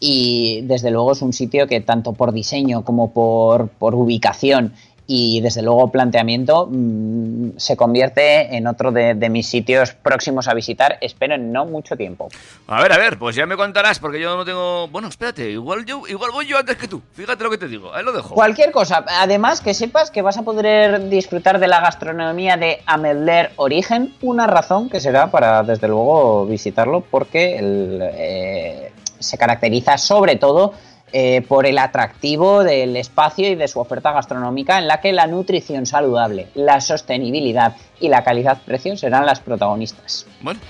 Y 0.00 0.62
desde 0.62 0.90
luego 0.90 1.12
es 1.12 1.20
un 1.20 1.34
sitio 1.34 1.66
que 1.66 1.80
tanto 1.82 2.14
por 2.14 2.32
diseño 2.32 2.82
como 2.82 3.12
por, 3.12 3.68
por 3.68 3.94
ubicación 3.94 4.72
y 5.06 5.40
desde 5.40 5.62
luego 5.62 5.90
planteamiento 5.90 6.68
mm, 6.70 7.50
se 7.56 7.76
convierte 7.76 8.56
en 8.56 8.66
otro 8.66 8.90
de, 8.90 9.14
de 9.14 9.28
mis 9.28 9.46
sitios 9.46 9.92
próximos 9.92 10.48
a 10.48 10.54
visitar, 10.54 10.98
espero 11.00 11.34
en 11.34 11.52
no 11.52 11.66
mucho 11.66 11.96
tiempo. 11.96 12.28
A 12.66 12.82
ver, 12.82 12.92
a 12.92 12.98
ver, 12.98 13.18
pues 13.18 13.36
ya 13.36 13.44
me 13.46 13.56
contarás, 13.56 13.98
porque 13.98 14.20
yo 14.20 14.36
no 14.36 14.44
tengo. 14.44 14.88
Bueno, 14.88 15.08
espérate, 15.08 15.50
igual 15.50 15.84
yo, 15.84 16.06
igual 16.08 16.30
voy 16.32 16.46
yo 16.46 16.56
antes 16.56 16.76
que 16.76 16.88
tú. 16.88 17.02
Fíjate 17.12 17.44
lo 17.44 17.50
que 17.50 17.58
te 17.58 17.68
digo, 17.68 17.94
ahí 17.94 18.04
lo 18.04 18.12
dejo. 18.12 18.34
Cualquier 18.34 18.72
cosa, 18.72 19.04
además 19.06 19.60
que 19.60 19.74
sepas 19.74 20.10
que 20.10 20.22
vas 20.22 20.38
a 20.38 20.42
poder 20.42 21.08
disfrutar 21.08 21.58
de 21.58 21.68
la 21.68 21.80
gastronomía 21.80 22.56
de 22.56 22.82
Ameller 22.86 23.52
Origen, 23.56 24.14
una 24.22 24.46
razón 24.46 24.88
que 24.88 25.00
será 25.00 25.30
para 25.30 25.62
desde 25.62 25.88
luego 25.88 26.46
visitarlo 26.46 27.02
porque 27.02 27.58
el, 27.58 28.00
eh, 28.02 28.92
se 29.18 29.38
caracteriza 29.38 29.98
sobre 29.98 30.36
todo 30.36 30.74
eh, 31.12 31.42
por 31.46 31.66
el 31.66 31.78
atractivo 31.78 32.64
del 32.64 32.96
espacio 32.96 33.48
y 33.48 33.54
de 33.54 33.68
su 33.68 33.78
oferta 33.78 34.12
gastronómica 34.12 34.78
en 34.78 34.88
la 34.88 35.00
que 35.00 35.12
la 35.12 35.26
nutrición 35.26 35.86
saludable, 35.86 36.48
la 36.54 36.80
sostenibilidad 36.80 37.76
y 38.00 38.08
la 38.08 38.24
calidad-precio 38.24 38.96
serán 38.96 39.24
las 39.26 39.40
protagonistas. 39.40 40.26
Bueno, 40.40 40.60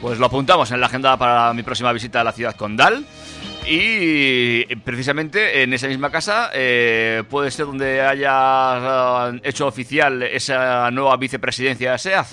pues 0.00 0.18
lo 0.18 0.26
apuntamos 0.26 0.70
en 0.70 0.80
la 0.80 0.86
agenda 0.86 1.16
para 1.16 1.52
mi 1.54 1.62
próxima 1.62 1.92
visita 1.92 2.20
a 2.20 2.24
la 2.24 2.32
ciudad 2.32 2.54
condal. 2.54 3.04
Y 3.66 4.64
precisamente 4.76 5.62
en 5.62 5.74
esa 5.74 5.88
misma 5.88 6.10
casa 6.10 6.50
eh, 6.54 7.22
puede 7.28 7.50
ser 7.50 7.66
donde 7.66 8.00
haya 8.00 9.28
eh, 9.28 9.40
hecho 9.42 9.66
oficial 9.66 10.22
esa 10.22 10.90
nueva 10.90 11.16
vicepresidencia 11.16 11.92
de 11.92 11.98
SEAD. 11.98 12.26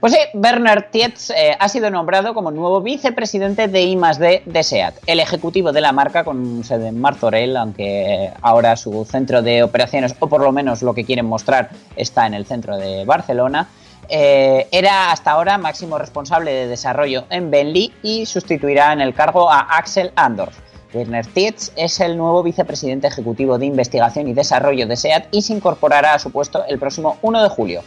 Pues 0.00 0.12
sí, 0.12 0.18
Werner 0.34 0.90
Tietz 0.90 1.30
eh, 1.30 1.56
ha 1.58 1.68
sido 1.68 1.90
nombrado 1.90 2.34
como 2.34 2.50
nuevo 2.50 2.80
vicepresidente 2.80 3.68
de 3.68 3.82
I+D 3.82 4.42
de 4.44 4.62
SEAT, 4.62 4.96
el 5.06 5.20
ejecutivo 5.20 5.72
de 5.72 5.80
la 5.80 5.92
marca 5.92 6.24
con 6.24 6.64
sede 6.64 6.88
en 6.88 7.00
Martorell, 7.00 7.56
aunque 7.56 8.32
ahora 8.42 8.76
su 8.76 9.04
centro 9.04 9.42
de 9.42 9.62
operaciones, 9.62 10.14
o 10.18 10.28
por 10.28 10.42
lo 10.42 10.52
menos 10.52 10.82
lo 10.82 10.94
que 10.94 11.04
quieren 11.04 11.26
mostrar, 11.26 11.70
está 11.96 12.26
en 12.26 12.34
el 12.34 12.46
centro 12.46 12.76
de 12.76 13.04
Barcelona. 13.04 13.68
Eh, 14.08 14.68
era 14.70 15.12
hasta 15.12 15.30
ahora 15.30 15.56
máximo 15.56 15.98
responsable 15.98 16.52
de 16.52 16.66
desarrollo 16.66 17.24
en 17.30 17.50
Bentley 17.50 17.92
y 18.02 18.26
sustituirá 18.26 18.92
en 18.92 19.00
el 19.00 19.14
cargo 19.14 19.50
a 19.50 19.60
Axel 19.60 20.12
Andorf. 20.16 20.58
Werner 20.92 21.26
Tietz 21.26 21.72
es 21.76 21.98
el 22.00 22.16
nuevo 22.16 22.42
vicepresidente 22.42 23.08
ejecutivo 23.08 23.58
de 23.58 23.66
investigación 23.66 24.28
y 24.28 24.34
desarrollo 24.34 24.86
de 24.86 24.96
SEAT 24.96 25.26
y 25.32 25.42
se 25.42 25.52
incorporará 25.52 26.14
a 26.14 26.18
su 26.18 26.30
puesto 26.30 26.64
el 26.66 26.78
próximo 26.78 27.16
1 27.22 27.42
de 27.42 27.48
julio. 27.48 27.82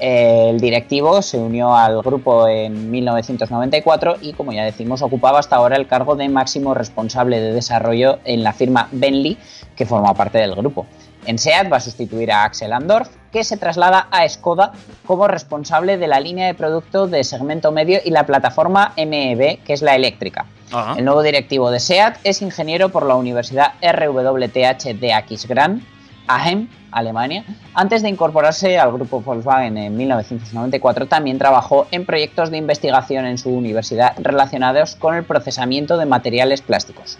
El 0.00 0.60
directivo 0.60 1.22
se 1.22 1.38
unió 1.38 1.74
al 1.74 2.02
grupo 2.02 2.48
en 2.48 2.90
1994 2.90 4.16
y, 4.20 4.32
como 4.32 4.52
ya 4.52 4.64
decimos, 4.64 5.02
ocupaba 5.02 5.38
hasta 5.38 5.56
ahora 5.56 5.76
el 5.76 5.86
cargo 5.86 6.16
de 6.16 6.28
máximo 6.28 6.74
responsable 6.74 7.40
de 7.40 7.52
desarrollo 7.52 8.18
en 8.24 8.42
la 8.42 8.52
firma 8.52 8.88
Bentley, 8.92 9.38
que 9.76 9.86
forma 9.86 10.14
parte 10.14 10.38
del 10.38 10.54
grupo. 10.54 10.86
En 11.26 11.38
SEAT 11.38 11.72
va 11.72 11.78
a 11.78 11.80
sustituir 11.80 12.30
a 12.32 12.44
Axel 12.44 12.72
Andorf, 12.72 13.08
que 13.32 13.44
se 13.44 13.56
traslada 13.56 14.08
a 14.10 14.28
Skoda 14.28 14.72
como 15.06 15.26
responsable 15.26 15.96
de 15.96 16.06
la 16.06 16.20
línea 16.20 16.46
de 16.46 16.54
producto 16.54 17.06
de 17.06 17.24
segmento 17.24 17.72
medio 17.72 17.98
y 18.04 18.10
la 18.10 18.26
plataforma 18.26 18.92
MEB, 18.96 19.62
que 19.64 19.72
es 19.72 19.82
la 19.82 19.94
eléctrica. 19.94 20.46
Ajá. 20.70 20.94
El 20.98 21.04
nuevo 21.04 21.22
directivo 21.22 21.70
de 21.70 21.80
SEAT 21.80 22.18
es 22.24 22.42
ingeniero 22.42 22.90
por 22.90 23.06
la 23.06 23.14
Universidad 23.14 23.72
RWTH 23.80 24.98
de 25.00 25.12
Aquisgrán, 25.14 25.82
Aachen, 26.26 26.68
Alemania. 26.90 27.44
Antes 27.74 28.02
de 28.02 28.08
incorporarse 28.08 28.78
al 28.78 28.92
grupo 28.92 29.20
Volkswagen 29.20 29.76
en 29.76 29.96
1994, 29.96 31.06
también 31.06 31.38
trabajó 31.38 31.86
en 31.90 32.06
proyectos 32.06 32.50
de 32.50 32.58
investigación 32.58 33.26
en 33.26 33.38
su 33.38 33.50
universidad 33.50 34.14
relacionados 34.18 34.96
con 34.96 35.14
el 35.14 35.24
procesamiento 35.24 35.98
de 35.98 36.06
materiales 36.06 36.62
plásticos. 36.62 37.18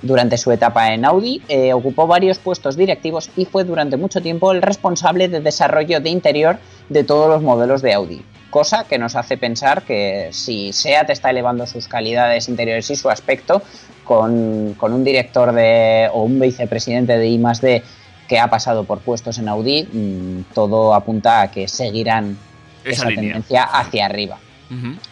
Durante 0.00 0.38
su 0.38 0.52
etapa 0.52 0.92
en 0.94 1.04
Audi, 1.04 1.42
eh, 1.48 1.72
ocupó 1.72 2.06
varios 2.06 2.38
puestos 2.38 2.76
directivos 2.76 3.30
y 3.36 3.46
fue 3.46 3.64
durante 3.64 3.96
mucho 3.96 4.22
tiempo 4.22 4.52
el 4.52 4.62
responsable 4.62 5.28
de 5.28 5.40
desarrollo 5.40 6.00
de 6.00 6.10
interior 6.10 6.58
de 6.88 7.02
todos 7.02 7.28
los 7.28 7.42
modelos 7.42 7.82
de 7.82 7.94
Audi. 7.94 8.22
Cosa 8.50 8.84
que 8.84 8.98
nos 8.98 9.16
hace 9.16 9.36
pensar 9.36 9.82
que 9.82 10.28
si 10.30 10.72
SEAT 10.72 11.10
está 11.10 11.30
elevando 11.30 11.66
sus 11.66 11.88
calidades 11.88 12.48
interiores 12.48 12.88
y 12.90 12.96
su 12.96 13.10
aspecto, 13.10 13.60
con, 14.04 14.74
con 14.78 14.92
un 14.92 15.04
director 15.04 15.52
de, 15.52 16.08
o 16.12 16.22
un 16.22 16.38
vicepresidente 16.40 17.18
de 17.18 17.28
I+D 17.28 17.82
que 18.28 18.38
ha 18.38 18.48
pasado 18.48 18.84
por 18.84 19.00
puestos 19.00 19.38
en 19.38 19.48
Audi, 19.48 19.88
mmm, 19.90 20.42
todo 20.54 20.94
apunta 20.94 21.40
a 21.40 21.50
que 21.50 21.66
seguirán 21.66 22.38
Esa 22.84 23.06
tendencia 23.06 23.64
hacia 23.64 24.06
arriba. 24.06 24.38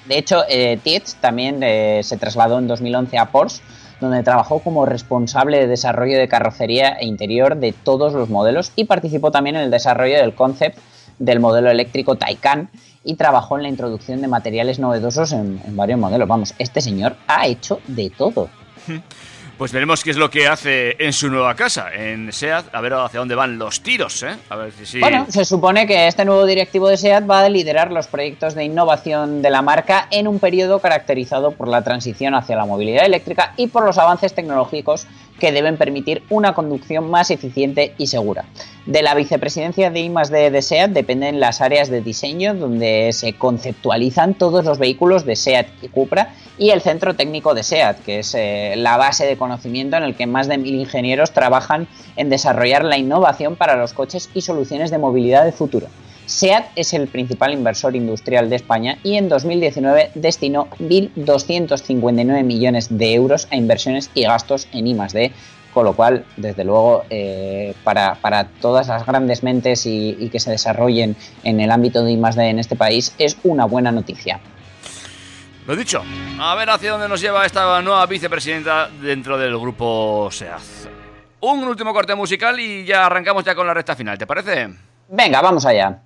De 0.05 0.19
hecho, 0.19 0.43
eh, 0.51 0.79
Tietz 0.83 1.15
también 1.15 1.63
eh, 1.63 2.03
se 2.05 2.19
trasladó 2.19 2.59
en 2.59 2.69
2011 2.69 3.17
a 3.17 3.31
Porsche, 3.33 3.63
donde 4.01 4.23
trabajó 4.23 4.59
como 4.59 4.85
responsable 4.85 5.59
de 5.59 5.67
desarrollo 5.67 6.19
de 6.19 6.29
carrocería 6.29 6.91
e 6.91 7.07
interior 7.07 7.57
de 7.57 7.73
todos 7.73 8.13
los 8.13 8.29
modelos 8.29 8.73
y 8.77 8.85
participó 8.85 9.31
también 9.31 9.57
en 9.57 9.63
el 9.63 9.71
desarrollo 9.71 10.19
del 10.19 10.35
concept 10.35 10.79
del 11.19 11.41
modelo 11.41 11.71
eléctrico 11.71 12.17
Taycan 12.17 12.69
y 13.03 13.15
trabajó 13.15 13.57
en 13.57 13.63
la 13.63 13.71
introducción 13.71 14.21
de 14.21 14.29
materiales 14.29 14.79
novedosos 14.79 15.33
en, 15.33 15.63
en 15.65 15.77
varios 15.77 15.99
modelos. 15.99 16.29
Vamos, 16.29 16.55
este 16.59 16.83
señor 16.83 17.17
ha 17.27 17.47
hecho 17.47 17.81
de 17.87 18.11
todo. 18.11 18.51
Pues 19.59 19.73
veremos 19.73 20.05
qué 20.05 20.11
es 20.11 20.19
lo 20.19 20.31
que 20.31 20.47
hace 20.47 20.97
en 20.99 21.15
su 21.15 21.31
nueva 21.31 21.55
casa, 21.55 21.87
en 21.91 22.31
SEAT, 22.31 22.75
a 22.75 22.81
ver 22.83 22.93
hacia 22.93 23.21
dónde 23.21 23.35
van 23.35 23.57
los 23.59 23.81
tiros, 23.81 24.23
¿eh? 24.23 24.37
A 24.51 24.57
ver 24.57 24.71
si. 24.85 25.01
Bueno, 25.01 25.25
se 25.31 25.47
supone 25.47 25.87
que 25.87 26.07
este 26.07 26.27
nuevo 26.27 26.45
directivo 26.45 26.91
de 26.91 26.99
SEAT 26.99 27.29
va 27.29 27.41
a 27.41 27.49
liderar 27.49 27.91
los 27.91 28.07
proyectos 28.07 28.55
de 28.55 28.65
innovación 28.65 29.41
de 29.41 29.49
la 29.49 29.63
marca 29.63 30.09
en 30.11 30.29
un 30.29 30.41
periodo 30.41 30.81
caracterizado 30.81 31.53
por 31.53 31.69
la 31.69 31.83
transición 31.83 32.35
hacia 32.35 32.55
la 32.55 32.67
movilidad 32.67 33.07
eléctrica 33.07 33.55
y 33.57 33.69
por 33.69 33.87
los 33.87 33.97
avances 33.97 34.35
tecnológicos 34.35 35.07
que 35.39 35.53
deben 35.53 35.77
permitir 35.77 36.23
una 36.31 36.55
conducción 36.55 37.11
más 37.11 37.31
eficiente 37.31 37.95
y 37.99 38.07
segura. 38.07 38.45
De 38.87 39.03
la 39.03 39.15
vicepresidencia 39.15 39.91
de 39.91 40.01
I+D 40.01 40.51
de 40.51 40.63
SEAT 40.63 40.91
dependen 40.93 41.41
las 41.41 41.61
áreas 41.61 41.89
de 41.89 42.01
diseño 42.01 42.55
donde 42.55 43.11
se 43.13 43.33
conceptualizan 43.33 44.35
todos 44.35 44.65
los 44.65 44.79
vehículos 44.79 45.25
de 45.25 45.37
SEAT 45.37 45.67
y 45.83 45.89
Cupra 45.89 46.35
y 46.57 46.71
el 46.71 46.81
centro 46.81 47.15
técnico 47.15 47.55
de 47.55 47.63
SEAT, 47.63 48.03
que 48.05 48.21
es 48.21 48.35
eh, 48.35 48.75
la 48.77 48.97
base 48.97 49.27
de 49.27 49.37
conocimiento 49.37 49.97
en 49.97 50.05
el 50.05 50.15
que 50.15 50.27
más 50.27 50.49
de 50.49 50.59
mil 50.59 50.75
ingenieros 50.77 51.33
trabajan 51.33 51.89
en 52.17 52.31
desarrollar 52.31 52.85
la 52.85 52.97
innovación 52.97 53.57
para 53.57 53.77
los 53.77 53.93
coches 53.93 54.31
y 54.35 54.43
soluciones 54.43 54.91
de 54.91 54.99
movilidad 54.99 55.45
de 55.45 55.53
futuro. 55.53 55.89
SEAT 56.27 56.67
es 56.75 56.93
el 56.93 57.07
principal 57.07 57.53
inversor 57.53 57.95
industrial 57.95 58.51
de 58.51 58.57
España 58.57 58.99
y 59.05 59.17
en 59.17 59.29
2019 59.29 60.11
destinó 60.15 60.69
1.259 60.81 62.43
millones 62.43 62.89
de 62.91 63.15
euros 63.15 63.47
a 63.53 63.57
inversiones 63.57 64.11
y 64.13 64.25
gastos 64.25 64.69
en 64.73 64.89
I+D, 64.89 65.33
con 65.73 65.85
lo 65.85 65.95
cual, 65.95 66.25
desde 66.37 66.65
luego, 66.65 67.05
eh, 67.11 67.75
para, 67.85 68.17
para, 68.17 68.49
todas 68.61 68.89
las 68.89 69.07
grandes 69.07 69.45
mentes 69.45 69.87
y, 69.87 70.17
y, 70.19 70.29
que 70.31 70.41
se 70.41 70.51
desarrollen 70.51 71.15
en 71.45 71.61
el 71.61 71.71
ámbito 71.71 72.03
de 72.03 72.13
I+D 72.13 72.43
en 72.43 72.59
este 72.59 72.75
país 72.75 73.15
es 73.19 73.37
una 73.45 73.65
buena 73.65 73.93
noticia. 73.93 74.41
Lo 75.67 75.77
dicho, 75.77 76.03
a 76.41 76.55
ver 76.55 76.71
hacia 76.71 76.93
dónde 76.93 77.09
nos 77.09 77.21
lleva 77.21 77.47
esta 77.47 77.81
nueva 77.83 78.05
vicepresidenta 78.07 78.89
dentro 79.01 79.39
del 79.39 79.59
grupo 79.59 80.29
SEAT. 80.31 80.61
Un 81.41 81.65
último 81.65 81.93
corte 81.93 82.15
musical 82.15 82.59
y 82.59 82.85
ya 82.85 83.07
arrancamos 83.07 83.45
ya 83.45 83.55
con 83.55 83.67
la 83.67 83.75
recta 83.75 83.95
final, 83.95 84.19
¿te 84.19 84.27
parece? 84.27 84.69
Venga, 85.09 85.41
vamos 85.41 85.65
allá. 85.67 86.06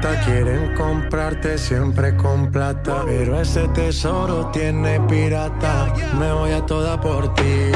la 0.00 0.10
mata, 0.10 0.20
quieren 0.24 0.74
comprarte 0.74 1.58
siempre 1.58 2.16
con 2.16 2.50
plata. 2.50 3.02
Pero 3.06 3.40
ese 3.40 3.66
tesoro 3.68 4.50
tiene 4.52 5.00
pirata, 5.08 5.92
me 6.18 6.32
voy 6.32 6.52
a 6.52 6.64
toda 6.66 7.00
por 7.00 7.34
ti. 7.34 7.72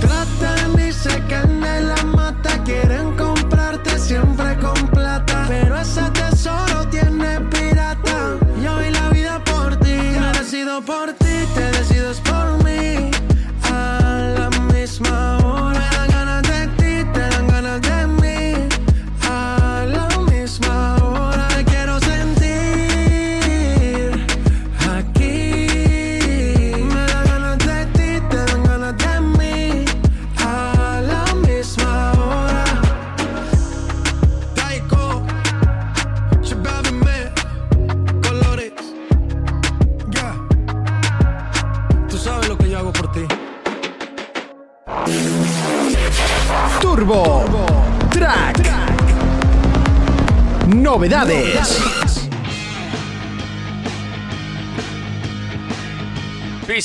Tratan 0.00 0.78
y 0.78 0.92
se 0.92 1.20
caen 1.28 1.60
de 1.60 1.80
la 1.82 2.02
mata, 2.04 2.62
quieren 2.64 3.16
comprarte 3.16 3.98
siempre 3.98 4.56
con 4.58 4.88
plata. 4.88 5.46
Pero 5.48 5.78
ese 5.78 6.02
tesoro 6.10 6.86
tiene 6.90 7.40
pirata, 7.50 8.36
yo 8.62 8.74
doy 8.74 8.90
la 8.90 9.08
vida 9.10 9.42
por 9.44 9.76
ti. 9.76 9.96
Me 9.96 10.32
decido 10.38 10.80
por 10.82 11.12
ti, 11.14 11.36
te 11.54 11.72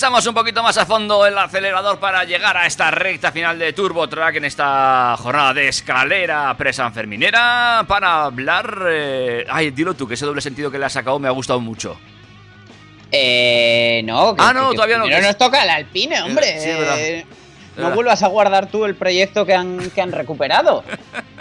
Pisamos 0.02 0.26
un 0.26 0.34
poquito 0.34 0.64
más 0.64 0.76
a 0.80 0.86
fondo 0.88 1.28
el 1.28 1.38
acelerador 1.38 1.99
para 1.99 2.24
llegar 2.24 2.58
a 2.58 2.66
esta 2.66 2.89
recta 2.89 3.32
final 3.32 3.60
de 3.60 3.72
Turbo 3.72 4.10
Track 4.10 4.38
en 4.38 4.45
esta 4.45 5.16
jornada 5.20 5.54
de 5.54 5.68
escalera 5.68 6.58
presanferminera 6.58 7.86
para 7.88 8.24
hablar... 8.24 8.80
eh, 8.89 9.45
Ay, 9.47 9.70
dilo 9.70 9.93
tú, 9.93 10.08
que 10.08 10.16
ese 10.16 10.26
doble 10.26 10.41
sentido 10.41 10.72
que 10.72 10.80
le 10.80 10.86
has 10.88 10.93
sacado 10.93 11.20
me 11.20 11.28
ha 11.28 11.32
gustado 11.32 11.60
mucho. 11.60 11.99
Eh, 13.12 14.02
no, 14.04 14.36
que, 14.36 14.41
Ah, 14.41 14.52
no, 14.54 14.72
que 14.72 14.76
todavía 14.78 14.97
no, 14.97 15.06
que- 15.06 15.22
nos 15.22 15.38
toca 15.38 15.62
el 15.62 15.70
Alpine, 15.70 16.20
hombre. 16.24 16.60
Sí, 16.60 16.70
es 16.72 16.80
verdad. 16.80 16.99
Eh, 16.99 17.26
no 17.76 17.84
verdad. 17.84 17.93
vuelvas 17.95 18.24
a 18.24 18.28
guardar 18.28 18.66
tú 18.72 18.86
el 18.86 18.95
proyecto 18.95 19.45
que 19.45 19.54
han, 19.54 19.91
que 19.91 20.02
han 20.02 20.12
recuperado. 20.12 20.84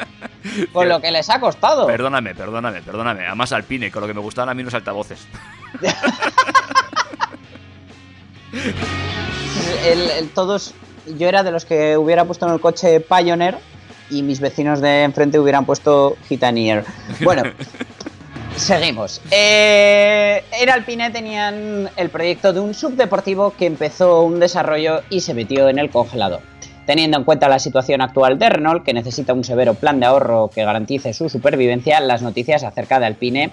Con 0.75 0.87
lo 0.87 1.01
que 1.01 1.11
les 1.11 1.31
ha 1.31 1.41
costado. 1.41 1.87
Perdóname, 1.87 2.35
perdóname, 2.35 2.83
perdóname. 2.83 3.25
Además 3.27 3.53
Alpine, 3.53 3.91
con 3.91 4.03
lo 4.03 4.07
que 4.07 4.13
me 4.15 4.21
gustaban 4.21 4.51
a 4.51 4.55
mí 4.55 4.63
los 4.63 4.75
altavoces. 4.75 5.27
El- 8.53 10.11
el- 10.11 10.29
todos, 10.31 10.75
yo 11.19 11.29
era 11.29 11.43
de 11.43 11.51
los 11.51 11.65
que 11.65 11.97
hubiera 11.97 12.25
puesto 12.25 12.47
en 12.47 12.53
el 12.53 12.61
coche 12.61 13.01
Pioneer 13.01 13.59
y 14.11 14.23
mis 14.23 14.41
vecinos 14.41 14.81
de 14.81 15.05
enfrente 15.05 15.39
hubieran 15.39 15.65
puesto 15.65 16.17
Gitanier. 16.29 16.85
Bueno, 17.21 17.43
seguimos. 18.57 19.21
Eh, 19.31 20.43
en 20.61 20.71
Alpine 20.71 21.11
tenían 21.11 21.89
el 21.97 22.11
proyecto 22.11 22.53
de 22.53 22.61
un 22.61 22.75
subdeportivo 22.75 23.55
que 23.57 23.67
empezó 23.67 24.23
un 24.23 24.41
desarrollo 24.41 25.03
y 25.11 25.21
se 25.21 25.35
metió 25.35 25.69
en 25.69 25.79
el 25.79 25.91
congelador. 25.91 26.41
Teniendo 26.87 27.19
en 27.19 27.25
cuenta 27.25 27.49
la 27.49 27.59
situación 27.61 28.01
actual 28.01 28.39
de 28.39 28.49
Renault, 28.49 28.85
que 28.85 28.93
necesita 28.93 29.33
un 29.33 29.45
severo 29.45 29.75
plan 29.75 30.01
de 30.01 30.07
ahorro 30.07 30.51
que 30.53 30.65
garantice 30.65 31.13
su 31.13 31.29
supervivencia, 31.29 32.01
las 32.01 32.21
noticias 32.23 32.65
acerca 32.65 32.99
de 32.99 33.07
Alpine 33.07 33.53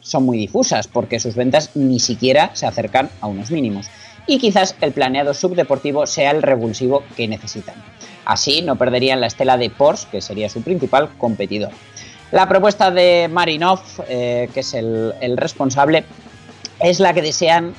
son 0.00 0.24
muy 0.24 0.38
difusas 0.38 0.88
porque 0.88 1.20
sus 1.20 1.34
ventas 1.34 1.70
ni 1.74 2.00
siquiera 2.00 2.50
se 2.54 2.64
acercan 2.66 3.10
a 3.20 3.26
unos 3.26 3.50
mínimos. 3.50 3.86
Y 4.28 4.38
quizás 4.38 4.76
el 4.82 4.92
planeado 4.92 5.32
subdeportivo 5.32 6.06
sea 6.06 6.30
el 6.32 6.42
revulsivo 6.42 7.02
que 7.16 7.26
necesitan. 7.26 7.74
Así 8.26 8.60
no 8.60 8.76
perderían 8.76 9.22
la 9.22 9.26
estela 9.26 9.56
de 9.56 9.70
Porsche, 9.70 10.06
que 10.12 10.20
sería 10.20 10.50
su 10.50 10.60
principal 10.60 11.08
competidor. 11.16 11.70
La 12.30 12.46
propuesta 12.46 12.90
de 12.90 13.26
Marinov, 13.32 13.80
eh, 14.06 14.50
que 14.52 14.60
es 14.60 14.74
el, 14.74 15.14
responsable, 15.38 16.04
es 16.78 17.00
la 17.00 17.14
que 17.14 17.22
desean, 17.22 17.74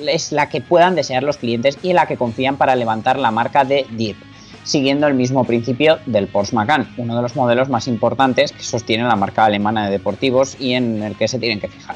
es 0.00 0.32
la 0.32 0.48
que 0.48 0.60
puedan 0.60 0.96
desear 0.96 1.22
los 1.22 1.36
clientes 1.36 1.78
y 1.84 1.90
en 1.90 1.96
la 1.96 2.06
que 2.06 2.16
confían 2.16 2.56
para 2.56 2.74
levantar 2.74 3.16
la 3.16 3.30
marca 3.30 3.64
de 3.64 3.86
DIR, 3.92 4.16
siguiendo 4.64 5.06
el 5.06 5.14
mismo 5.14 5.44
principio 5.44 6.00
del 6.06 6.26
Porsche 6.26 6.56
Macan, 6.56 6.92
uno 6.96 7.14
de 7.14 7.22
los 7.22 7.36
modelos 7.36 7.68
más 7.68 7.86
importantes 7.86 8.50
que 8.50 8.64
sostiene 8.64 9.04
la 9.04 9.14
marca 9.14 9.44
alemana 9.44 9.84
de 9.84 9.92
deportivos 9.92 10.56
y 10.58 10.72
en 10.72 11.00
el 11.00 11.16
que 11.16 11.28
se 11.28 11.38
tienen 11.38 11.60
que 11.60 11.68
fijar. 11.68 11.94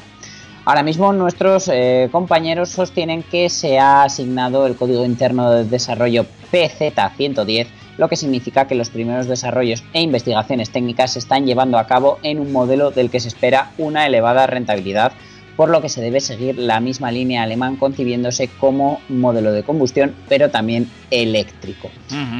Ahora 0.67 0.83
mismo 0.83 1.13
nuestros 1.13 1.69
eh, 1.71 2.09
compañeros 2.11 2.67
sostienen 2.67 3.23
que 3.23 3.47
se 3.47 3.79
ha 3.79 4.03
asignado 4.03 4.67
el 4.67 4.75
código 4.75 5.05
interno 5.05 5.49
de 5.49 5.63
desarrollo 5.63 6.25
PZ110, 6.51 7.67
lo 7.97 8.09
que 8.09 8.17
significa 8.17 8.67
que 8.67 8.75
los 8.75 8.89
primeros 8.89 9.27
desarrollos 9.27 9.85
e 9.93 10.01
investigaciones 10.01 10.69
técnicas 10.69 11.13
se 11.13 11.19
están 11.19 11.45
llevando 11.45 11.77
a 11.77 11.87
cabo 11.87 12.19
en 12.21 12.41
un 12.41 12.51
modelo 12.51 12.91
del 12.91 13.09
que 13.09 13.21
se 13.21 13.29
espera 13.29 13.71
una 13.77 14.07
elevada 14.07 14.45
rentabilidad, 14.45 15.13
por 15.57 15.69
lo 15.69 15.81
que 15.81 15.89
se 15.89 16.01
debe 16.01 16.21
seguir 16.21 16.57
la 16.57 16.79
misma 16.79 17.11
línea 17.11 17.43
alemán 17.43 17.75
concibiéndose 17.75 18.47
como 18.47 19.01
modelo 19.09 19.51
de 19.51 19.63
combustión, 19.63 20.15
pero 20.29 20.49
también 20.49 20.89
eléctrico. 21.11 21.89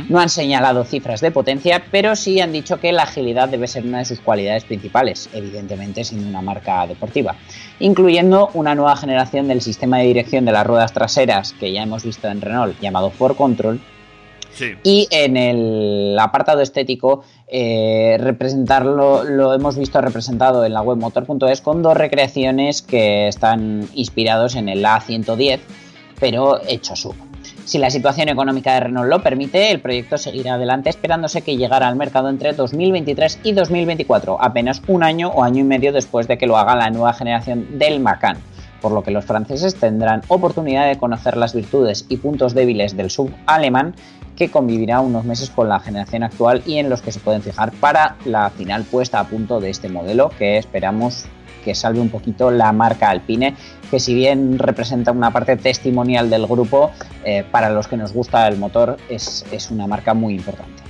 No 0.07 0.20
han 0.20 0.30
señalado 0.30 0.86
cifras 0.86 1.20
de 1.20 1.32
potencia, 1.32 1.84
pero 1.91 2.15
sí 2.15 2.39
han 2.39 2.53
dicho 2.53 2.80
que 2.80 2.91
la 2.91 3.03
agilidad 3.03 3.49
debe 3.49 3.68
ser 3.68 3.86
una 3.86 3.99
de 3.99 4.05
sus 4.05 4.20
cualidades 4.20 4.63
principales, 4.63 5.30
evidentemente 5.34 6.03
siendo 6.03 6.30
una 6.30 6.41
marca 6.41 6.86
deportiva, 6.86 7.36
incluyendo 7.80 8.51
una 8.53 8.76
nueva 8.76 8.95
generación 8.95 9.47
del 9.47 9.61
sistema 9.61 9.97
de 9.97 10.05
dirección 10.05 10.45
de 10.45 10.51
las 10.51 10.68
ruedas 10.68 10.93
traseras 10.93 11.53
que 11.53 11.72
ya 11.72 11.82
hemos 11.82 12.03
visto 12.03 12.28
en 12.28 12.39
Renault, 12.39 12.80
llamado 12.80 13.11
4Control, 13.18 13.80
Y 14.83 15.07
en 15.11 15.37
el 15.37 16.17
apartado 16.19 16.61
estético, 16.61 17.23
eh, 17.47 18.17
representarlo, 18.19 19.23
lo 19.23 19.53
hemos 19.53 19.77
visto 19.77 20.01
representado 20.01 20.65
en 20.65 20.73
la 20.73 20.81
web 20.81 20.97
motor.es 20.97 21.61
con 21.61 21.81
dos 21.81 21.95
recreaciones 21.95 22.81
que 22.81 23.27
están 23.27 23.87
inspirados 23.93 24.55
en 24.55 24.69
el 24.69 24.83
A110, 24.83 25.59
pero 26.19 26.59
hecho 26.67 26.95
sub. 26.95 27.15
Si 27.65 27.77
la 27.77 27.89
situación 27.89 28.29
económica 28.29 28.73
de 28.73 28.79
Renault 28.79 29.09
lo 29.09 29.21
permite, 29.21 29.71
el 29.71 29.81
proyecto 29.81 30.17
seguirá 30.17 30.53
adelante 30.53 30.89
esperándose 30.89 31.41
que 31.41 31.57
llegara 31.57 31.87
al 31.87 31.97
mercado 31.97 32.29
entre 32.29 32.53
2023 32.53 33.39
y 33.43 33.51
2024, 33.51 34.41
apenas 34.41 34.81
un 34.87 35.03
año 35.03 35.29
o 35.29 35.43
año 35.43 35.61
y 35.61 35.65
medio 35.65 35.91
después 35.91 36.27
de 36.29 36.37
que 36.37 36.47
lo 36.47 36.57
haga 36.57 36.77
la 36.77 36.89
nueva 36.89 37.13
generación 37.13 37.77
del 37.77 37.99
Macan, 37.99 38.37
por 38.81 38.93
lo 38.93 39.03
que 39.03 39.11
los 39.11 39.25
franceses 39.25 39.75
tendrán 39.75 40.21
oportunidad 40.29 40.87
de 40.87 40.97
conocer 40.97 41.35
las 41.35 41.53
virtudes 41.53 42.05
y 42.07 42.17
puntos 42.17 42.53
débiles 42.53 42.95
del 42.95 43.09
sub 43.09 43.31
alemán 43.45 43.95
que 44.38 44.49
convivirá 44.49 45.01
unos 45.01 45.25
meses 45.25 45.49
con 45.49 45.67
la 45.67 45.79
generación 45.79 46.23
actual 46.23 46.61
y 46.65 46.77
en 46.77 46.89
los 46.89 47.01
que 47.01 47.11
se 47.11 47.19
pueden 47.19 47.41
fijar 47.41 47.71
para 47.73 48.15
la 48.23 48.49
final 48.51 48.83
puesta 48.83 49.19
a 49.19 49.27
punto 49.27 49.59
de 49.59 49.71
este 49.71 49.89
modelo 49.89 50.29
que 50.38 50.57
esperamos 50.57 51.25
que 51.65 51.75
salve 51.75 51.99
un 51.99 52.09
poquito 52.09 52.49
la 52.49 52.71
marca 52.71 53.09
Alpine, 53.09 53.53
que 53.91 53.99
si 53.99 54.13
bien 54.13 54.57
representa 54.57 55.11
una 55.11 55.31
parte 55.31 55.57
testimonial 55.57 56.29
del 56.29 56.47
grupo, 56.47 56.91
eh, 57.25 57.43
para 57.51 57.69
los 57.69 57.89
que 57.89 57.97
nos 57.97 58.13
gusta 58.13 58.47
el 58.47 58.57
motor 58.57 58.95
es, 59.09 59.45
es 59.51 59.69
una 59.69 59.85
marca 59.85 60.13
muy 60.13 60.35
importante. 60.35 60.81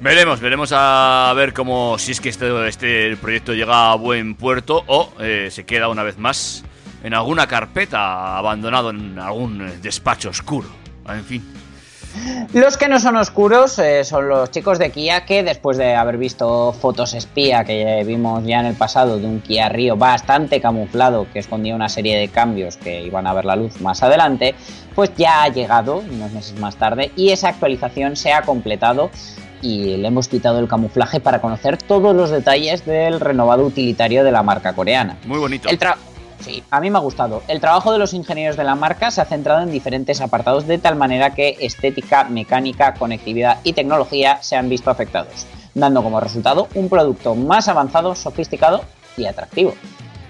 Veremos, 0.00 0.40
veremos 0.40 0.72
a 0.74 1.32
ver 1.34 1.54
cómo 1.54 1.96
si 1.96 2.12
es 2.12 2.20
que 2.20 2.28
este, 2.28 2.68
este 2.68 3.16
proyecto 3.16 3.54
llega 3.54 3.92
a 3.92 3.94
buen 3.94 4.34
puerto 4.34 4.82
o 4.88 5.10
eh, 5.20 5.48
se 5.50 5.64
queda 5.64 5.88
una 5.88 6.02
vez 6.02 6.18
más 6.18 6.64
en 7.02 7.14
alguna 7.14 7.46
carpeta 7.46 8.36
abandonado 8.36 8.90
en 8.90 9.18
algún 9.18 9.80
despacho 9.80 10.30
oscuro. 10.30 10.68
En 11.08 11.24
fin. 11.24 11.61
Los 12.52 12.76
que 12.76 12.88
no 12.88 13.00
son 13.00 13.16
oscuros 13.16 13.78
eh, 13.78 14.04
son 14.04 14.28
los 14.28 14.50
chicos 14.50 14.78
de 14.78 14.90
Kia 14.90 15.24
que 15.24 15.42
después 15.42 15.78
de 15.78 15.94
haber 15.94 16.18
visto 16.18 16.72
fotos 16.72 17.14
espía 17.14 17.64
que 17.64 18.02
vimos 18.06 18.44
ya 18.44 18.60
en 18.60 18.66
el 18.66 18.74
pasado 18.74 19.18
de 19.18 19.26
un 19.26 19.40
Kia 19.40 19.68
Río 19.68 19.96
bastante 19.96 20.60
camuflado 20.60 21.26
que 21.32 21.38
escondía 21.38 21.74
una 21.74 21.88
serie 21.88 22.18
de 22.18 22.28
cambios 22.28 22.76
que 22.76 23.02
iban 23.02 23.26
a 23.26 23.32
ver 23.32 23.44
la 23.44 23.56
luz 23.56 23.80
más 23.80 24.02
adelante, 24.02 24.54
pues 24.94 25.12
ya 25.16 25.42
ha 25.42 25.48
llegado 25.48 25.98
unos 25.98 26.32
meses 26.32 26.58
más 26.58 26.76
tarde 26.76 27.10
y 27.16 27.30
esa 27.30 27.48
actualización 27.48 28.16
se 28.16 28.32
ha 28.32 28.42
completado 28.42 29.10
y 29.62 29.96
le 29.96 30.08
hemos 30.08 30.28
quitado 30.28 30.58
el 30.58 30.68
camuflaje 30.68 31.20
para 31.20 31.40
conocer 31.40 31.78
todos 31.78 32.14
los 32.14 32.30
detalles 32.30 32.84
del 32.84 33.20
renovado 33.20 33.64
utilitario 33.64 34.24
de 34.24 34.32
la 34.32 34.42
marca 34.42 34.74
coreana. 34.74 35.16
Muy 35.24 35.38
bonito. 35.38 35.68
El 35.68 35.78
Sí, 36.42 36.64
a 36.70 36.80
mí 36.80 36.90
me 36.90 36.98
ha 36.98 37.00
gustado. 37.00 37.42
El 37.46 37.60
trabajo 37.60 37.92
de 37.92 37.98
los 37.98 38.14
ingenieros 38.14 38.56
de 38.56 38.64
la 38.64 38.74
marca 38.74 39.12
se 39.12 39.20
ha 39.20 39.24
centrado 39.24 39.62
en 39.62 39.70
diferentes 39.70 40.20
apartados 40.20 40.66
de 40.66 40.78
tal 40.78 40.96
manera 40.96 41.34
que 41.34 41.56
estética, 41.60 42.24
mecánica, 42.24 42.94
conectividad 42.94 43.58
y 43.62 43.74
tecnología 43.74 44.42
se 44.42 44.56
han 44.56 44.68
visto 44.68 44.90
afectados, 44.90 45.46
dando 45.74 46.02
como 46.02 46.18
resultado 46.18 46.66
un 46.74 46.88
producto 46.88 47.36
más 47.36 47.68
avanzado, 47.68 48.16
sofisticado 48.16 48.82
y 49.16 49.26
atractivo. 49.26 49.74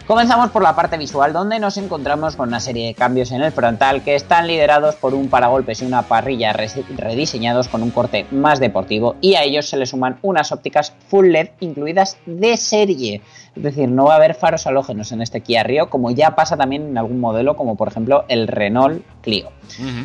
Comenzamos 0.06 0.50
por 0.50 0.62
la 0.62 0.74
parte 0.74 0.98
visual, 0.98 1.32
donde 1.32 1.60
nos 1.60 1.76
encontramos 1.76 2.34
con 2.34 2.48
una 2.48 2.58
serie 2.58 2.88
de 2.88 2.94
cambios 2.94 3.30
en 3.30 3.40
el 3.40 3.52
frontal 3.52 4.02
que 4.02 4.16
están 4.16 4.48
liderados 4.48 4.96
por 4.96 5.14
un 5.14 5.28
paragolpes 5.28 5.80
y 5.80 5.86
una 5.86 6.02
parrilla 6.02 6.52
rediseñados 6.52 7.68
con 7.68 7.84
un 7.84 7.92
corte 7.92 8.26
más 8.32 8.58
deportivo 8.58 9.14
y 9.20 9.36
a 9.36 9.44
ellos 9.44 9.68
se 9.68 9.76
le 9.76 9.86
suman 9.86 10.18
unas 10.22 10.50
ópticas 10.50 10.92
full 11.08 11.28
LED 11.28 11.50
incluidas 11.60 12.18
de 12.26 12.56
serie. 12.56 13.22
Es 13.54 13.62
decir, 13.62 13.88
no 13.88 14.06
va 14.06 14.14
a 14.14 14.16
haber 14.16 14.34
faros 14.34 14.66
halógenos 14.66 15.12
en 15.12 15.22
este 15.22 15.40
Kia 15.40 15.62
Rio, 15.62 15.88
como 15.88 16.10
ya 16.10 16.34
pasa 16.34 16.56
también 16.56 16.88
en 16.88 16.98
algún 16.98 17.20
modelo, 17.20 17.54
como 17.54 17.76
por 17.76 17.88
ejemplo 17.88 18.24
el 18.26 18.48
Renault 18.48 19.04
Clio. 19.20 19.50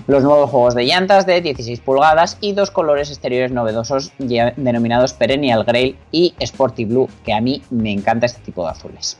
Los 0.06 0.24
nuevos 0.24 0.52
juegos 0.52 0.76
de 0.76 0.86
llantas 0.86 1.26
de 1.26 1.41
16 1.41 1.80
pulgadas 1.80 2.38
y 2.39 2.54
dos 2.54 2.70
colores 2.70 3.10
exteriores 3.10 3.52
novedosos 3.52 4.12
denominados 4.20 5.14
Perennial 5.14 5.64
Grey 5.64 5.98
y 6.12 6.36
Sporty 6.39 6.86
Blue, 6.86 7.10
que 7.26 7.34
a 7.34 7.41
mí 7.41 7.64
me 7.72 7.91
encanta 7.91 8.28
este 8.28 8.41
tipo 8.41 8.64
de 8.64 8.70
azules. 8.70 9.18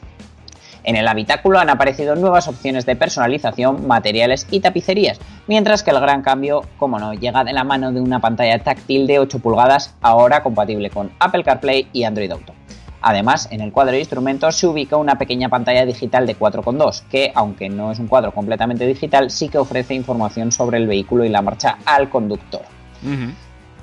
En 0.88 0.96
el 0.96 1.10
habitáculo 1.10 1.60
han 1.60 1.70
aparecido 1.70 2.16
nuevas 2.16 2.48
opciones 2.48 2.86
de 2.86 2.96
personalización, 2.96 3.88
materiales 3.88 4.48
y 4.50 4.62
tapicerías, 4.62 5.20
mientras 5.46 5.84
que 5.84 5.92
el 5.92 6.00
gran 6.00 6.22
cambio, 6.22 6.62
como 6.78 6.98
no, 6.98 7.14
llega 7.14 7.44
de 7.44 7.52
la 7.52 7.66
mano 7.66 7.92
de 7.92 8.00
una 8.00 8.22
pantalla 8.22 8.58
táctil 8.60 9.06
de 9.06 9.20
8 9.20 9.40
pulgadas, 9.40 9.96
ahora 10.00 10.44
compatible 10.44 10.90
con 10.90 11.12
Apple 11.20 11.44
CarPlay 11.44 11.90
y 11.92 12.06
Android 12.06 12.32
Auto. 12.32 12.54
Además, 13.02 13.50
en 13.52 13.60
el 13.60 13.74
cuadro 13.74 13.92
de 13.92 14.00
instrumentos 14.00 14.56
se 14.56 14.66
ubica 14.66 14.96
una 14.96 15.18
pequeña 15.18 15.50
pantalla 15.50 15.86
digital 15.86 16.26
de 16.26 16.40
4,2, 16.40 17.04
que, 17.12 17.34
aunque 17.36 17.68
no 17.68 17.92
es 17.92 18.00
un 18.00 18.08
cuadro 18.08 18.32
completamente 18.32 18.88
digital, 18.88 19.30
sí 19.30 19.50
que 19.50 19.58
ofrece 19.58 19.94
información 19.94 20.54
sobre 20.54 20.78
el 20.78 20.88
vehículo 20.88 21.26
y 21.26 21.30
la 21.30 21.42
marcha 21.42 21.80
al 21.86 22.10
conductor. 22.10 22.62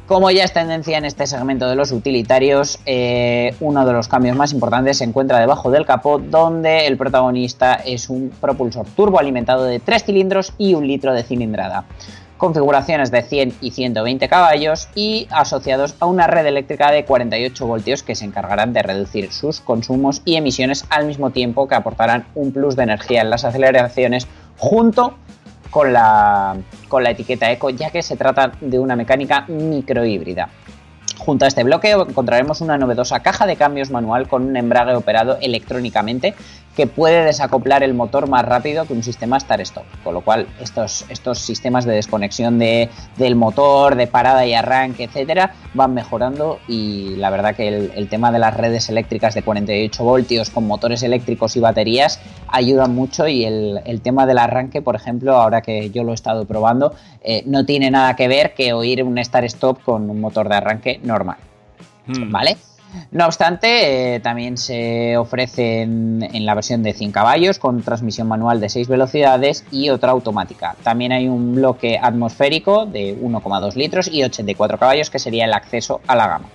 Como 0.07 0.31
ya 0.31 0.45
es 0.45 0.53
tendencia 0.53 0.99
en 0.99 1.07
este 1.07 1.27
segmento 1.27 1.67
de 1.67 1.77
los 1.77 1.91
utilitarios, 1.91 2.79
eh, 2.85 3.55
uno 3.61 3.87
de 3.87 3.95
los 3.95 4.07
cambios 4.07 4.37
más 4.37 4.53
importantes 4.53 4.99
se 4.99 5.05
encuentra 5.05 5.41
debajo 5.41 5.71
del 5.71 5.87
capó, 5.87 6.19
donde 6.19 6.87
el 6.87 6.99
protagonista 6.99 7.77
es 7.77 8.11
un 8.11 8.31
propulsor 8.39 8.85
turbo 8.95 9.19
alimentado 9.19 9.65
de 9.65 9.81
3 9.81 10.05
cilindros 10.05 10.53
y 10.59 10.75
un 10.75 10.87
litro 10.87 11.15
de 11.15 11.23
cilindrada. 11.23 11.87
Configuraciones 12.37 13.11
de 13.11 13.23
100 13.23 13.55
y 13.63 13.71
120 13.71 14.29
caballos 14.29 14.89
y 14.95 15.27
asociados 15.31 15.95
a 16.01 16.05
una 16.05 16.27
red 16.27 16.45
eléctrica 16.45 16.91
de 16.91 17.07
48 17.07 17.67
voltios 17.67 18.03
que 18.03 18.15
se 18.15 18.27
encargarán 18.27 18.75
de 18.75 18.83
reducir 18.83 19.33
sus 19.33 19.63
consumos 19.63 20.21
y 20.27 20.37
emisiones 20.37 20.85
al 20.91 21.07
mismo 21.07 21.31
tiempo 21.31 21.67
que 21.67 21.77
aportarán 21.77 22.27
un 22.35 22.53
plus 22.53 22.77
de 22.77 22.83
energía 22.83 23.23
en 23.23 23.31
las 23.31 23.47
aceleraciones 23.47 24.27
junto 24.59 25.15
con 25.75 25.93
la, 25.93 26.57
con 26.87 27.03
la 27.03 27.11
etiqueta 27.11 27.51
Eco, 27.51 27.69
ya 27.69 27.91
que 27.91 28.01
se 28.01 28.17
trata 28.17 28.53
de 28.61 28.79
una 28.79 28.95
mecánica 28.95 29.45
microhíbrida. 29.49 30.49
Junto 31.19 31.47
a 31.47 31.49
este 31.49 31.65
bloque 31.65 31.91
encontraremos 31.91 32.61
una 32.61 32.79
novedosa 32.79 33.25
caja 33.25 33.45
de 33.45 33.57
cambios 33.57 33.91
manual 33.91 34.29
con 34.29 34.45
un 34.45 34.57
embrague 34.57 34.95
operado 34.95 35.37
electrónicamente 35.41 36.37
que 36.77 36.87
puede 36.87 37.25
desacoplar 37.25 37.83
el 37.83 37.95
motor 37.95 38.29
más 38.29 38.45
rápido 38.45 38.85
que 38.87 38.93
un 38.93 39.03
sistema 39.03 39.39
start-stop, 39.39 39.85
con 40.03 40.15
lo 40.15 40.21
cual 40.23 40.47
estos, 40.61 41.05
estos 41.09 41.39
sistemas 41.39 41.85
de 41.85 41.93
desconexión 41.93 42.59
de, 42.59 42.89
del 43.17 43.37
motor, 43.37 43.95
de 43.95 44.07
parada 44.07 44.45
y 44.47 44.55
arranque, 44.55 45.05
etcétera, 45.05 45.55
van 45.75 45.95
mejorando 45.95 46.59
y 46.69 47.17
la 47.17 47.31
verdad 47.31 47.55
que 47.55 47.69
el, 47.69 47.93
el 47.95 48.09
tema 48.09 48.33
de 48.33 48.39
las 48.39 48.57
redes 48.57 48.89
eléctricas 48.89 49.35
de 49.35 49.43
48 49.43 50.03
voltios 50.03 50.51
con 50.51 50.67
motores 50.67 51.03
eléctricos 51.03 51.57
y 51.57 51.61
baterías 51.61 52.21
ayuda 52.49 52.87
mucho 52.87 53.29
y 53.29 53.45
el, 53.45 53.81
el 53.85 54.01
tema 54.01 54.27
del 54.27 54.39
arranque, 54.39 54.83
por 54.83 54.97
ejemplo, 54.97 55.37
ahora 55.37 55.63
que 55.63 55.91
yo 55.91 56.03
lo 56.05 56.13
he 56.13 56.15
estado 56.15 56.45
probando, 56.45 56.95
eh, 57.23 57.43
no 57.47 57.65
tiene 57.65 57.91
nada 57.91 58.17
que 58.17 58.29
ver 58.29 58.55
que 58.55 58.73
oír 58.73 59.03
un 59.03 59.19
start-stop 59.19 59.83
con 59.83 60.11
un 60.11 60.21
motor 60.21 60.49
de 60.49 60.57
arranque 60.57 61.01
normal. 61.03 61.37
¿Vale? 62.07 62.57
No 63.11 63.27
obstante, 63.27 64.15
eh, 64.15 64.21
también 64.21 64.57
se 64.57 65.17
ofrece 65.17 65.83
en, 65.83 66.29
en 66.33 66.47
la 66.47 66.55
versión 66.55 66.83
de 66.83 66.93
100 66.93 67.13
caballos 67.13 67.59
con 67.59 67.83
transmisión 67.83 68.29
manual 68.29 68.61
de 68.61 68.69
6 68.69 68.89
velocidades 68.89 69.65
y 69.71 69.91
otra 69.91 70.13
automática. 70.13 70.77
También 70.83 71.13
hay 71.13 71.29
un 71.29 71.55
bloque 71.55 71.99
atmosférico 72.01 72.87
de 72.87 73.17
1,2 73.21 73.75
litros 73.75 74.09
y 74.09 74.23
84 74.23 74.79
caballos 74.79 75.11
que 75.11 75.19
sería 75.19 75.45
el 75.45 75.55
acceso 75.55 76.01
a 76.07 76.15
la 76.15 76.29
gama. 76.29 76.49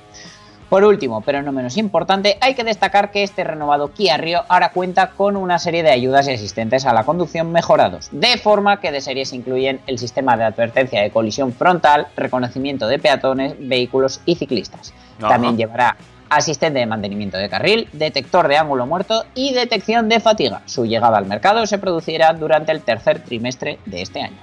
Por 0.69 0.83
último, 0.83 1.21
pero 1.21 1.41
no 1.41 1.51
menos 1.51 1.77
importante, 1.77 2.37
hay 2.41 2.53
que 2.53 2.63
destacar 2.63 3.09
que 3.09 3.23
este 3.23 3.43
renovado 3.43 3.91
Kia 3.91 4.17
Rio 4.17 4.43
ahora 4.49 4.71
cuenta 4.71 5.09
con 5.09 5.35
una 5.35 5.57
serie 5.57 5.81
de 5.81 5.89
ayudas 5.89 6.27
y 6.27 6.33
asistentes 6.33 6.85
a 6.85 6.93
la 6.93 7.05
conducción 7.05 7.51
mejorados, 7.51 8.09
de 8.11 8.37
forma 8.37 8.79
que 8.79 8.91
de 8.91 9.01
serie 9.01 9.25
se 9.25 9.35
incluyen 9.35 9.81
el 9.87 9.97
sistema 9.97 10.37
de 10.37 10.43
advertencia 10.43 11.01
de 11.01 11.09
colisión 11.09 11.53
frontal, 11.53 12.07
reconocimiento 12.15 12.87
de 12.87 12.99
peatones, 12.99 13.55
vehículos 13.57 14.21
y 14.27 14.35
ciclistas. 14.35 14.93
Ajá. 15.17 15.29
También 15.29 15.57
llevará 15.57 15.97
asistente 16.29 16.79
de 16.79 16.85
mantenimiento 16.85 17.37
de 17.37 17.49
carril, 17.49 17.87
detector 17.93 18.47
de 18.47 18.57
ángulo 18.57 18.85
muerto 18.85 19.25
y 19.35 19.53
detección 19.53 20.09
de 20.09 20.19
fatiga. 20.19 20.61
Su 20.65 20.85
llegada 20.85 21.17
al 21.17 21.25
mercado 21.25 21.65
se 21.65 21.77
producirá 21.77 22.33
durante 22.33 22.71
el 22.71 22.81
tercer 22.81 23.23
trimestre 23.23 23.79
de 23.85 24.01
este 24.01 24.21
año. 24.21 24.37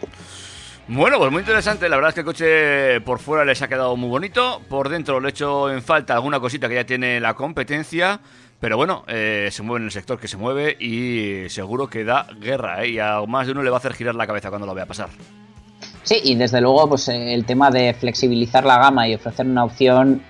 Bueno, 0.88 1.18
pues 1.18 1.32
muy 1.32 1.40
interesante. 1.40 1.88
La 1.88 1.96
verdad 1.96 2.10
es 2.10 2.14
que 2.14 2.20
el 2.20 2.26
coche 2.26 3.00
por 3.00 3.18
fuera 3.18 3.44
les 3.44 3.60
ha 3.60 3.66
quedado 3.66 3.96
muy 3.96 4.08
bonito. 4.08 4.60
Por 4.68 4.88
dentro 4.88 5.18
le 5.18 5.28
he 5.28 5.30
hecho 5.30 5.70
en 5.70 5.82
falta 5.82 6.14
alguna 6.14 6.38
cosita 6.38 6.68
que 6.68 6.76
ya 6.76 6.84
tiene 6.84 7.18
la 7.18 7.34
competencia. 7.34 8.20
Pero 8.60 8.76
bueno, 8.76 9.04
eh, 9.08 9.48
se 9.50 9.62
mueve 9.62 9.80
en 9.80 9.86
el 9.86 9.92
sector 9.92 10.18
que 10.18 10.28
se 10.28 10.36
mueve 10.36 10.76
y 10.78 11.48
seguro 11.50 11.88
que 11.88 12.04
da 12.04 12.28
guerra. 12.40 12.84
¿eh? 12.84 12.90
Y 12.90 12.98
a 13.00 13.20
más 13.26 13.46
de 13.46 13.52
uno 13.52 13.64
le 13.64 13.70
va 13.70 13.76
a 13.76 13.78
hacer 13.78 13.94
girar 13.94 14.14
la 14.14 14.28
cabeza 14.28 14.48
cuando 14.48 14.66
lo 14.66 14.74
vea 14.74 14.86
pasar. 14.86 15.08
Sí, 16.04 16.20
y 16.22 16.36
desde 16.36 16.60
luego 16.60 16.88
pues 16.88 17.08
eh, 17.08 17.34
el 17.34 17.44
tema 17.44 17.70
de 17.70 17.92
flexibilizar 17.92 18.64
la 18.64 18.78
gama 18.78 19.08
y 19.08 19.14
ofrecer 19.16 19.44
una 19.44 19.64
opción 19.64 20.22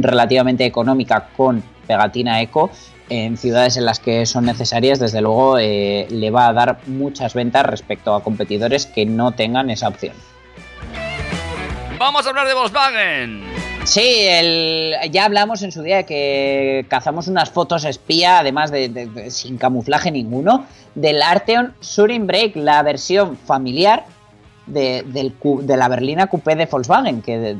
relativamente 0.00 0.64
económica 0.64 1.28
con 1.36 1.62
pegatina 1.86 2.40
eco 2.40 2.70
en 3.08 3.36
ciudades 3.36 3.76
en 3.76 3.84
las 3.84 3.98
que 4.00 4.24
son 4.26 4.46
necesarias, 4.46 4.98
desde 4.98 5.20
luego 5.20 5.58
eh, 5.58 6.06
le 6.10 6.30
va 6.30 6.46
a 6.48 6.52
dar 6.52 6.78
muchas 6.86 7.34
ventas 7.34 7.64
respecto 7.66 8.14
a 8.14 8.22
competidores 8.22 8.86
que 8.86 9.04
no 9.04 9.32
tengan 9.32 9.68
esa 9.70 9.88
opción. 9.88 10.14
Vamos 11.98 12.26
a 12.26 12.30
hablar 12.30 12.48
de 12.48 12.54
Volkswagen. 12.54 13.42
Sí, 13.84 14.00
el- 14.28 14.94
ya 15.10 15.24
hablamos 15.24 15.62
en 15.62 15.72
su 15.72 15.82
día 15.82 15.96
de 15.98 16.06
que 16.06 16.86
cazamos 16.88 17.26
unas 17.28 17.50
fotos 17.50 17.84
espía, 17.84 18.38
además 18.38 18.70
de, 18.70 18.88
de- 18.88 19.06
de- 19.06 19.30
sin 19.30 19.58
camuflaje 19.58 20.10
ninguno, 20.10 20.66
del 20.94 21.20
Arteon 21.22 21.74
Surin 21.80 22.26
Break, 22.26 22.56
la 22.56 22.82
versión 22.82 23.36
familiar 23.36 24.04
de, 24.66 25.02
del 25.06 25.32
cu- 25.34 25.60
de 25.62 25.76
la 25.76 25.88
berlina 25.88 26.28
coupé 26.28 26.54
de 26.54 26.66
Volkswagen, 26.66 27.20
que 27.22 27.38
de- 27.38 27.56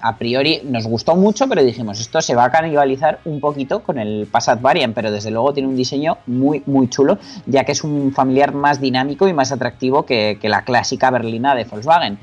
a 0.00 0.16
priori 0.18 0.60
nos 0.64 0.86
gustó 0.86 1.16
mucho, 1.16 1.48
pero 1.48 1.62
dijimos, 1.62 1.98
esto 2.00 2.20
se 2.20 2.34
va 2.34 2.44
a 2.44 2.50
canibalizar 2.50 3.20
un 3.24 3.40
poquito 3.40 3.82
con 3.82 3.98
el 3.98 4.26
Passat 4.30 4.60
Variant, 4.60 4.94
pero 4.94 5.10
desde 5.10 5.30
luego 5.30 5.52
tiene 5.54 5.68
un 5.68 5.76
diseño 5.76 6.18
muy, 6.26 6.62
muy 6.66 6.88
chulo, 6.90 7.18
ya 7.46 7.64
que 7.64 7.72
es 7.72 7.82
un 7.84 8.12
familiar 8.12 8.52
más 8.54 8.80
dinámico 8.80 9.26
y 9.28 9.32
más 9.32 9.50
atractivo 9.52 10.04
que, 10.04 10.38
que 10.40 10.48
la 10.48 10.62
clásica 10.64 11.10
berlina 11.10 11.54
de 11.54 11.64
Volkswagen. 11.64 12.18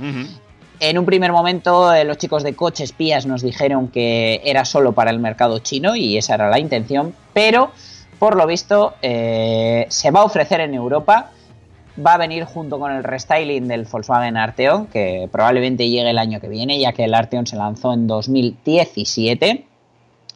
En 0.82 0.98
un 0.98 1.06
primer 1.06 1.32
momento, 1.34 1.94
eh, 1.94 2.06
los 2.06 2.18
chicos 2.18 2.42
de 2.44 2.54
Coche 2.56 2.86
Espías 2.86 3.26
nos 3.26 3.42
dijeron 3.42 3.90
que 3.90 4.40
era 4.46 4.64
solo 4.64 4.94
para 4.94 5.12
el 5.12 5.20
mercado 5.20 5.60
chino 5.60 5.96
y 5.96 6.18
esa 6.18 6.36
era 6.36 6.50
la 6.50 6.58
intención, 6.60 7.14
pero 7.34 7.72
por 8.18 8.36
lo 8.38 8.46
visto 8.48 8.94
eh, 9.02 9.86
se 9.90 10.12
va 10.12 10.22
a 10.22 10.24
ofrecer 10.24 10.62
en 10.62 10.74
Europa. 10.74 11.32
Va 12.06 12.14
a 12.14 12.18
venir 12.18 12.46
junto 12.46 12.80
con 12.80 12.92
el 12.92 13.04
restyling 13.04 13.68
del 13.68 13.86
Volkswagen 13.86 14.38
Arteon, 14.38 14.88
que 14.88 15.28
probablemente 15.32 15.90
llegue 15.90 16.10
el 16.10 16.18
año 16.18 16.40
que 16.40 16.48
viene, 16.48 16.80
ya 16.80 16.94
que 16.94 17.04
el 17.04 17.14
Arteon 17.14 17.46
se 17.46 17.58
lanzó 17.58 17.94
en 17.94 18.08
2017. 18.08 19.66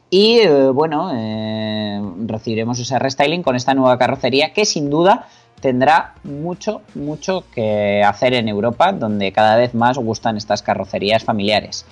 Y 0.10 0.40
eh, 0.40 0.70
bueno, 0.70 1.12
eh, 1.14 2.02
recibiremos 2.26 2.80
ese 2.80 3.00
restyling 3.00 3.44
con 3.44 3.56
esta 3.56 3.74
nueva 3.74 3.98
carrocería 3.98 4.54
que 4.54 4.66
sin 4.66 4.90
duda 4.90 5.28
tendrá 5.62 6.16
mucho, 6.24 6.82
mucho 6.94 7.46
que 7.56 8.04
hacer 8.04 8.34
en 8.34 8.50
Europa, 8.50 8.92
donde 8.92 9.32
cada 9.32 9.56
vez 9.56 9.74
más 9.74 9.98
gustan 9.98 10.36
estas 10.36 10.62
carrocerías 10.62 11.24
familiares. 11.24 11.86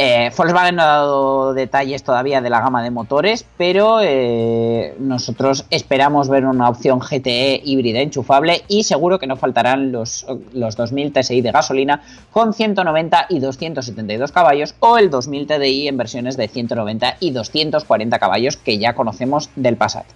Eh, 0.00 0.30
Volkswagen 0.36 0.76
no 0.76 0.82
ha 0.82 0.86
dado 0.86 1.54
detalles 1.54 2.04
todavía 2.04 2.40
de 2.40 2.50
la 2.50 2.60
gama 2.60 2.84
de 2.84 2.90
motores, 2.92 3.44
pero 3.56 3.98
eh, 4.00 4.94
nosotros 5.00 5.66
esperamos 5.70 6.28
ver 6.28 6.46
una 6.46 6.68
opción 6.68 7.00
GTE 7.00 7.60
híbrida 7.64 7.98
enchufable 7.98 8.62
y 8.68 8.84
seguro 8.84 9.18
que 9.18 9.26
no 9.26 9.34
faltarán 9.34 9.90
los, 9.90 10.24
los 10.52 10.76
2000 10.76 11.12
TSI 11.12 11.40
de 11.40 11.50
gasolina 11.50 12.02
con 12.30 12.54
190 12.54 13.26
y 13.28 13.40
272 13.40 14.30
caballos 14.30 14.76
o 14.78 14.98
el 14.98 15.10
2000 15.10 15.48
TDI 15.48 15.88
en 15.88 15.96
versiones 15.96 16.36
de 16.36 16.46
190 16.46 17.16
y 17.18 17.32
240 17.32 18.18
caballos 18.20 18.56
que 18.56 18.78
ya 18.78 18.94
conocemos 18.94 19.50
del 19.56 19.76
Passat. 19.76 20.06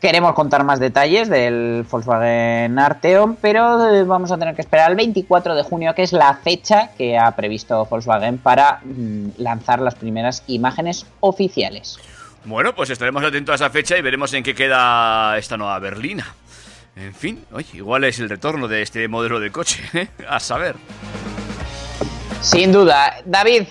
Queremos 0.00 0.34
contar 0.34 0.64
más 0.64 0.78
detalles 0.78 1.28
del 1.28 1.84
Volkswagen 1.90 2.78
Arteon, 2.78 3.36
pero 3.36 3.88
eh, 3.88 4.04
vamos 4.04 4.30
a 4.30 4.38
tener 4.38 4.54
que 4.54 4.62
esperar 4.62 4.90
al 4.90 4.96
24 4.96 5.54
de 5.54 5.62
junio, 5.62 5.94
que 5.94 6.02
es 6.02 6.12
la 6.12 6.34
fecha 6.34 6.90
que 6.96 7.18
ha 7.18 7.34
previsto 7.34 7.84
Volkswagen 7.86 8.38
para 8.38 8.80
mm, 8.84 9.30
lanzar 9.38 9.80
las 9.80 9.94
primeras 9.94 10.44
imágenes 10.46 11.06
oficiales. 11.20 11.98
Bueno, 12.44 12.74
pues 12.74 12.90
estaremos 12.90 13.24
atentos 13.24 13.52
a 13.52 13.56
esa 13.56 13.70
fecha 13.70 13.96
y 13.98 14.02
veremos 14.02 14.32
en 14.32 14.44
qué 14.44 14.54
queda 14.54 15.36
esta 15.38 15.56
nueva 15.56 15.78
berlina. 15.80 16.34
En 16.94 17.14
fin, 17.14 17.44
oye, 17.52 17.66
igual 17.74 18.04
es 18.04 18.20
el 18.20 18.28
retorno 18.28 18.68
de 18.68 18.82
este 18.82 19.06
modelo 19.08 19.40
de 19.40 19.50
coche, 19.50 19.82
¿eh? 19.92 20.08
a 20.28 20.40
saber. 20.40 20.76
Sin 22.40 22.72
duda, 22.72 23.16
David. 23.24 23.64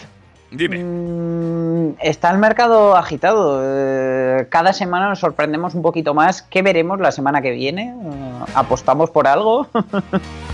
Dime. 0.56 0.84
mm, 0.84 1.98
está 2.02 2.32
el 2.32 2.38
mercado 2.38 2.96
agitado. 2.96 3.62
Eh, 3.64 4.48
cada 4.50 4.74
semana 4.74 5.10
nos 5.10 5.20
sorprendemos 5.20 5.76
un 5.76 5.82
poquito 5.82 6.14
más. 6.14 6.42
¿Qué 6.42 6.62
veremos 6.62 7.00
la 7.00 7.12
semana 7.12 7.42
que 7.42 7.52
viene? 7.52 7.94
Eh, 7.94 8.52
¿Apostamos 8.54 9.10
por 9.10 9.28
algo? 9.28 9.68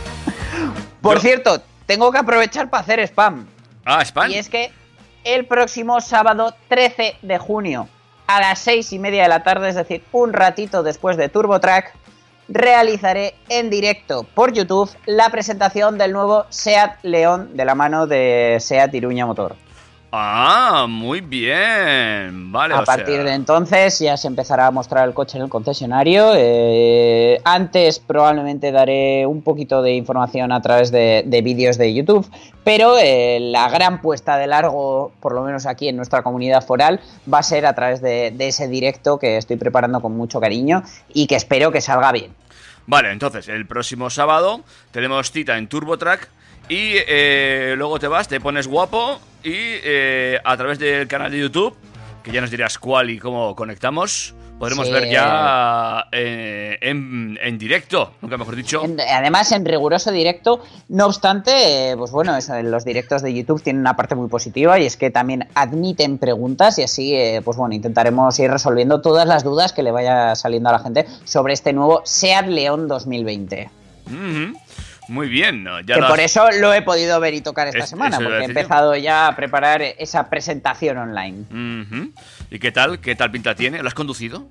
por 1.02 1.20
cierto, 1.20 1.62
tengo 1.86 2.12
que 2.12 2.18
aprovechar 2.18 2.70
para 2.70 2.82
hacer 2.82 2.99
spam. 3.02 3.47
Ah, 3.86 4.02
spam. 4.04 4.32
Y 4.32 4.36
es 4.36 4.49
que 4.49 4.72
el 5.24 5.45
próximo 5.45 6.02
sábado 6.02 6.56
13 6.68 7.18
de 7.22 7.38
junio 7.38 7.88
a 8.28 8.39
las 8.39 8.60
6 8.60 8.93
y 8.93 8.99
media 8.99 9.24
de 9.24 9.30
la 9.30 9.43
tarde, 9.43 9.70
es 9.70 9.76
decir, 9.76 10.04
un 10.12 10.34
ratito 10.34 10.84
después 10.84 11.18
de 11.18 11.30
TurboTrack, 11.30 11.93
realizaré 12.47 13.36
en 13.49 13.70
directo 13.70 14.24
por 14.24 14.54
YouTube 14.54 14.89
la 15.06 15.30
presentación 15.30 15.97
del 15.97 16.12
nuevo 16.14 16.45
SEAT 16.49 17.04
León 17.04 17.56
de 17.56 17.66
la 17.66 17.76
mano 17.76 18.08
de 18.08 18.58
SEAT 18.60 18.93
Iruña 18.95 19.26
Motor. 19.26 19.56
Ah, 20.14 20.88
muy 20.89 21.22
bien. 21.22 22.51
Vale, 22.51 22.74
a 22.74 22.82
o 22.82 22.84
partir 22.84 23.16
sea, 23.16 23.24
de 23.24 23.34
entonces 23.34 23.97
ya 23.99 24.18
se 24.18 24.28
empezará 24.28 24.68
a 24.68 24.72
mostrar 24.72 25.07
el 25.07 25.14
coche 25.14 25.38
en 25.38 25.45
el 25.45 25.49
concesionario. 25.49 26.34
Eh, 26.36 27.39
antes 27.45 27.99
probablemente 27.99 28.74
daré 28.74 29.26
un 29.26 29.41
poquito 29.41 29.82
de 29.82 29.93
información 29.93 30.51
a 30.51 30.62
través 30.62 30.91
de, 30.91 31.24
de 31.26 31.41
vídeos 31.41 31.78
de 31.78 31.93
YouTube, 31.93 32.30
pero 32.66 32.97
eh, 32.99 33.39
la 33.39 33.70
gran 33.70 34.01
puesta 34.01 34.36
de 34.38 34.47
largo, 34.47 35.14
por 35.22 35.34
lo 35.34 35.43
menos 35.43 35.66
aquí 35.66 35.88
en 35.88 35.95
nuestra 35.95 36.24
comunidad 36.24 36.66
foral, 36.66 36.99
va 37.34 37.39
a 37.39 37.43
ser 37.43 37.66
a 37.66 37.74
través 37.74 38.01
de, 38.01 38.32
de 38.32 38.49
ese 38.49 38.68
directo 38.68 39.18
que 39.18 39.38
estoy 39.38 39.55
preparando 39.55 40.01
con 40.01 40.18
mucho 40.18 40.41
cariño 40.41 40.84
y 41.14 41.28
que 41.28 41.36
espero 41.36 41.72
que 41.72 41.80
salga 41.80 42.12
bien. 42.12 42.34
Vale, 42.86 43.12
entonces, 43.12 43.47
el 43.47 43.66
próximo 43.66 44.09
sábado 44.09 44.62
tenemos 44.91 45.32
cita 45.32 45.57
en 45.57 45.68
TurboTrack 45.68 46.28
y 46.70 46.93
eh, 47.07 47.74
luego 47.78 47.99
te 47.99 48.07
vas, 48.07 48.28
te 48.28 48.39
pones 48.39 48.68
guapo 48.68 49.20
y 49.43 49.51
eh, 49.55 50.39
a 50.43 50.55
través 50.57 50.80
del 50.80 51.07
canal 51.07 51.32
de 51.32 51.39
YouTube, 51.39 51.76
que 52.24 52.32
ya 52.32 52.41
nos 52.41 52.51
dirás 52.51 52.78
cuál 52.78 53.09
y 53.09 53.18
cómo 53.20 53.55
conectamos, 53.55 54.34
podremos 54.59 54.86
Sí. 54.86 54.93
ver 54.93 55.09
ya 55.09 56.05
eh, 56.12 56.78
en, 56.82 57.38
en 57.41 57.57
directo, 57.57 58.14
nunca 58.22 58.38
mejor 58.38 58.55
dicho. 58.55 58.86
En- 58.86 59.01
además, 59.01 59.51
en 59.51 59.66
riguroso 59.66 60.12
directo, 60.12 60.64
no 60.89 61.07
obstante, 61.07 61.89
eh, 61.91 61.97
pues 61.97 62.12
bueno, 62.12 62.38
eso, 62.38 62.62
los 62.62 62.86
directos 62.86 63.24
de 63.24 63.34
YouTube 63.34 63.64
tienen 63.64 63.80
una 63.82 63.95
parte 63.95 64.14
muy 64.14 64.30
positiva 64.30 64.80
y 64.80 64.86
es 64.86 64.95
que 64.97 65.09
también 65.09 65.47
admiten 65.55 66.20
preguntas 66.20 66.78
y 66.78 66.84
así, 66.84 67.16
eh, 67.16 67.41
pues 67.43 67.57
bueno, 67.57 67.74
intentaremos 67.74 68.38
ir 68.39 68.51
resolviendo 68.51 69.01
todas 69.01 69.28
las 69.28 69.43
dudas 69.43 69.74
que 69.74 69.82
le 69.82 69.89
vaya 69.91 70.36
saliendo 70.36 70.70
a 70.70 70.74
la 70.74 70.80
gente 70.80 71.07
sobre 71.26 71.53
este 71.53 71.74
nuevo 71.74 72.03
SEAT 72.05 72.45
León 72.45 72.88
2020. 72.88 73.70
Ujú. 74.05 74.57
Muy 75.12 75.28
bien, 75.28 75.64
¿no? 75.66 75.82
ya 75.82 75.95
que 75.95 76.01
por 76.01 76.20
has- 76.20 76.26
eso 76.26 76.45
lo 76.62 76.74
he 76.74 76.82
podido 76.82 77.20
ver 77.20 77.34
y 77.34 77.41
tocar 77.41 77.68
esta 77.68 77.84
Es- 77.84 77.89
semana, 77.89 78.18
porque 78.18 78.38
he 78.38 78.41
yo. 78.41 78.45
empezado 78.45 78.95
ya 78.95 79.28
a 79.28 79.36
preparar 79.36 79.82
esa 79.82 80.30
presentación 80.30 80.97
online. 80.97 82.12
¿Y 82.49 82.59
qué 82.59 82.72
tal? 82.72 82.99
¿Qué 83.01 83.14
tal 83.16 83.30
pinta 83.30 83.53
tiene? 83.53 83.82
¿Lo 83.82 83.88
has 83.89 83.93
conducido? 83.93 84.45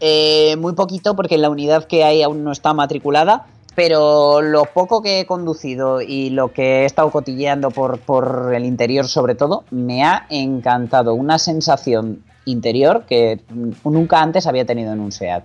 Eh, 0.00 0.56
muy 0.56 0.72
poquito 0.72 1.14
porque 1.14 1.36
la 1.36 1.50
unidad 1.50 1.84
que 1.86 2.02
hay 2.04 2.22
aún 2.22 2.42
no 2.42 2.52
está 2.52 2.72
matriculada, 2.72 3.46
pero 3.74 4.40
lo 4.40 4.64
poco 4.64 5.02
que 5.02 5.20
he 5.20 5.26
conducido 5.26 6.00
y 6.00 6.30
lo 6.30 6.52
que 6.52 6.80
he 6.80 6.84
estado 6.86 7.10
cotilleando 7.10 7.70
por, 7.70 7.98
por 7.98 8.52
el 8.54 8.64
interior 8.64 9.06
sobre 9.06 9.34
todo, 9.34 9.64
me 9.70 10.02
ha 10.02 10.24
encantado. 10.30 11.12
Una 11.12 11.38
sensación 11.38 12.22
interior 12.46 13.04
que 13.06 13.40
nunca 13.84 14.22
antes 14.22 14.46
había 14.46 14.64
tenido 14.64 14.94
en 14.94 15.00
un 15.00 15.12
SEAT. 15.12 15.44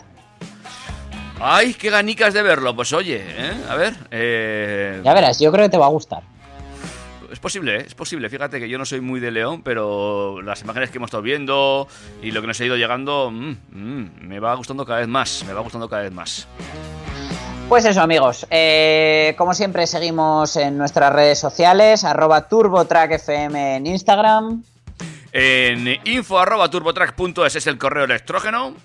¡Ay, 1.40 1.74
qué 1.74 1.90
ganicas 1.90 2.34
de 2.34 2.42
verlo! 2.42 2.76
Pues 2.76 2.94
oye, 2.94 3.22
¿eh? 3.26 3.52
a 3.70 3.76
ver. 3.76 3.94
eh, 4.12 5.02
Ya 5.04 5.14
verás, 5.14 5.40
yo 5.40 5.52
creo 5.52 5.66
que 5.66 5.70
te 5.70 5.78
va 5.78 5.86
a 5.88 5.90
gustar. 5.90 6.24
Es 7.32 7.40
posible, 7.40 7.76
¿eh? 7.78 7.84
es 7.86 7.94
posible. 7.96 8.30
Fíjate 8.30 8.60
que 8.60 8.70
yo 8.70 8.78
no 8.78 8.86
soy 8.86 9.02
muy 9.02 9.20
de 9.20 9.32
León, 9.32 9.62
pero 9.64 10.42
las 10.42 10.62
imágenes 10.62 10.90
que 10.92 10.98
hemos 10.98 11.08
estado 11.10 11.24
viendo 11.24 11.88
y 12.22 12.32
lo 12.32 12.40
que 12.42 12.48
nos 12.48 12.60
ha 12.62 12.66
ido 12.66 12.78
llegando, 12.78 13.30
mm, 13.32 13.56
mm, 13.72 14.10
me 14.22 14.40
va 14.40 14.56
gustando 14.56 14.86
cada 14.86 15.00
vez 15.00 15.08
más. 15.10 15.44
Me 15.46 15.52
va 15.54 15.60
gustando 15.62 15.90
cada 15.90 16.04
vez 16.04 16.14
más. 16.14 16.48
Pues 17.68 17.84
eso, 17.84 18.02
amigos. 18.02 18.46
eh, 18.52 19.34
como 19.38 19.54
siempre, 19.54 19.88
seguimos 19.88 20.56
en 20.56 20.78
nuestras 20.78 21.12
redes 21.12 21.40
sociales, 21.40 22.04
arroba 22.06 22.48
TurboTrackFM 22.48 23.78
en 23.78 23.88
Instagram. 23.88 24.64
En 25.34 26.00
info.turbotrack.es 26.06 27.56
es 27.58 27.68
el 27.68 27.78
correo 27.78 28.06
electrógeno. 28.06 28.76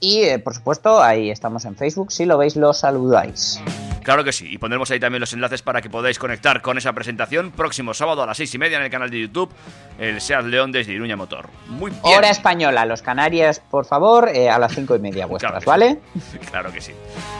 Y, 0.00 0.22
eh, 0.22 0.38
por 0.38 0.54
supuesto, 0.54 1.02
ahí 1.02 1.30
estamos 1.30 1.64
en 1.64 1.76
Facebook. 1.76 2.12
Si 2.12 2.24
lo 2.24 2.38
veis, 2.38 2.56
lo 2.56 2.72
saludáis. 2.72 3.60
Claro 4.06 4.22
que 4.22 4.30
sí, 4.30 4.46
y 4.48 4.58
pondremos 4.58 4.88
ahí 4.92 5.00
también 5.00 5.18
los 5.18 5.32
enlaces 5.32 5.62
para 5.62 5.82
que 5.82 5.90
podáis 5.90 6.20
conectar 6.20 6.62
con 6.62 6.78
esa 6.78 6.92
presentación 6.92 7.50
próximo 7.50 7.92
sábado 7.92 8.22
a 8.22 8.26
las 8.26 8.36
seis 8.36 8.54
y 8.54 8.58
media 8.58 8.78
en 8.78 8.84
el 8.84 8.90
canal 8.90 9.10
de 9.10 9.22
YouTube, 9.22 9.50
el 9.98 10.20
Seat 10.20 10.44
León 10.44 10.70
desde 10.70 10.92
Iruña 10.92 11.16
Motor. 11.16 11.48
Muy 11.66 11.90
bien. 11.90 12.00
Hora 12.04 12.30
española, 12.30 12.86
los 12.86 13.02
Canarias, 13.02 13.58
por 13.58 13.84
favor, 13.84 14.28
eh, 14.32 14.48
a 14.48 14.60
las 14.60 14.76
cinco 14.76 14.94
y 14.94 15.00
media 15.00 15.26
vuestras, 15.26 15.64
¿vale? 15.64 15.98
Claro 16.50 16.70
que 16.70 16.80
sí. 16.80 16.92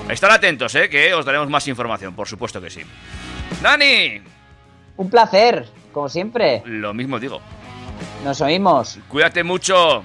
Estar 0.09 0.33
atentos, 0.33 0.75
¿eh? 0.75 0.89
que 0.89 1.15
os 1.15 1.25
daremos 1.25 1.49
más 1.49 1.69
información, 1.69 2.17
por 2.17 2.27
supuesto 2.27 2.61
que 2.61 2.69
sí. 2.71 2.81
¡Nani! 3.63 4.21
Un 4.97 5.09
placer, 5.09 5.69
como 5.93 6.09
siempre. 6.09 6.63
Lo 6.65 6.93
mismo 6.93 7.21
digo. 7.21 7.41
Nos 8.25 8.41
oímos. 8.41 8.99
Cuídate 9.07 9.45
mucho. 9.45 10.03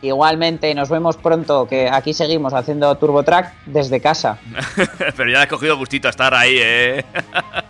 Igualmente, 0.00 0.72
nos 0.74 0.88
vemos 0.88 1.16
pronto, 1.16 1.66
que 1.66 1.88
aquí 1.90 2.14
seguimos 2.14 2.52
haciendo 2.54 2.94
TurboTrack 2.96 3.52
desde 3.66 4.00
casa. 4.00 4.38
Pero 5.16 5.30
ya 5.30 5.42
he 5.42 5.48
cogido 5.48 5.76
gustito 5.76 6.06
a 6.06 6.10
estar 6.10 6.32
ahí, 6.34 6.56
¿eh? 6.60 7.04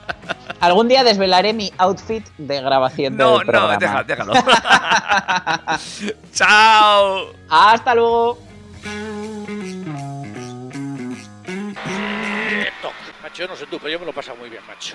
Algún 0.61 0.89
día 0.89 1.05
desvelaré 1.05 1.53
mi 1.53 1.73
outfit 1.79 2.27
de 2.37 2.61
grabación 2.61 3.17
No, 3.17 3.39
del 3.39 3.47
no, 3.47 3.53
programa. 3.53 3.77
deja- 3.79 4.03
déjalo. 4.05 4.33
¡Chao! 6.35 7.33
Hasta 7.49 7.95
luego. 7.95 8.39
Macho, 13.23 13.43
yo 13.43 13.49
no 13.49 13.57
sé 13.57 13.67
tú, 13.67 13.79
pero 13.79 13.91
yo 13.91 13.99
me 13.99 14.05
lo 14.05 14.11
he 14.11 14.15
pasado 14.15 14.37
muy 14.37 14.49
bien, 14.49 14.63
macho. 14.67 14.95